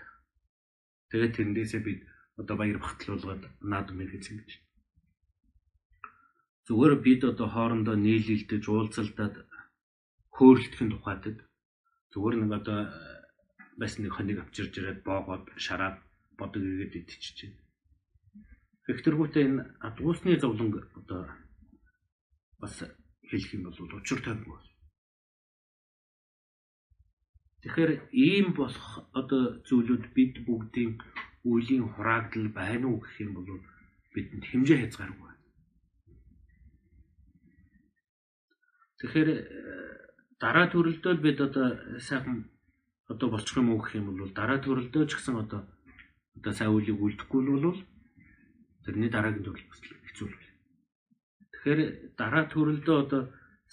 [1.10, 2.00] тэгээд тэрнээсээ бид
[2.42, 4.52] одоо баяр багтлуулгаад наадмыг эзэн гэж.
[6.66, 9.36] Зүгээр бид одоо хоорондоо нийлэлдэж уулзалдаад
[10.36, 11.38] хөөрөлдөхин тухайд
[12.12, 12.80] зүгээр нэг одоо
[13.80, 15.98] бас нэг хоног авчирж ирээд боогоод шараад
[16.40, 17.63] бодог игээд идчихэж байна.
[18.86, 20.70] Хэвтэргүүтээ энэ адгуусны зовлон
[21.00, 21.22] одоо
[22.60, 22.76] бас
[23.30, 24.60] хэлэх юм бол учир тавьгүй.
[27.64, 31.00] Тэгэхээр ийм болох одоо зүйлүүд бид бүгдийн
[31.48, 33.48] үеийн хураагдал байна уу гэх юм бол
[34.14, 35.32] бидэнд хэмжээ хязгааргүй.
[39.00, 39.30] Тэгэхээр
[40.44, 41.68] дараа төрөлдөө бид одоо
[42.08, 42.52] сайхан
[43.08, 45.62] одоо болчих юм уу гэх юм бол дараа төрөлдөө ч гэсэн одоо
[46.36, 47.80] одоо сайн үлийг үлдэхгүй бол
[48.86, 50.54] тэрний дараагийн төрөл бас хэцүү л байна.
[51.52, 51.82] Тэгэхээр
[52.20, 53.22] дараа төрөлдөө одоо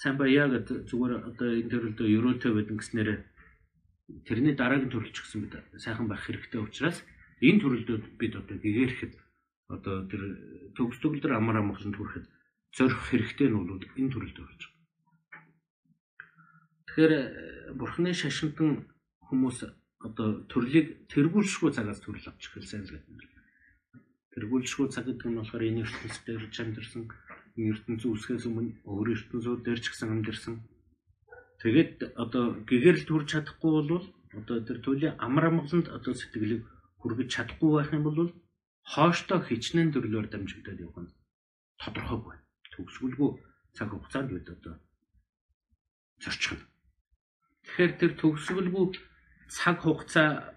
[0.01, 3.11] сайн баяа гэдэг зүгээр одоо энэ төрөлдөө ерөөтэй байдэн гэснээр
[4.27, 6.99] тэрний дараагийн төрөл ч гэсэн бид сайхан байх хэрэгтэй учраас
[7.43, 9.13] энэ төрөлдөө бид одоо гэгэрэхэд
[9.75, 10.23] одоо тэр
[10.75, 12.27] төгс төгөлдөр амар амгалан түрэхэд
[12.77, 14.79] зорих хэрэгтэй нь бол энэ төрөлдөө болж байна.
[16.87, 17.15] Тэгэхээр
[17.79, 18.71] бурхны шашинтан
[19.31, 19.59] хүмүүс
[20.07, 23.40] одоо төрлийг тэргүүлшгүй цагаас төрөл авч эхэлсэн л гэдэг.
[24.41, 27.03] Тэргүүлшгүй цаг гэдэг нь болохоор энэ ертөнцид ирж амьдэрсэн
[27.61, 30.55] энэ ертөнцийн үсгээс өмнө өөр ертөнцүүд дээр ч гэсэн амьдэрсэн.
[31.61, 36.65] Тэгээд одоо гэгэрэл төрж чадахгүй бол одоо тэр төлийн амар амгаланд одоо сэтгэлийг
[37.05, 38.33] хүргэж чадахгүй байх юм бол
[38.89, 41.13] хооштой хичнээн төрлөөр дамжигдаад явах нь
[41.85, 42.35] тодорхойгүй.
[42.73, 43.31] Төгсгөлгүй
[43.77, 44.81] цаг хугацаанд бид одоо
[46.17, 46.65] зорчих нь.
[47.69, 48.85] Тэгэхээр тэр төгсгөлгүй
[49.53, 50.49] цаг хугацаа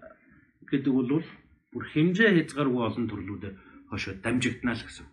[0.72, 1.20] гэдэг бол
[1.68, 3.54] бүр хэмжээ хязгааргүй олон төрлүүдэд
[3.94, 5.06] хошоо дамжигдана л гэсэн.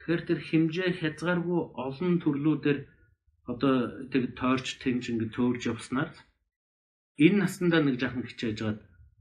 [0.00, 2.78] Тэгэхээр тэр хэмжээ хязгааргүй олон төрлүүдээр
[3.52, 3.74] одоо
[4.12, 6.10] тэг тойрч тэнж ингэ төөрж явснаар
[7.20, 8.78] энэ наснда нэг жаахан хичээж жаад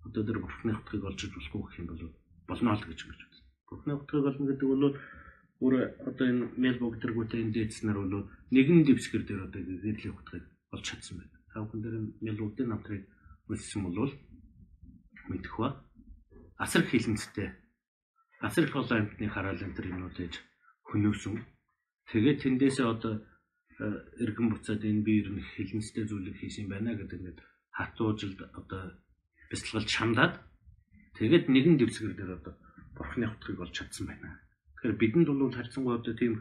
[0.07, 2.03] одоо тэр бурхны утгыг олж иж болохгүй гэх юм бол
[2.47, 3.43] болно л гэж гэж байна.
[3.67, 4.85] Бурхны утгыг олно гэдэг бол
[5.59, 5.73] бүр
[6.07, 11.19] одоо энэ мэл богдэргүүтэй энэ дээдснэр бол нэгэн дэвсгэр дээр одоо гэрлийн утгыг олж чадсан
[11.19, 11.35] байна.
[11.51, 13.03] Тавхан дээр мэлүүдийн намтрыг
[13.51, 14.13] үлссэн бол
[15.27, 15.83] мэдэх ба
[16.55, 17.51] асар хилэнцтэй
[18.47, 20.33] асар их олон амьтны хараалын тэр юмнууд ээж
[20.87, 21.35] хөнөөсөн.
[22.09, 23.13] Тэгээд тэндээсээ одоо
[24.23, 27.39] эргэн буцаад энэ би ер нь хилэнцтэй зүйлийг хийсэн байна гэдэг ингээд
[27.77, 28.81] хатуужилд одоо
[29.51, 30.33] бяцлагалд шамдаад
[31.17, 32.53] тэгээд нэгэн дэвсгэр дээр одоо
[32.95, 34.39] бурхны утгыг олж чадсан байна.
[34.79, 36.33] Тэгэхээр бидэнд бол харьцангуй одоо тийм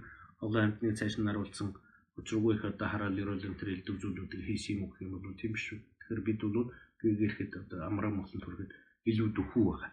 [0.45, 1.75] олон амьтны цааш наруулсан
[2.19, 5.53] өчргөө их одоо хараал ерөөл энэ төр элдв зүйлүүдийг хийсэн юм гэх юм бол тийм
[5.55, 5.79] биш үү.
[5.83, 6.71] Тэгэхээр бид бол
[7.03, 8.71] гэрхэд одоо амраа мосон төрөхөд
[9.11, 9.91] илүү дөхүү байгаа.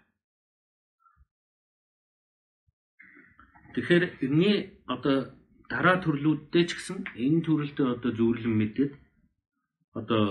[3.75, 5.35] Тэгэхээр энэний одоо
[5.67, 8.93] дараа төрлүүдтэй ч гэсэн энэ төрлөдөө одоо зөвлөн мэдээд
[9.99, 10.23] одоо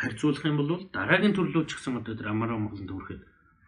[0.00, 3.20] харьцуулах юм бол дараагийн төрлүүд ч гэсэн одоо амраа мосон төрөхөд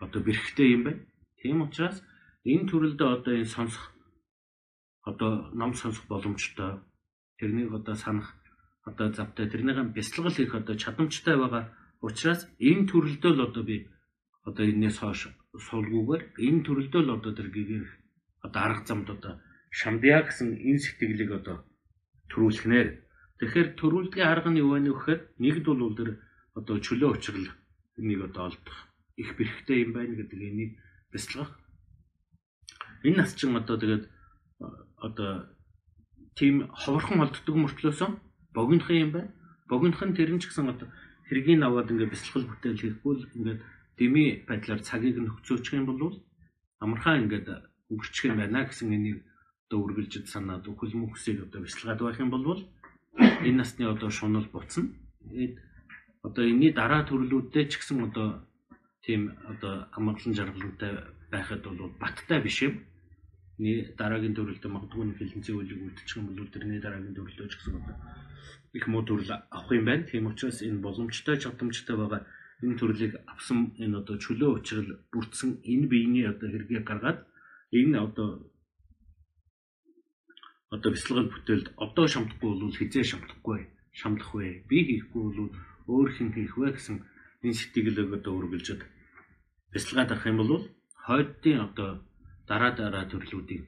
[0.05, 1.03] одоо бэрхтээ юм байна.
[1.43, 1.99] Тийм учраас
[2.47, 3.85] энэ төрөлдөө одоо энэ сонсох
[5.11, 6.79] одоо ном сонсох боломжтой
[7.39, 8.31] тэрнийг одоо санах
[8.89, 11.65] одоо завтай тэрнийг бяцлагал хийх одоо чадамжтай байгаа
[12.01, 13.77] Учираас энэ төрөлдөө л одоо би
[14.49, 15.29] одоо энэс хойш
[15.69, 17.85] суулгуугаар энэ төрөлдөө л одоо тэр гэгэр
[18.45, 19.33] одоо арга замд одоо
[19.71, 21.57] шамдяа гэсэн энэ сэтгэлийг одоо
[22.31, 22.89] төрүүлхнээр.
[23.39, 26.11] Тэгэхээр төрүүлдгийн арга нь юу вэ гэхээр нэгд бол тэр
[26.59, 27.49] одоо чөлөө учрал
[28.01, 28.79] энийг одоо олдох
[29.17, 30.73] их бэрхтээ юм байна гэдэг энийг
[31.13, 31.51] бяцлах.
[33.05, 34.05] Энэ нас чин одоо тэгээд
[34.97, 35.31] одоо
[36.37, 38.13] тийм ховорхон олддог мөртлөөсөн
[38.57, 39.31] богинохын юм байна.
[39.69, 40.89] Богинох нь тэр нь ч гэсэн одоо
[41.29, 43.61] хэргийг аваад ингээд бяцлал бүтээл хийхгүй л ингээд
[43.97, 46.19] дими байдлаар цагийг нөхцөөчих юм бол
[46.83, 49.19] амархан ингээд өнгөрчих юм байна гэсэн энийг
[49.67, 52.63] одоо үргэлжид санаад хөл мөхсийг одоо бяцлагаад байх юм бол
[53.19, 54.91] энэ насны одоо шунал буцна.
[55.31, 55.55] Тэгээд
[56.27, 58.47] одоо энэний дараа төрлүүдтэй ч гэсэн одоо
[59.05, 60.93] тийм одоо амгалан жаргалантай
[61.33, 62.75] байхад бол баттай биш юм.
[63.59, 67.97] Ни дараагийн төрөлдөө магадгүй хилэнцээ үлийг үлдчих юм бол тэрний дараагийн төрөлдөө ч гэсэн одоо
[68.73, 70.09] их муу төрөл авах юм байна.
[70.09, 72.27] Тийм учраас энэ боломжтой чадамжтай байгаа
[72.63, 77.19] энэ төрлийг авсан энэ одоо чөлөө учрал бүрдсэн энэ биений одоо хэрэгээ гаргаад
[77.79, 78.31] энэ одоо
[80.75, 83.61] одоо бяцлагал бүтээлд одоо шамдахгүй бол хизээ шамдахгүй
[83.93, 84.63] шамдах вэ?
[84.69, 85.51] Би хийхгүй бол
[85.91, 86.97] өөр хэн хийх вэ гэсэн
[87.43, 88.83] энэ сэтгэлийг одоо үргэлжид
[89.75, 90.53] бяцлагаад авах юм бол
[91.07, 91.91] хойдын одоо
[92.47, 93.65] дараа дараа төрлүүдийн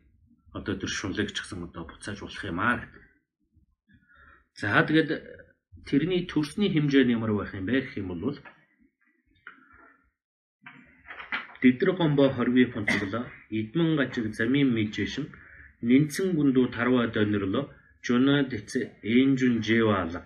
[0.55, 3.03] одоо тэр шунлыг ч гэсэн одоо буцааж болох юм аа гэдэг.
[4.59, 5.11] За тэгээд
[5.89, 8.39] тэрний төрсний хэмжээ нь ямар байх юм бэ гэх юм бол
[11.62, 13.24] Дэдэр гомбо хорви фонцоглоо
[13.59, 15.26] идмэн гажиг замын мижэшин
[15.89, 17.64] нинцэн гүндүү тарва дөнөрлөө
[18.06, 18.70] жуна дэц
[19.16, 20.20] энжүн жэвала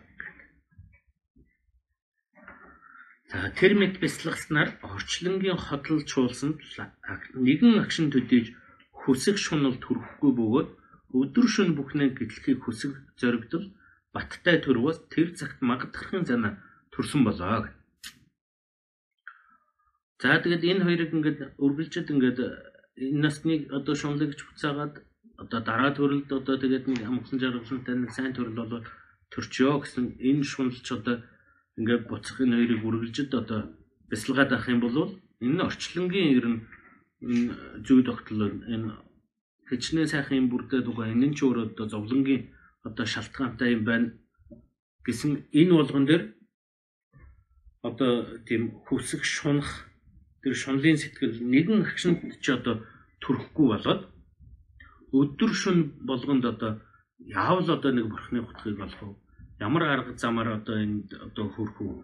[3.30, 6.52] За тэр мэд бяцлагснаар орчлонгийн хотлол чуулсан
[7.46, 8.46] нэгэн агшин төдийж
[9.00, 10.68] хүсэг шунал төрөхгүй бөгөөд
[11.20, 13.66] өдөр шөнө бүхнээ гэтлэхийг хүсэг зоригдол
[14.14, 16.50] баттай төрвөөс тэр цагт магадгархын зана
[16.92, 17.75] төрсөн болоо гэх.
[20.22, 22.38] За тэгээд энэ хоёрыг ингээд үргэлжид ингээд
[23.04, 24.94] энэ насныг одоо шунлагч буцаагаад
[25.42, 28.86] одоо дараа төрөлд одоо тэгээд нэг амгалан жаргалантай нэг сайн төрөл болоод
[29.32, 31.16] төрчөө гэсэн энэ шуналч одоо
[31.78, 33.60] ингээд буцах энэ хоёрыг үргэлжид одоо
[34.08, 34.96] бясалгаад авах юм бол
[35.44, 36.60] энэ орчлонгийн ер нь
[37.20, 37.52] энэ
[37.86, 38.88] зүй тогтлол энэ
[39.68, 42.42] хичнээн сайхан юм бүрдээд байгаа энэ ч өөрөө одоо зовлонгийн
[42.88, 44.08] одоо шалтгаантай юм байна
[45.04, 46.22] гэсэн энэ болгон дээр
[47.88, 48.12] одоо
[48.48, 49.68] тийм хүсэг шунах
[50.46, 52.86] тэр шунлын сэтгэл нэгэн агшинд ч одоо
[53.18, 54.02] төрөхгүй болоод
[55.18, 56.72] өдөр шөн болгонд одоо
[57.18, 59.18] яавал одоо нэг бурхны хутгийг олох вэ?
[59.66, 61.98] Ямар арга замаар одоо энд одоо хөрөх үү?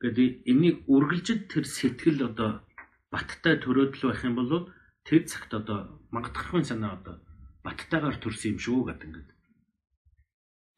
[0.00, 2.64] Гэдэг энийг үргэлжид тэр сэтгэл одоо
[3.12, 4.72] баттай төрөөдөл байх юм бол
[5.04, 7.16] тэр цагт одоо магадгархын санаа одоо
[7.60, 9.30] баттайгаар төрсөн юм шүү гэдэг ингээд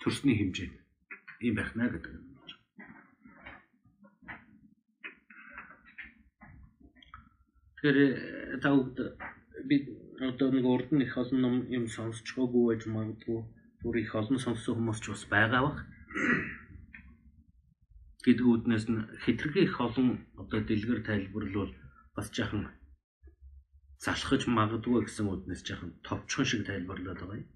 [0.02, 0.70] төрсний хэмжээ
[1.46, 2.34] ийм байх наа гэдэг юм.
[7.86, 8.98] Тэгэхээр та бүгд
[9.70, 9.76] би
[10.18, 13.40] одоо нэг урд нь их олон ном юм сонсчгоогүй байж магадгүй
[13.82, 15.78] бүр их олон сонссон хүмүүс ч бас байгаа бах.
[18.26, 21.70] Гэдэг үүднээс нь хитрхи их олон одоо дэлгэр тайлбарлал
[22.16, 22.74] бас жаахан
[24.02, 27.50] залхаж магадгүй гэсэн үднээс жаахан товчхон шиг тайлбарлаад байгаа юм.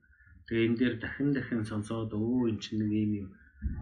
[0.47, 3.29] Тэгээ энэ дээр дахин дахин сонсоод өө эн чинь нэг юм юм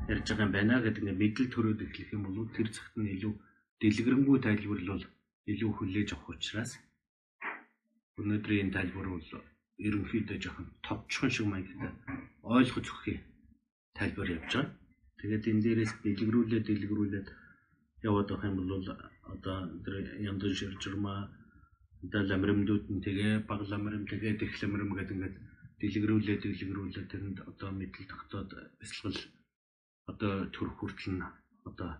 [0.09, 3.35] ярьж байгаа юм байна гэдэг нэг мэдл төрөөд эхлэх юм бол тэр цагт нь илүү
[3.85, 5.05] дэлгэрэнгүй тайлбарлал
[5.53, 6.73] илүү хүлээж авах учраас
[8.21, 9.29] өнөөдрийн тайлбар бол
[9.87, 11.93] ерөнхийдөө жоохон товчхон шиг маягтай
[12.43, 13.23] ойлгож өгөх
[13.99, 14.75] тайлбар явж байгаа.
[15.19, 17.29] Тэгээд энэ дээрээс дэлгэрүүлээд дэлгэрүүлээд
[18.09, 18.73] яваад байх юм бол
[19.35, 19.95] одоо тэр
[20.29, 21.21] яндан ширжирмаа
[22.05, 25.37] одоо ламримдууд нь тэгээ баг ламрим тэгээ дэх ламрим гэдэг ингээд
[25.81, 29.19] дэлгэрүүлээд дэлгэрүүлээд тэрэнд одоо мэдл тогтоод бясалгал
[30.11, 31.23] одоо төрөх хүртэл нь
[31.69, 31.91] одоо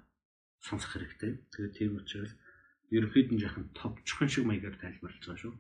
[0.67, 1.33] сонсох хэрэгтэй.
[1.53, 2.33] Тэгээд тийм учраас
[2.97, 5.55] ерөөхдөө яхан товчхон шиг маягаар тайлбарлаж байгаа шүү.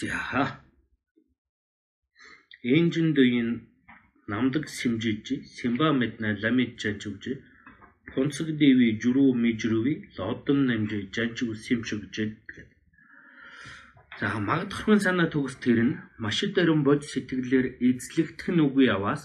[0.00, 0.42] За.
[2.62, 3.50] Энжиндийн
[4.32, 5.26] намдаг симжиж
[5.56, 7.24] симба мэднэ ламид жанчвж
[8.14, 12.66] Понцог дэви журуу мэжрүви лодон намж жанчв симшигж гэдэг.
[14.18, 19.22] За магадгархын санаа төгс тэр нь маш дөрөн бод сэтгэлээр эзлэгдэх нь үгүй яваас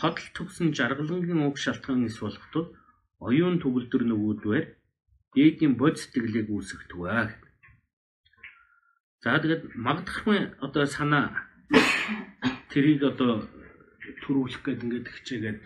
[0.00, 2.72] Хотл төгсөн жаргалангийн уг шалтгаан эс болохтол
[3.20, 4.64] оюун төгөлдөр нөгөөдвэр
[5.36, 7.28] дээдийн бод сэтгэлийг үүсгдэг аа.
[9.20, 11.26] За тэгээд магадгүй одоо санаа
[12.72, 13.44] тэрийг одоо
[14.24, 15.62] төрүүлэх гээд ингээд хичээгээд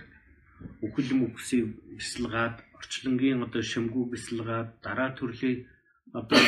[0.83, 5.71] үхэл мөхсийг бясалгаад орчлонгийн одоо шимгүү бясалгаад дараа төрлийн
[6.11, 6.43] одоо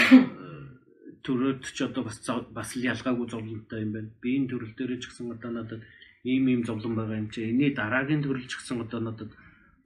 [1.25, 2.19] төрөөд ч одоо бас
[2.51, 4.11] бас л ялгаагүй зовлонтой юм байна.
[4.23, 5.83] Биеийн төрөл дээр ч гэсэн одоо надад
[6.31, 9.31] ийм ийм зовлон байгаа юм чи энэний дараагийн төрөлж гсэн одоо надад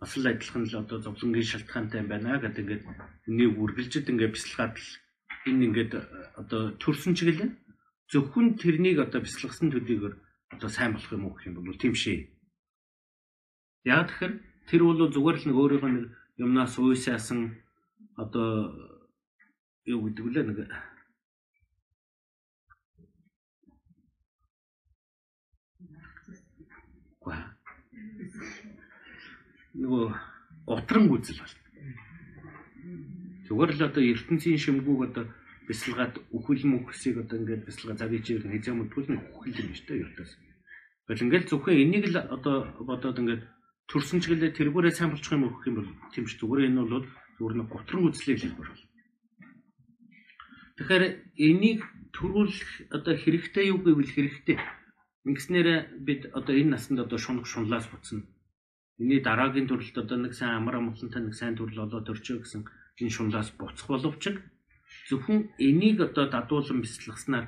[0.00, 2.84] бас л адилхан л одоо зовлонгийн шалтгаантай байна гэдэг ингээд
[3.28, 4.88] энийг үргэлжид ингээд бясалгаад л
[5.48, 5.92] энэ ингээд
[6.40, 7.50] одоо төрсөн ч гэлээ
[8.10, 10.14] зөвхөн тэрнийг одоо бясалгасан төдийгөр
[10.54, 12.18] одоо сайн болох юм уу гэх юм бол тийм шээ.
[13.84, 14.34] Яг тэгэхээр
[14.68, 16.04] тэр бол зүгээр л нэг өөрийнхөө нэг
[16.40, 17.40] юмнаас уйсаасан
[18.16, 18.48] одоо
[19.84, 20.58] юу гэдэг вэ нэг
[29.74, 30.06] нөгөө
[30.66, 31.54] утран үзэл бол.
[33.46, 35.24] Зүгээр л одоо ертөнцийн шимгүүг одоо
[35.66, 40.02] бясалгаад үхэл мөхсийг одоо ингээд бясалгаа завьж ирэх хэзээ мэдгүй нь үхэл юм шүү дээ
[40.06, 40.32] ертөөс.
[41.06, 43.42] Тэгэл ингээд зөвхөн энийг л одоо бодоод ингээд
[43.90, 47.06] төрсөн ч гэлээ тэргүүрээ сайн болчих юм өгөх юм бол тийм ч зүгээр энэ бол
[47.38, 48.84] зүгээр нэг готрон үзлийг хэлбэр бол.
[50.78, 51.04] Тэгэхээр
[51.38, 51.80] энийг
[52.14, 54.58] төрүүлэх одоо хэрэгтэй юу гэвэл хэрэгтэй.
[55.26, 55.68] Ингэснээр
[56.02, 58.26] бид одоо энэ насанд одоо шунаг шунлаас буцна
[59.00, 62.62] Эний дараагийн төрөлд одоо нэг сайн амар амгалантай нэг сайн төрөл олоод өрчөө гэсэн
[63.00, 64.24] энэ шунлаас буцах боловч
[65.08, 67.46] зөвхөн энийг одоо дадуулан бяцлагснаар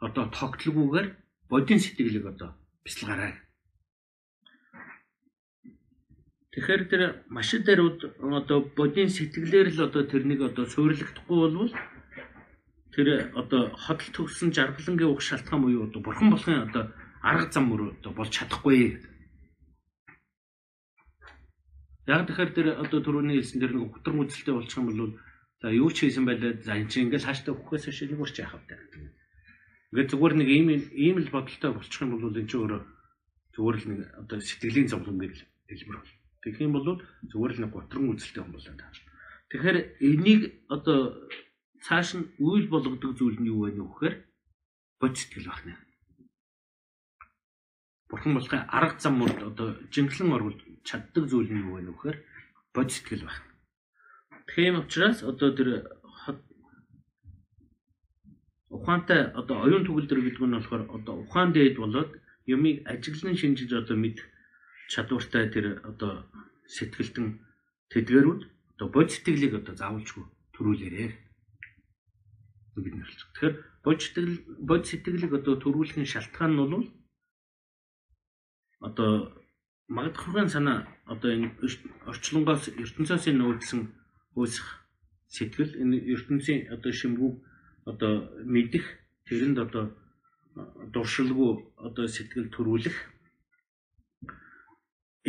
[0.00, 1.06] одоо тогтлоггүйгээр
[1.52, 3.34] бодийн сэтгэлийг одоо бяцлагаарай.
[6.52, 8.00] Тэгэхээр тэр маш даруйд
[8.40, 11.72] одоо бодийн сэтгэлээр л одоо тэрнийг одоо суйрлагдахгүй болвол
[12.96, 16.84] тэр одоо хотл төгсөн жаргалангийн уг шалтгаан буюу одоо бурхан болохын одоо
[17.22, 19.10] арга зам мөр одоо болж чадахгүй гэдэг.
[22.10, 25.14] Яг тэгэхээр тэр одоо түрүүний хэлсэн тэр нэг утран үзэлтэй болчих юм бол
[25.62, 28.62] за юу ч хийсэн байлаа за энэ чинь ингээл хааштай өгөхөөс биш нэг урч яхав
[28.66, 28.74] та.
[29.94, 32.82] Ингээд зүгээр нэг ийм ийм л бодолтой болчих юм бол энэ чинь өөрөө
[33.54, 35.38] зүгээр л нэг одоо сэтгэлийн зовлон гэж
[35.70, 36.12] хэлбэр бол.
[36.42, 36.88] Тэгэх юм бол
[37.30, 38.90] зүгээр л нэг утран үзэлтэй юм болоо та.
[39.54, 40.98] Тэгэхээр энийг одоо
[41.86, 44.14] цааш нь үйл болгодог зүйл нь юу вэ нөхөр?
[44.98, 45.78] Бод сэтгэл байна.
[48.10, 52.16] Бурхан болохын арга зам мөр одоо жинхлэн оруулж чаддаг зүйл нь юу вэ нөхөр?
[52.74, 53.46] Бод сэтгэл байна.
[54.50, 55.68] Тийм учраас одоо тэр
[58.70, 62.10] ухаантай одоо оюун төгөлдөр гэдэг нь болохоор одоо ухаан дээд болоод
[62.54, 64.18] юмыг ажиглан шинжиж одоо мэд
[64.92, 66.26] чадвартай тэр одоо
[66.66, 67.26] сэтгэлтэн
[67.90, 68.42] тэдгэрүүд
[68.74, 70.24] одоо бод сэтгэлийг одоо заавалчгүй
[70.54, 71.10] төрүүлээрээ
[72.80, 73.20] бид нэрлэж.
[73.22, 73.54] Тэгэхээр
[73.84, 74.34] бод сэтгэл
[74.70, 76.86] бод сэтгэлийг одоо төрүүлэхийн шалтгаан нь бол
[78.80, 79.12] одоо
[79.96, 80.78] магадхургын санаа
[81.12, 81.48] одоо энэ
[82.10, 83.80] орчлонгоос ертөнцөөс нүүдсэн
[84.38, 84.66] үүсэх
[85.34, 87.30] сэтгэл энэ ертөнцийн одоо шимгүү
[87.90, 88.12] одоо
[88.54, 88.84] мэдих
[89.26, 89.84] тэрэнд одоо
[90.94, 91.52] дуршилгүй
[91.86, 92.96] одоо сэтгэл төрүүлэх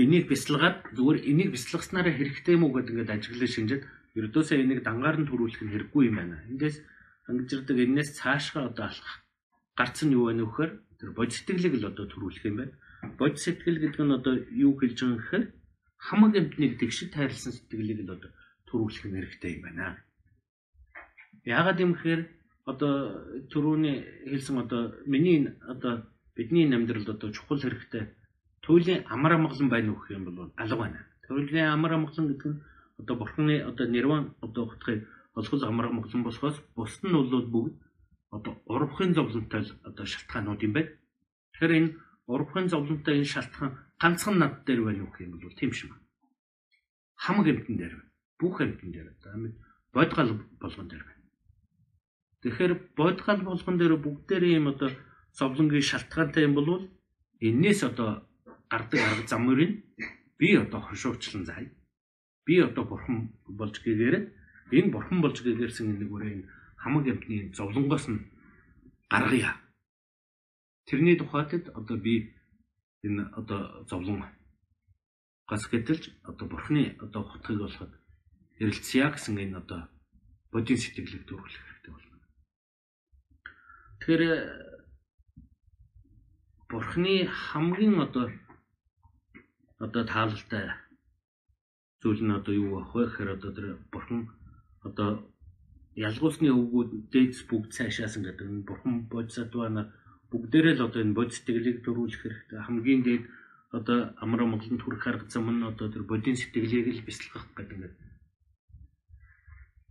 [0.01, 3.83] энийг бясалгаад зүгээр энийг бясалгаснараа хэрэгтэй юм уу гэдэг ингээд ажиглаж шинжээд
[4.19, 6.37] ердөөсөө энийг дангаар нь төрүүлэх нь хэрэггүй юм байна.
[6.51, 6.77] Эндээс
[7.27, 9.11] ангижирдаг энэс цаашгаа одоо алах
[9.77, 10.69] гарц нь юу вэ нөхөр
[10.99, 12.73] тэр бод сэтгэлийг л одоо төрүүлэх юм байна
[13.17, 14.33] бод сэтгэл гэдэг нь одоо
[14.65, 15.45] юу хэлж байгаа юм гэхээр
[15.97, 18.31] хамаг амтныг тэгшид тайрлсан сэтгэлийг л одоо
[18.67, 19.97] төрүүлэх нь хэрэгтэй юм байна.
[21.45, 22.21] Яагаад юм гэхээр
[22.71, 22.93] одоо
[23.51, 23.97] түрүүний
[24.29, 25.93] хэлсэн одоо миний одоо
[26.35, 28.03] бидний амьдралд одоо чухал хэрэгтэй
[28.61, 30.99] туйлын амар амгалан байна уу гэх юм бол алга байна.
[31.27, 32.61] Туйлын амар амгалан гэдэг нь
[32.99, 37.73] одоо бурхны одоо нирван одоо утгыг олгол амар амгалан болохоос бусд нь бол бүгд
[38.35, 40.91] одоо урвахын зовлонтой одоо шалтгаанууд юм байна.
[41.53, 41.89] Тэгэхээр энэ
[42.27, 43.71] урвахын зовлонтой энэ шалтгаан
[44.01, 46.05] ганцхан над дээр байна уу гэх юм бол тийм байна.
[47.15, 48.11] Хамаг амтан дээр байна.
[48.39, 49.53] Бүх амтан дээр байна.
[49.93, 50.31] Бодгал
[50.61, 51.23] болгон дээр байна.
[52.41, 54.89] Тэгэхээр бодгал болгон дээр бүгдээрээ юм одоо
[55.37, 56.69] зовлонгийн шалтгаантай юм бол
[57.39, 58.27] энээс одоо
[58.69, 59.85] гардаг арга замыг
[60.39, 61.71] би одоо хошуурчлан зай.
[62.45, 64.15] Би одоо бурхан болж гэгээр
[64.71, 66.47] энэ бурхан болж гээгэрсэн нэг үрээ
[66.81, 68.25] хамаг амтны зовлонгоос нь
[69.11, 69.53] гаргая
[70.91, 72.35] Тэрний тухайд одоо би
[73.07, 74.27] энэ одоо зовлон
[75.47, 77.95] гас гэтэлж одоо бурхны одоо хутгийг болоход
[78.59, 79.87] эрэлцъя гэсэн энэ одоо
[80.51, 82.17] бодийн сэтгэлийг төрүүлэх хэрэгтэй болно.
[84.03, 84.23] Тэгэхээр
[86.67, 88.25] бурхны хамгийн одоо
[89.79, 90.75] одоо таалалтай
[92.03, 94.27] зүйл нь одоо юу байх вэ гэхээр одоо тэр бурхан
[94.83, 95.09] одоо
[95.95, 99.95] ялгуусны өвгүүд дээдс бүгд цаашаас ингээд бурхан бодисатвана
[100.31, 102.59] бүгдээрээ л одоо энэ бод сэтгэлийг төрүүлэх хэрэгтэй.
[102.63, 103.23] Хамгийн дээд
[103.75, 107.95] одоо амар амгаланд хүрэх арга зам нь одоо тэр бодийн сэтгэлийг л бясалгах гэдэг ингээд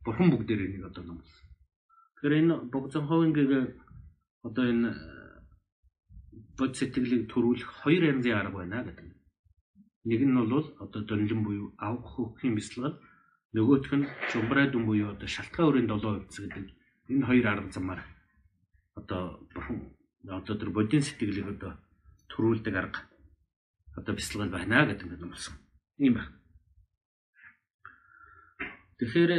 [0.05, 1.45] бурхан бүгдээр энийг одоо номлосон.
[2.17, 3.53] Тэгэхээр энэ богцонховингийг
[4.49, 4.91] одоо энэ
[6.57, 9.09] бод сэтгэлийг төрүүлэх хоёр янзын арга байна гэдэг.
[10.09, 12.97] Нэг нь бол одоо донлон буюу авах хөхийн бясалгал
[13.53, 16.67] нөгөөх нь чумбрай дүн буюу одоо шалтгаан өрийн 7% гэдэг
[17.13, 18.01] энэ хоёр арга замаар
[18.97, 19.23] одоо
[19.53, 21.73] бурхан одоо тэр бодийн сэтгэлийг одоо
[22.29, 23.01] төрүүлдэг арга
[23.97, 25.55] одоо бяцлал байна гэдэг нь юмсан.
[25.99, 26.33] Ийм байна.
[28.99, 29.33] Тэгэхээр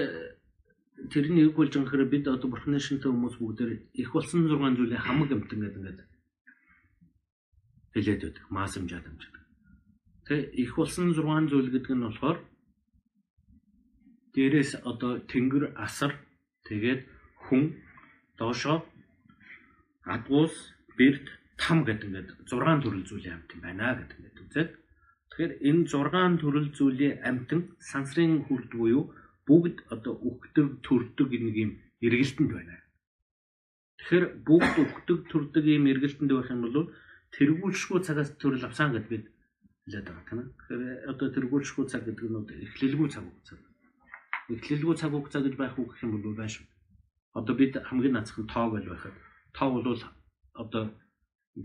[1.10, 5.30] тэрний үг болж байгаа бид одоо бурхны шинтэй хүмүүс бүгдээр их болсон 6 зүйлийн хамаг
[5.32, 6.02] амтан гэдэг ингээд
[7.94, 8.46] хэлээд байдаг.
[8.50, 9.36] Маасамжаад амжаад.
[10.26, 12.38] Тэгээ их болсон 6 зүйл гэдэг нь болохоор
[14.34, 16.12] дээрээс одоо тэнгэр асар
[16.66, 17.02] тэгээд
[17.50, 17.76] хүн
[18.38, 18.86] доошоо
[20.06, 20.56] адгуус,
[20.98, 21.26] бэрд,
[21.62, 24.72] там гэдэг ингээд 6 төрөл зүйлийн амт юм байна гэдэг ингээд үзээд.
[25.30, 29.14] Тэгэхээр энэ 6 төрөл зүйлийн амтан сансрын хүрд буюу
[29.46, 31.72] бүгд одоо үхдэг, төрдөг нэг юм
[32.02, 32.78] эргэлтэнд байна.
[34.02, 36.90] Тэгэхээр бүгд үхдэг, төрдөг юм эргэлтэнд байх юм бол
[37.38, 39.26] тэргүүлшгүй цагаас төрөл авсан гэд бид
[39.86, 40.40] хэлээд байгаа тийм.
[40.58, 43.58] Тэгэхээр одоо тэргүүлшгүй цаг гэдэг нь эхлэлгүй цаг хугацаа.
[44.50, 46.66] Эхлэлгүй цаг хугацаа гэж байх үг гэх юм бол байна шүү.
[47.40, 49.16] Одоо бид хамгийн нацхан тоо гэж байхад
[49.54, 49.86] та бол
[50.54, 50.84] одоо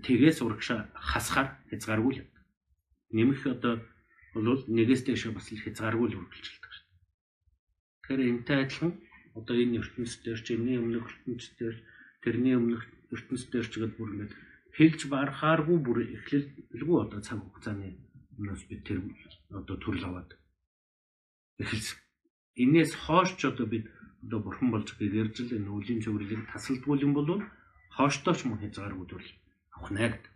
[0.07, 2.27] тэгээс урагшаа хасахаар хязгааргүй л
[3.17, 3.75] нэмэх одоо
[4.35, 6.87] бол нэгээс дэше бас л хязгааргүй л үргэлжилдэг шүү.
[8.03, 8.93] Тэгэхээр энтэй адилхан
[9.39, 11.77] одоо энэ ертөнцийн ч энэ өмнөх ертөнцийн
[12.25, 12.83] тэрний өмнөх
[13.15, 14.33] ертөнцийн ч гэдэг бүр ингээд
[14.77, 17.97] хэлж барахааргүй бүр эхлэлгүй одоо цаг хугацааны
[18.37, 18.99] өмнөөс бид тэр
[19.55, 20.31] одоо төрөл аваад
[21.63, 21.99] эхэлсэн.
[22.63, 23.89] Инээс хойш ч одоо бид
[24.25, 27.41] одоо бурхан болж гэржил энэ үлийн цэвэрлийг тасалдгүй юм бол
[27.97, 29.33] хооштооч мөн хязгааргүй төрөл
[29.77, 30.33] авах нэ гэдэг.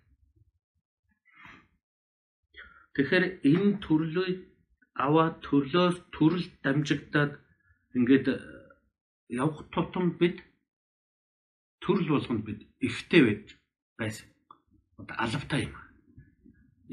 [2.95, 4.29] Тэгэхээр энэ төрлөө
[5.05, 7.33] аваад төрлөөс төрөл дамжигдаад
[7.97, 8.27] ингээд
[9.41, 10.43] явах тутам бид
[11.85, 13.45] төрөл болгонд бид ихтэй байж
[14.01, 14.29] байсан.
[15.01, 15.77] Одоо алавтай юм.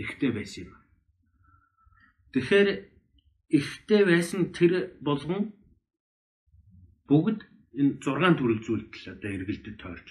[0.03, 0.73] Ихтэй байсан юм.
[2.33, 2.69] Тэгэхээр
[3.59, 5.55] ихтэй байсан тэр болгон
[7.09, 7.39] бүгд
[7.79, 10.07] энэ 6 төрөл зүйлд одоо эргэлдэд тойрч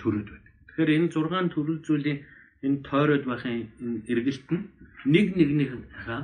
[0.00, 0.50] төрөд байна.
[0.68, 2.18] Тэгэхээр энэ 6 төрөл зүйлийн
[2.66, 3.54] энэ тойроод байхын
[3.84, 4.62] энэ эргэлт нь
[5.14, 6.22] нэг нэгнийхээ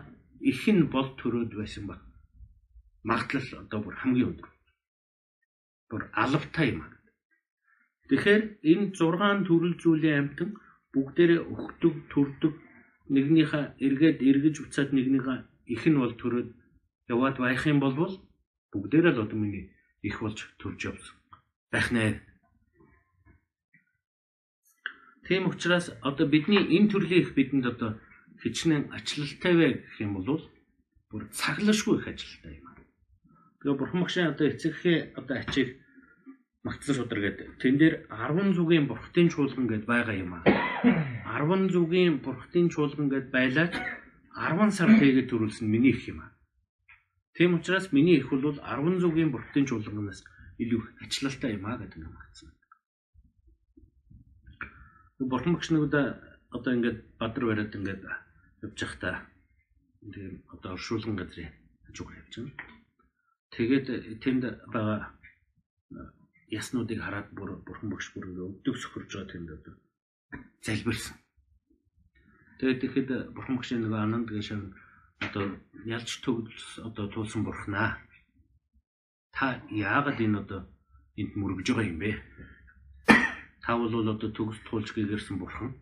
[0.51, 2.01] их нь бол төрөөд байсан баг.
[3.09, 4.51] Магадлал одоо бүр хамгийн өндөр.
[5.91, 6.81] Бүр алавтай юм.
[8.09, 10.51] Тэгэхээр энэ 6 төрөл зүйлийн амьтан
[10.95, 12.55] бүгдээрээ өгдөг, төрдөг
[13.15, 15.39] нэгнийхээ эргээд эргэж уцаад нэгнийхээ
[15.75, 16.49] их нь бол төрөөд
[17.13, 17.95] яваад байх юм бол
[18.73, 19.67] бүгдээрээ л одоо миний
[20.03, 21.17] их болж төрж явсан.
[21.71, 22.19] Байх нэ
[25.31, 27.91] Тийм учраас одоо бидний энэ төрлийн их бидэнд одоо
[28.43, 30.43] хичнээн ачлалтай вэ гэх юм бол
[31.07, 32.67] бүр цаглашгүй их ажилтай юм.
[33.63, 35.79] Тэгээ бурхан багшаа одоо эцэгхээ одоо ачиг
[36.67, 37.63] магтсан шудар гэдэг.
[37.63, 40.45] Тэн дээр 10 зүгийн бурхтын чуулган гэд байгаа юм аа.
[41.39, 43.75] 10 зүгийн бурхтын чуулган гэд байлаач
[44.35, 46.35] 10 сар тэгээд төрүүлсэн миний их юм аа.
[47.39, 50.27] Тийм учраас миний их бол 10 зүгийн бурхтын чуулганаас
[50.59, 52.51] илүү ачлалтай юм аа гэдэг юм магтсан.
[55.21, 56.07] Бурхан нүгдээ
[56.57, 58.03] одоо ингээд бадар бариад ингээд
[58.65, 59.29] явж захта
[60.01, 61.53] тийм одоо оршуулган газрын
[61.85, 62.53] хажууг явж байна.
[63.53, 63.87] Тэгээд
[64.25, 64.43] тэнд
[64.73, 65.13] байгаа
[66.49, 69.75] яснуудыг хараад бүр бурхан багш бүр өвдөг сөхөрж байгаа тэнд одоо
[70.65, 71.17] залбирсан.
[72.59, 74.61] Тэгээд тэгэхэд бурхан багшийн нөгөө ананд гээшээ
[75.21, 75.45] одоо
[75.85, 78.01] ялж төгс одоо туулсан бурхнаа.
[79.37, 80.61] Та яагаад энэ одоо
[81.21, 82.11] энд мөргөж байгаа юм бэ?
[83.63, 85.77] Та бол одоо төгс туулж гэгэрсэн бурхан.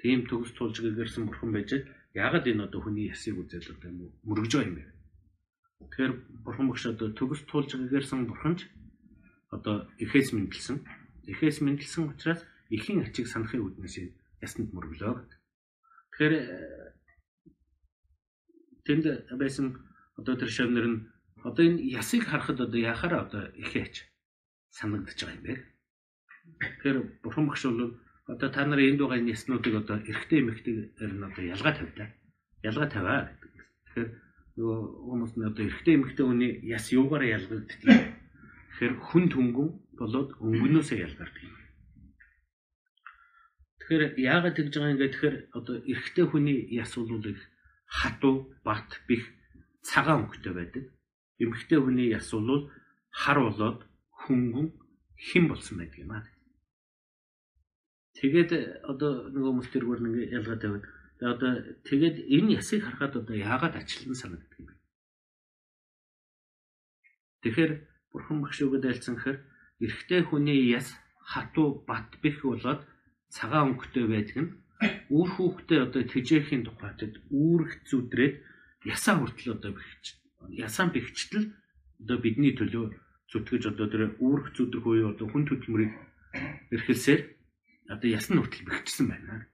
[0.00, 1.70] Тийм төгс туулж гэгэрсэн бурхан байж
[2.14, 3.90] яагаад энэ одоо хүний ясыг үзэл одоо
[4.24, 4.84] мөргөж байгаа юм бэ?
[5.80, 6.12] Тэгэхээр
[6.44, 8.68] бурхан багш одоо төгс туулж гэгэрсэн бурханч
[9.50, 10.80] одоо эхээс мэдлсэн.
[11.28, 12.40] Эхээс мэдлсэн учраас
[12.70, 13.96] эхийн ачиг санахын үднээс
[14.40, 15.28] ясанд мөргөлөө.
[16.14, 16.34] Тэгэхээр
[18.86, 19.04] тэнд
[19.36, 19.66] байсан
[20.16, 20.98] одоо тэр шавнэр нь
[21.44, 23.96] одоо энэ ясыг харахад одоо яхаараа одоо эхийн ач
[24.70, 25.54] санагдаж байгаа юм бэ?
[26.58, 27.94] Тэгэхээр бурхан багш бол
[28.26, 32.08] одоо та нарын энд байгаа яснуудыг одоо эрэгтэй эмэгтэйгээр нь одоо ялгаа тавьлаа.
[32.62, 33.52] Ялгаа тавиа гэдэг.
[33.86, 34.08] Тэгэхээр
[34.56, 37.98] нөгөө хүмүүс нь одоо эрэгтэй эмэгтэй хүний яс юугаараа ялгагддаг.
[38.70, 39.68] Тэгэхээр хүн түнгэн
[39.98, 41.56] болоод өнгөнөөсөө ялгардаг юм.
[43.78, 47.40] Тэгэхээр яагаад тэгж байгаа юм гэхээр одоо эрэгтэй хүний яс бол их
[47.90, 49.26] хатуу, бат, бих,
[49.82, 50.84] цагаан өнгөтэй байдаг.
[51.42, 52.70] Эмэгтэй хүний яс бол
[53.10, 53.80] хар болоод
[54.22, 54.68] хөнгөн
[55.18, 56.24] хэн болсон байдаг юм аа.
[58.20, 60.84] Тэгээд одоо нөгөө хүмүүс тэргээр нэг ялгаа тавиад
[61.24, 61.52] одоо
[61.88, 64.74] тэгээд энэ ясыг харахад одоо яагаад ачлан санагддаг юм бэ?
[67.40, 67.72] Тэгэхээр
[68.12, 69.38] бурхан багш өгöd айлцсан гэхээр
[69.80, 70.92] эрэгтэй хүний яс
[71.24, 72.84] хатуу бат бэх болоод
[73.32, 74.52] цагаан өнгөтэй байдаг нь
[75.08, 78.34] үр хүүхдээ одоо тэжээхийн тухайд үүрэг зүдрээд
[78.84, 80.04] ясаа хүртэл одоо бэхж
[80.56, 81.52] ясаа бэхжтэл
[82.04, 82.84] одоо бидний төлөө
[83.32, 85.92] зүтгэж одоо тэр үүрэг зүдрэх үе одоо хүн хөдөлмөрийг
[86.74, 87.20] эрхэлсээр
[87.92, 89.50] одоо ясны хүртэл бэхжсэн байна.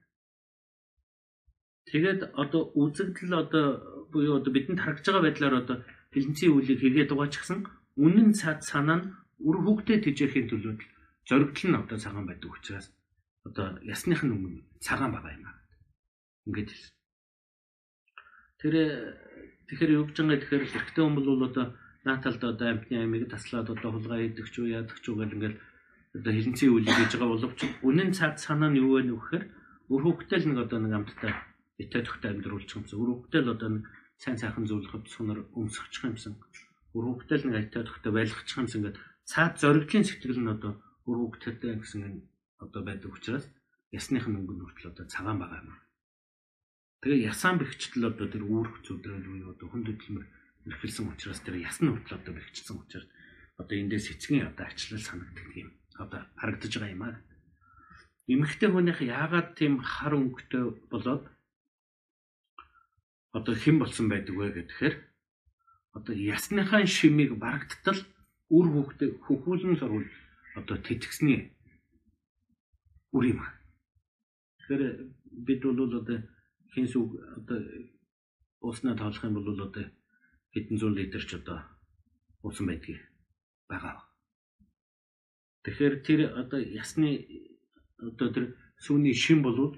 [1.88, 3.64] Тэгээд одоо үзэгдэл одоо
[4.12, 5.76] буюу одоо бидэнд харагдж байгаа байдлаар одоо
[6.12, 7.60] хилэнцгийн үлийг хийгээд байгаа ч гэсэн
[8.04, 9.06] үнэн цаад санаа нь
[9.46, 10.74] үр хөвгтэй тэжээхийн төлөө
[11.28, 12.86] зоригдол нь одоо цагаан байдаг учраас
[13.46, 15.56] одоо ясных нь өмнө цагаан байгаа юм аа.
[16.46, 16.94] Ингээд хэлсэн.
[18.60, 18.74] Тэр
[19.70, 21.66] тэгэхээр юу гэж байгаа тэгэхээр эрэгтэй хүн бол одоо
[22.06, 25.58] нааталд одоо амтны амийг таслаад одоо хулгай хийдэг ч үү яадаг ч үү гэл ингээл
[26.16, 29.42] одоо хилэнцгийн үйл хийж байгаа боловч үнэн цаад санаа нь юу вэ нөхөр
[29.92, 31.32] өр хөвгтэй л нэг одоо нэг амттай
[31.82, 33.68] итэй төгтөй амьдруулчих юмсан өр хөвгтэй л одоо
[34.16, 36.34] сайн сайхан зөвлөх сунар өмсгчих юмсан
[36.96, 38.98] өр хөвгтэй л нэг итэй төгтөй байлгачих юмсан ингээд
[39.28, 40.72] цаад зоригдлын сэтгэл нь одоо
[41.04, 42.02] өр хөвгтэйтэй гэсэн
[42.64, 43.44] одоо байдаг учраас
[43.92, 45.76] ясных нь өнгө нүртэл одоо цагаан байгаа юм.
[47.02, 50.26] Тэгээ ясаан бэхжтэл одоо тэр үүрх зүдрэл үе одоо хүн хөдөлмөр
[50.66, 53.06] эрхэлсэн учраас тэр ясны хүртэл одоо бэхжсэн учраас
[53.60, 55.70] одоо эндээс эцгийн одоо ачлал санагддаг юм.
[55.98, 57.16] Одоо харагдаж байгаа юм аа.
[58.28, 61.24] Эмэгтэй хүнийх яагаад тийм хар өнгөтэй болоод
[63.36, 64.94] одоо хэн болсон байдаг вэ гэхээр
[65.96, 68.00] одоо ясныхаа шимийг барагдтал
[68.56, 70.08] үр хөвгтэй хөхүүлэн сурвал
[70.58, 71.52] одоо тэтгсний
[73.16, 73.40] үр юм.
[74.58, 74.82] Тэгэхээр
[75.46, 76.18] бид бол одоо
[76.72, 77.08] хин сүг
[77.38, 77.58] одоо
[78.60, 79.84] уснаа тоолох юм бол одоо
[80.52, 81.60] хэдэн зуун литр ч одоо
[82.42, 83.00] уусан байдгийг
[83.68, 84.15] байгаа.
[85.66, 87.26] Тэгэхээр тэр одоо ясны
[87.98, 88.44] одоо тэр
[88.78, 89.74] сүүний шин болвол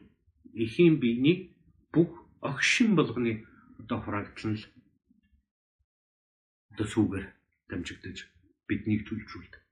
[0.52, 1.56] эхийн биений
[1.88, 2.12] бүх
[2.44, 3.48] огшин болгоны
[3.80, 4.60] одоо хураагдал нь
[6.76, 7.26] одоо сүүгээр
[7.72, 8.28] дамжигдаж
[8.68, 9.62] биднийг түлжүүлдэг.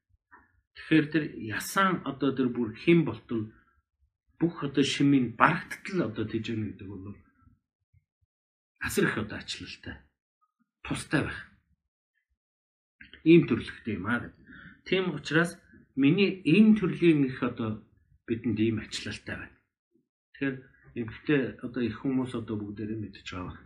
[0.80, 3.52] Тэгэхээр тэр ясаан одоо тэр бүр хэн болтол
[4.40, 7.12] бүх одоо шимийн барагдтал одоо тийж яана гэдэг бол
[8.80, 10.00] асар их одоо ачлалтай
[10.80, 11.40] тустай байх.
[13.20, 14.32] Ийм төрлөخтэй юм аа.
[14.88, 15.60] Тийм учраас
[15.96, 17.82] миний энэ төрлийн их одоо
[18.28, 19.56] бидэнд ийм ачлалтай байна.
[20.36, 20.56] Тэгэхээр
[21.00, 23.56] эмгтээ одоо их хүмүүс одоо бүгдээрээ мэдж байгаа.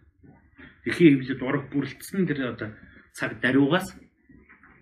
[0.87, 2.71] Эхийн хөвлөд ураг бүрэлдсэн тэр одоо
[3.13, 3.95] цаг даруйгаас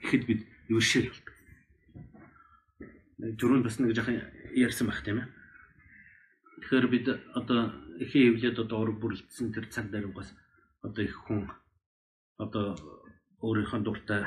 [0.04, 1.34] ихэд бид юушэл болдог.
[3.40, 4.20] Түрүүнд бас нэг жоохон
[4.54, 5.28] ярьсан байх тийм ээ.
[6.62, 7.72] Тэгэхээр бид одоо
[8.04, 10.36] эхийн хөвлөд одоо ураг бүрэлдсэн тэр цаг даруйгаас
[10.84, 11.48] одоо их хүн
[12.38, 12.76] одоо
[13.42, 14.22] өөрийнхөө дуртай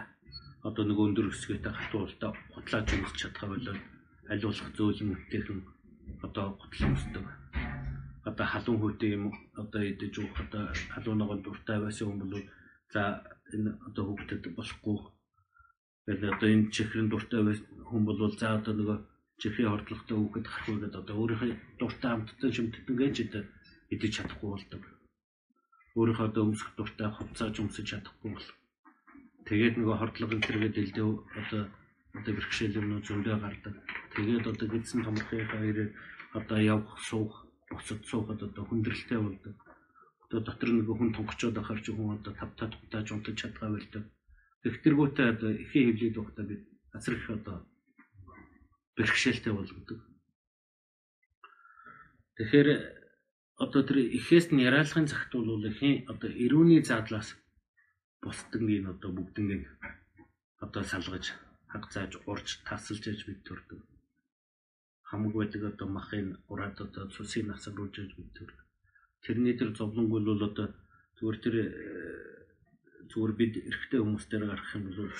[0.67, 3.81] одоо нэг өндөр өсгөөтэй хатуултаа гутлааж өмсч чадхаа болоод
[4.31, 5.59] аливуулах зөөлөн үтээхэн
[6.25, 7.25] одоо гутлан өмсдөг.
[8.29, 9.25] Одоо халуун хүйтэй юм
[9.61, 10.63] одоо идэж уух одоо
[10.93, 12.35] халуунагоо дуртай байсан хүн бол
[12.93, 13.01] за
[13.55, 14.97] энэ одоо хөвгөдөд болохгүй.
[16.05, 18.97] Тэгэл одоо энэ чихрэн дуртай байсан хүн бол за одоо нөгөө
[19.41, 21.51] чихрийн хордлоготой хөвгөд харахгүй гэдэг одоо өөрийнхөө
[21.81, 23.15] дуртай амттай шимтдэн гэж
[23.93, 24.81] идэж чадахгүй болдог.
[25.97, 28.47] Өөрийнхөө одоо өмсөх дуртай хувцааж өмсөж чадахгүй бол
[29.47, 31.05] Тэгээд нөгөө хордлого энэ төргээд элдээ
[31.39, 31.61] одоо
[32.17, 33.75] одоо бэрхшээл юмнууд зөндөө гардаг.
[34.15, 35.89] Тэгээд одоо гидсэн томрохын хоёрыг
[36.37, 39.55] одоо явах суух босод суухад одоо хүндрэлтэй болдог.
[40.27, 44.03] Одоо дотор нөгөө хүн тонгочоод ахаар чи хүн одоо тав тав тааж унтаж чадгаа болдог.
[44.63, 46.63] Тэгтэргүүтээ одоо ихийн хөвлөд байхдаа бид
[46.93, 47.57] асар их одоо
[48.95, 49.99] бэрхшээлтэй болгодог.
[52.37, 52.67] Тэгэхээр
[53.57, 57.40] одоо тэр ихээс нь яриалахын цагт бол ихийн одоо эрүүний задлаас
[58.21, 59.63] бусдын энэ одоо бүгднийг
[60.65, 61.25] одоо салгаж
[61.71, 63.79] хаг зааж урж тасалж яж бид төрдөг.
[65.09, 68.59] Хамаг байдаг одоо махын ураад одоо цусыг насруулж яж бид төрдөг.
[69.25, 70.67] Тэрний тэр зовлонгүй бол одоо
[71.17, 71.65] зүгээр тэр э,
[73.11, 75.11] зүгээр бид эрэгтэй хүмүүстээр гарах юм бол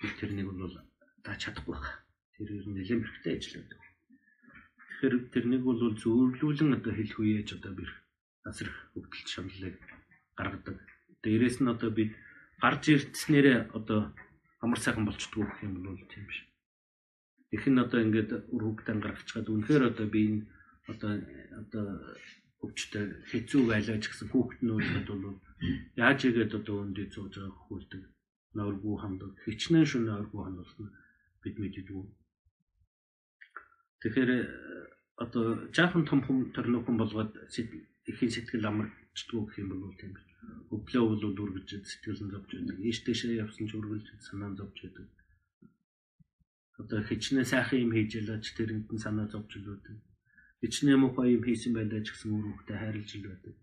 [0.00, 0.74] бид тэрнийг бол
[1.24, 1.92] дааж чадахгүй байна.
[2.36, 3.80] Тэр ер нь нэлээд эрэгтэй ажил байдаг.
[5.02, 7.90] Тэгэхээр тэрнийг бол зөвлүүлэн одоо хэлэх үеэж одоо бэр
[8.48, 9.76] асар хөвгөлт шамлалыг
[10.38, 10.76] гаргадаг.
[11.22, 12.12] Дээрээс нь одоо бид
[12.62, 14.00] гарч ирдснээрээ одоо
[14.62, 16.38] амар сайхан болчдгоо гэх юм бол тийм биш.
[17.50, 20.46] Их нь одоо ингээд үр хөвгтэн гаргацгаад үнэхээр одоо би энэ
[20.90, 21.12] одоо
[21.62, 21.86] одоо
[22.62, 25.42] өвчтөй хэцүү байлаа ч гэсэн өөрөд бол
[25.98, 28.02] яаж игээд одоо өндөө зууж байгаа хөхөлдөг
[28.54, 30.86] нөргүү хамдаг хичнээн шөнө нөргүү хандуулсан
[31.42, 32.04] бид мэддэггүй.
[34.06, 34.30] Тэгэхээр
[35.18, 35.44] одоо
[35.74, 37.32] жаахан том хүм төрнөхөн болгоод
[38.10, 40.31] ихийн сэтгэл амарчдгоо гэх юм бол тийм биш
[40.74, 42.78] өглөө бол үргэлж сэтгэл нь зовж байдаг.
[42.80, 45.06] Ийш тийшээ явсан ч үргэлж санаа зовж байдаг.
[46.80, 49.96] Одоо хичнээн сайхан юм хийж ялаач тэрэнд нь санаа зовж байдаг.
[50.60, 53.54] Хичнээн муухай юм хийсэн байлаа ч гэсэн өөр хөвгтэй хайрлж байдаг.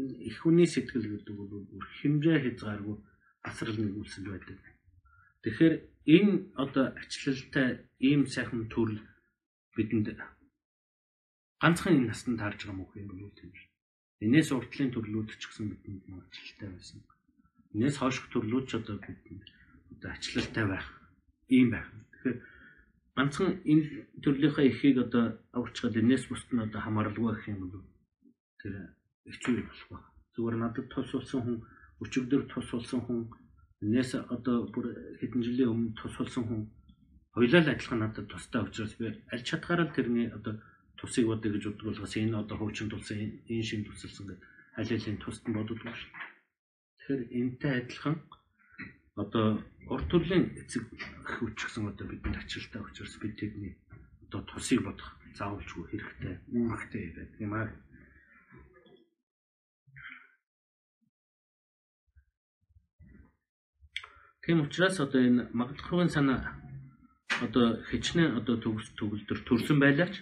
[0.00, 2.96] Энэ их хүний сэтгэл гэдэг бол бүр хэмжээ хязгааргүй
[3.48, 4.58] асрал нэгүүлсэн байдаг.
[5.42, 5.74] Тэгэхээр
[6.16, 6.32] энэ
[6.62, 7.68] одоо ачлалтай
[8.08, 9.00] ийм сайхан төрөл
[9.76, 10.08] бидэнд
[11.62, 13.75] ганцхан энэ настанд таарж байгаа мөх юм бол тийм шүү.
[14.24, 17.00] Энээс уртлын төрлүүд ч гэсэн бидэнд ачлалтай байсан.
[17.76, 19.44] Энээс хойших төрлүүд ч одоо бидэнд
[19.92, 20.86] одоо ачлалтай байх
[21.52, 21.88] ийм байх.
[22.16, 22.38] Тэгэхээр
[23.16, 23.84] ганцхан энэ
[24.24, 27.84] төрлийнхаа эхийг одоо авчгаад энээс бусд нь одоо хамааралгүй гэх юм бол
[28.60, 28.74] тэр
[29.28, 29.98] хэцүү болох ба.
[30.32, 31.58] Зүгээр надад тус болсон хүн
[32.00, 33.20] өчигдөр тус болсон хүн
[33.84, 34.86] энээс одоо бүр
[35.20, 36.60] хэдэн жилийн өмнө тус болсон хүн
[37.36, 40.56] хоёулаа л адилхан надад тустай учраас би аль чадхаараа тэрний одоо
[41.06, 44.42] тусыг бодё гэж боддог болохоос энэ одоо хуучин тулсан энэ шин тусалсан гэдэг
[44.78, 46.10] аль алийн тусад нь боддог шүү.
[46.98, 48.16] Тэгэхээр энтэй адилхан
[49.16, 49.46] одоо
[49.88, 50.82] урт төрлийн эцэг
[51.38, 53.72] хүч гэсэн одоо бидэнд ачаалтаа учраас бид тэдний
[54.28, 55.08] одоо тусыг бодох
[55.38, 57.70] заавалжгүй хэрэгтэй үнэхтэй байдаг юм аа.
[64.44, 66.40] Тийм учраас одоо энэ магадлалын санаа
[67.40, 70.14] одоо хичнээн одоо төгс төгөлдөр төрсэн байлаач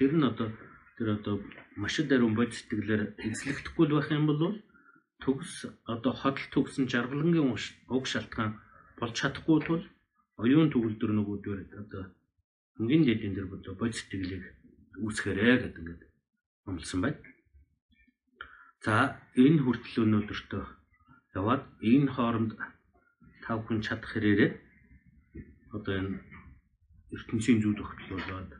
[0.00, 0.48] Тэр нь одоо
[0.96, 1.34] тэр одоо
[1.76, 4.56] маш даруун бод сэтгэлээр эзлэгдэхгүй байх юм бол
[5.20, 7.52] төгс одоо хотл төгсөн жаргалангийн
[7.92, 8.56] уг шалтгаан
[8.96, 9.84] болж чадахгүй тул
[10.40, 12.02] оюун төгөлдөр нөгөөдөө одоо
[12.80, 14.44] хамгийн дэдийн дээр бодо бод сэтгэлийг
[15.04, 16.02] үүсгэрээ гэдэг ингээд
[16.68, 17.20] амлсан байна.
[18.84, 20.64] За энэ хүртэл өнөөдөртөө
[21.36, 21.62] яваад
[21.92, 22.52] энэ хооронд
[23.44, 24.50] тав хүн чадах хэрээрээ
[25.76, 26.14] одоо энэ
[27.12, 28.59] ертөнцийн зүйд өгтөл болоод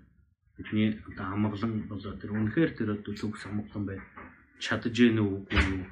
[0.60, 3.98] бидний одоо амгалан болоо тэр үнэхээр тэр одоо төгс амгалан бай
[4.60, 5.84] чадж гэнэ үгүй юу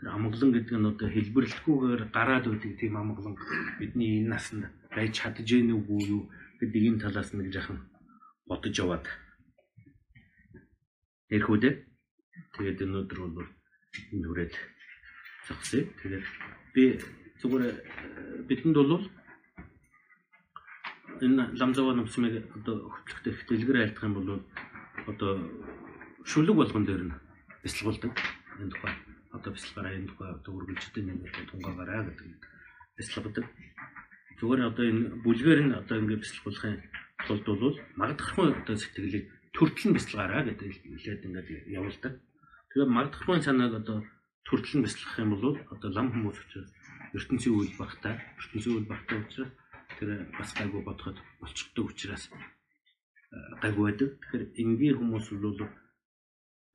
[0.00, 3.36] тэр амгалан гэдэг нь одоо хэлбэрлэхгүйгээр гараад үүдэг тийм амгалан.
[3.76, 4.64] Бидний энэ насанд
[4.96, 6.22] байж чадж гэнэ үгүй юу
[6.56, 7.84] гэдэг энэ талаас нэг жахан
[8.48, 9.04] бодож яваад
[11.28, 11.58] үү
[12.56, 13.48] тэгээд өнөөдөр бол
[14.12, 14.54] энэ хүрээд
[15.52, 15.84] зогсъё.
[16.00, 16.24] Тэгээд
[16.72, 16.82] би
[17.44, 17.76] зүгээр э,
[18.48, 19.04] бидэнд бол
[21.22, 24.28] энэ ламзава намсмыг одоо хөтлөхтэй их дэлгэр айлдах юм бол
[25.06, 25.32] одоо
[26.24, 27.14] шүлэг болгон дээр нь
[27.62, 28.12] бясалгуулдаг
[28.60, 28.94] энэ тухай
[29.32, 31.20] одоо бясалгаараа энэ тухай одоо үргэлжлэдэг нэг
[31.50, 32.28] тунгаагаараа гэдэг
[32.96, 33.46] бясалгадаг.
[34.38, 36.76] Зүгээр одоо энэ бүлгээр нь одоо ингэ бясалгуулахын
[37.26, 39.24] тулд бол магдахрын одоо сэтгэлийг
[39.56, 41.48] төртөл нь бясалгаараа гэдэг хэлээд ингээд
[41.78, 42.12] явуулдаг.
[42.70, 43.98] Тэгээ магдахрын санааг одоо
[44.44, 46.70] төртөл нь бясалгах юм бол одоо лам хүмүүс учраас
[47.16, 49.50] ертөнцийн үйл багтаа ертөнцийн үйл багтаа учраас
[49.98, 50.08] тэр
[50.38, 52.24] бас гайгүй бодоход болчтой учраас
[53.62, 54.10] гайгүй байдаг.
[54.20, 55.60] Тэгэхээр энгийн хүмүүс бол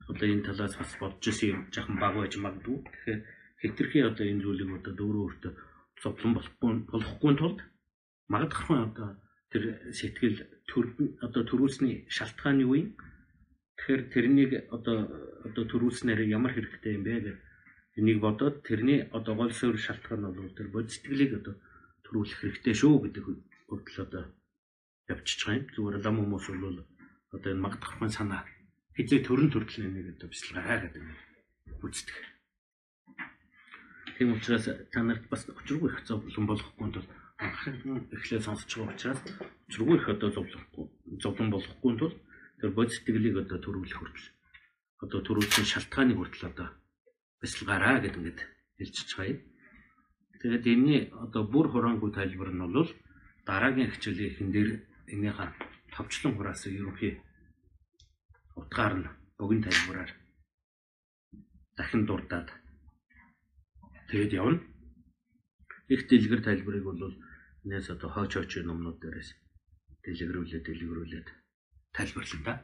[0.08, 2.78] одоо энэ талаас бас бодож исэн юм жахан баг байж магадгүй.
[2.82, 3.20] Тэгэхээр
[3.60, 5.52] хэтэрхий одоо энэ зүйлийг одоо өөрөө өөртөө
[6.02, 7.58] зовлон болохгүй болохгүй тулд
[8.32, 9.08] магадгүй одоо
[9.52, 9.62] тэр
[9.98, 10.36] сэтгэл
[10.66, 10.86] төр
[11.26, 12.82] одоо төрүүлсний шалтгааны үе
[13.78, 14.96] тэгэхээр тэрнийг одоо
[15.46, 17.38] одоо төрүүлснээр ямар хэрэгтэй юм бэ гэх
[17.98, 21.54] энийг бодоод тэрний одоо гол суурь шалтгаан бол тэр бод сэтгэлийг одоо
[22.12, 23.24] төрүүлэх хэрэгтэй шүү гэдэг
[23.72, 24.24] хүртэл одоо
[25.08, 25.72] явчихж байгаа юм.
[25.72, 26.78] Зүгээр лам хүмүүс бол
[27.32, 28.44] одоо энэ магдахын санаа
[28.92, 31.02] хизээ төрөн төрөл нэг одоо бяцлагаа гэдэг
[31.80, 32.18] үздэг.
[34.20, 37.08] Тийм учраас та нарт бас учиргүй их зовлон болохгүй тул
[37.40, 39.20] анхны эхлээ сонсож байгаа учраас
[39.72, 40.84] учиргүй их одоо зовлохгүй
[41.24, 42.14] зовлон болохгүй тул
[42.60, 44.28] тэр бод сэтгэлийг одоо төрүүлэх хүртэл
[45.08, 46.68] одоо төрүүлсэн шалтгааныг хүртэл одоо
[47.40, 48.40] бяцлагаараа гэдэг ингээд
[48.76, 49.40] хэлчихэж байгаа юм.
[50.42, 52.90] Тэгээд энэний одоо бүр хураангүй тайлбар нь бол
[53.46, 54.70] дараагийн хичээлийн хэн дээр
[55.14, 55.50] энийхээ
[55.94, 57.22] товчлон хураас ерөнхий
[58.58, 59.06] утгаар нь
[59.38, 60.10] богино тайлбараар
[61.78, 62.48] дахин дурдаад
[64.10, 64.58] тэгээд явна.
[65.94, 67.14] Их дэлгэр тайлбарыг бол
[67.64, 69.30] энэс одоо хооч хооч номнууд дээрээс
[70.02, 71.28] дэлгэрүүлээд дэлгэрүүлээд
[71.94, 72.54] тайлбарлана да.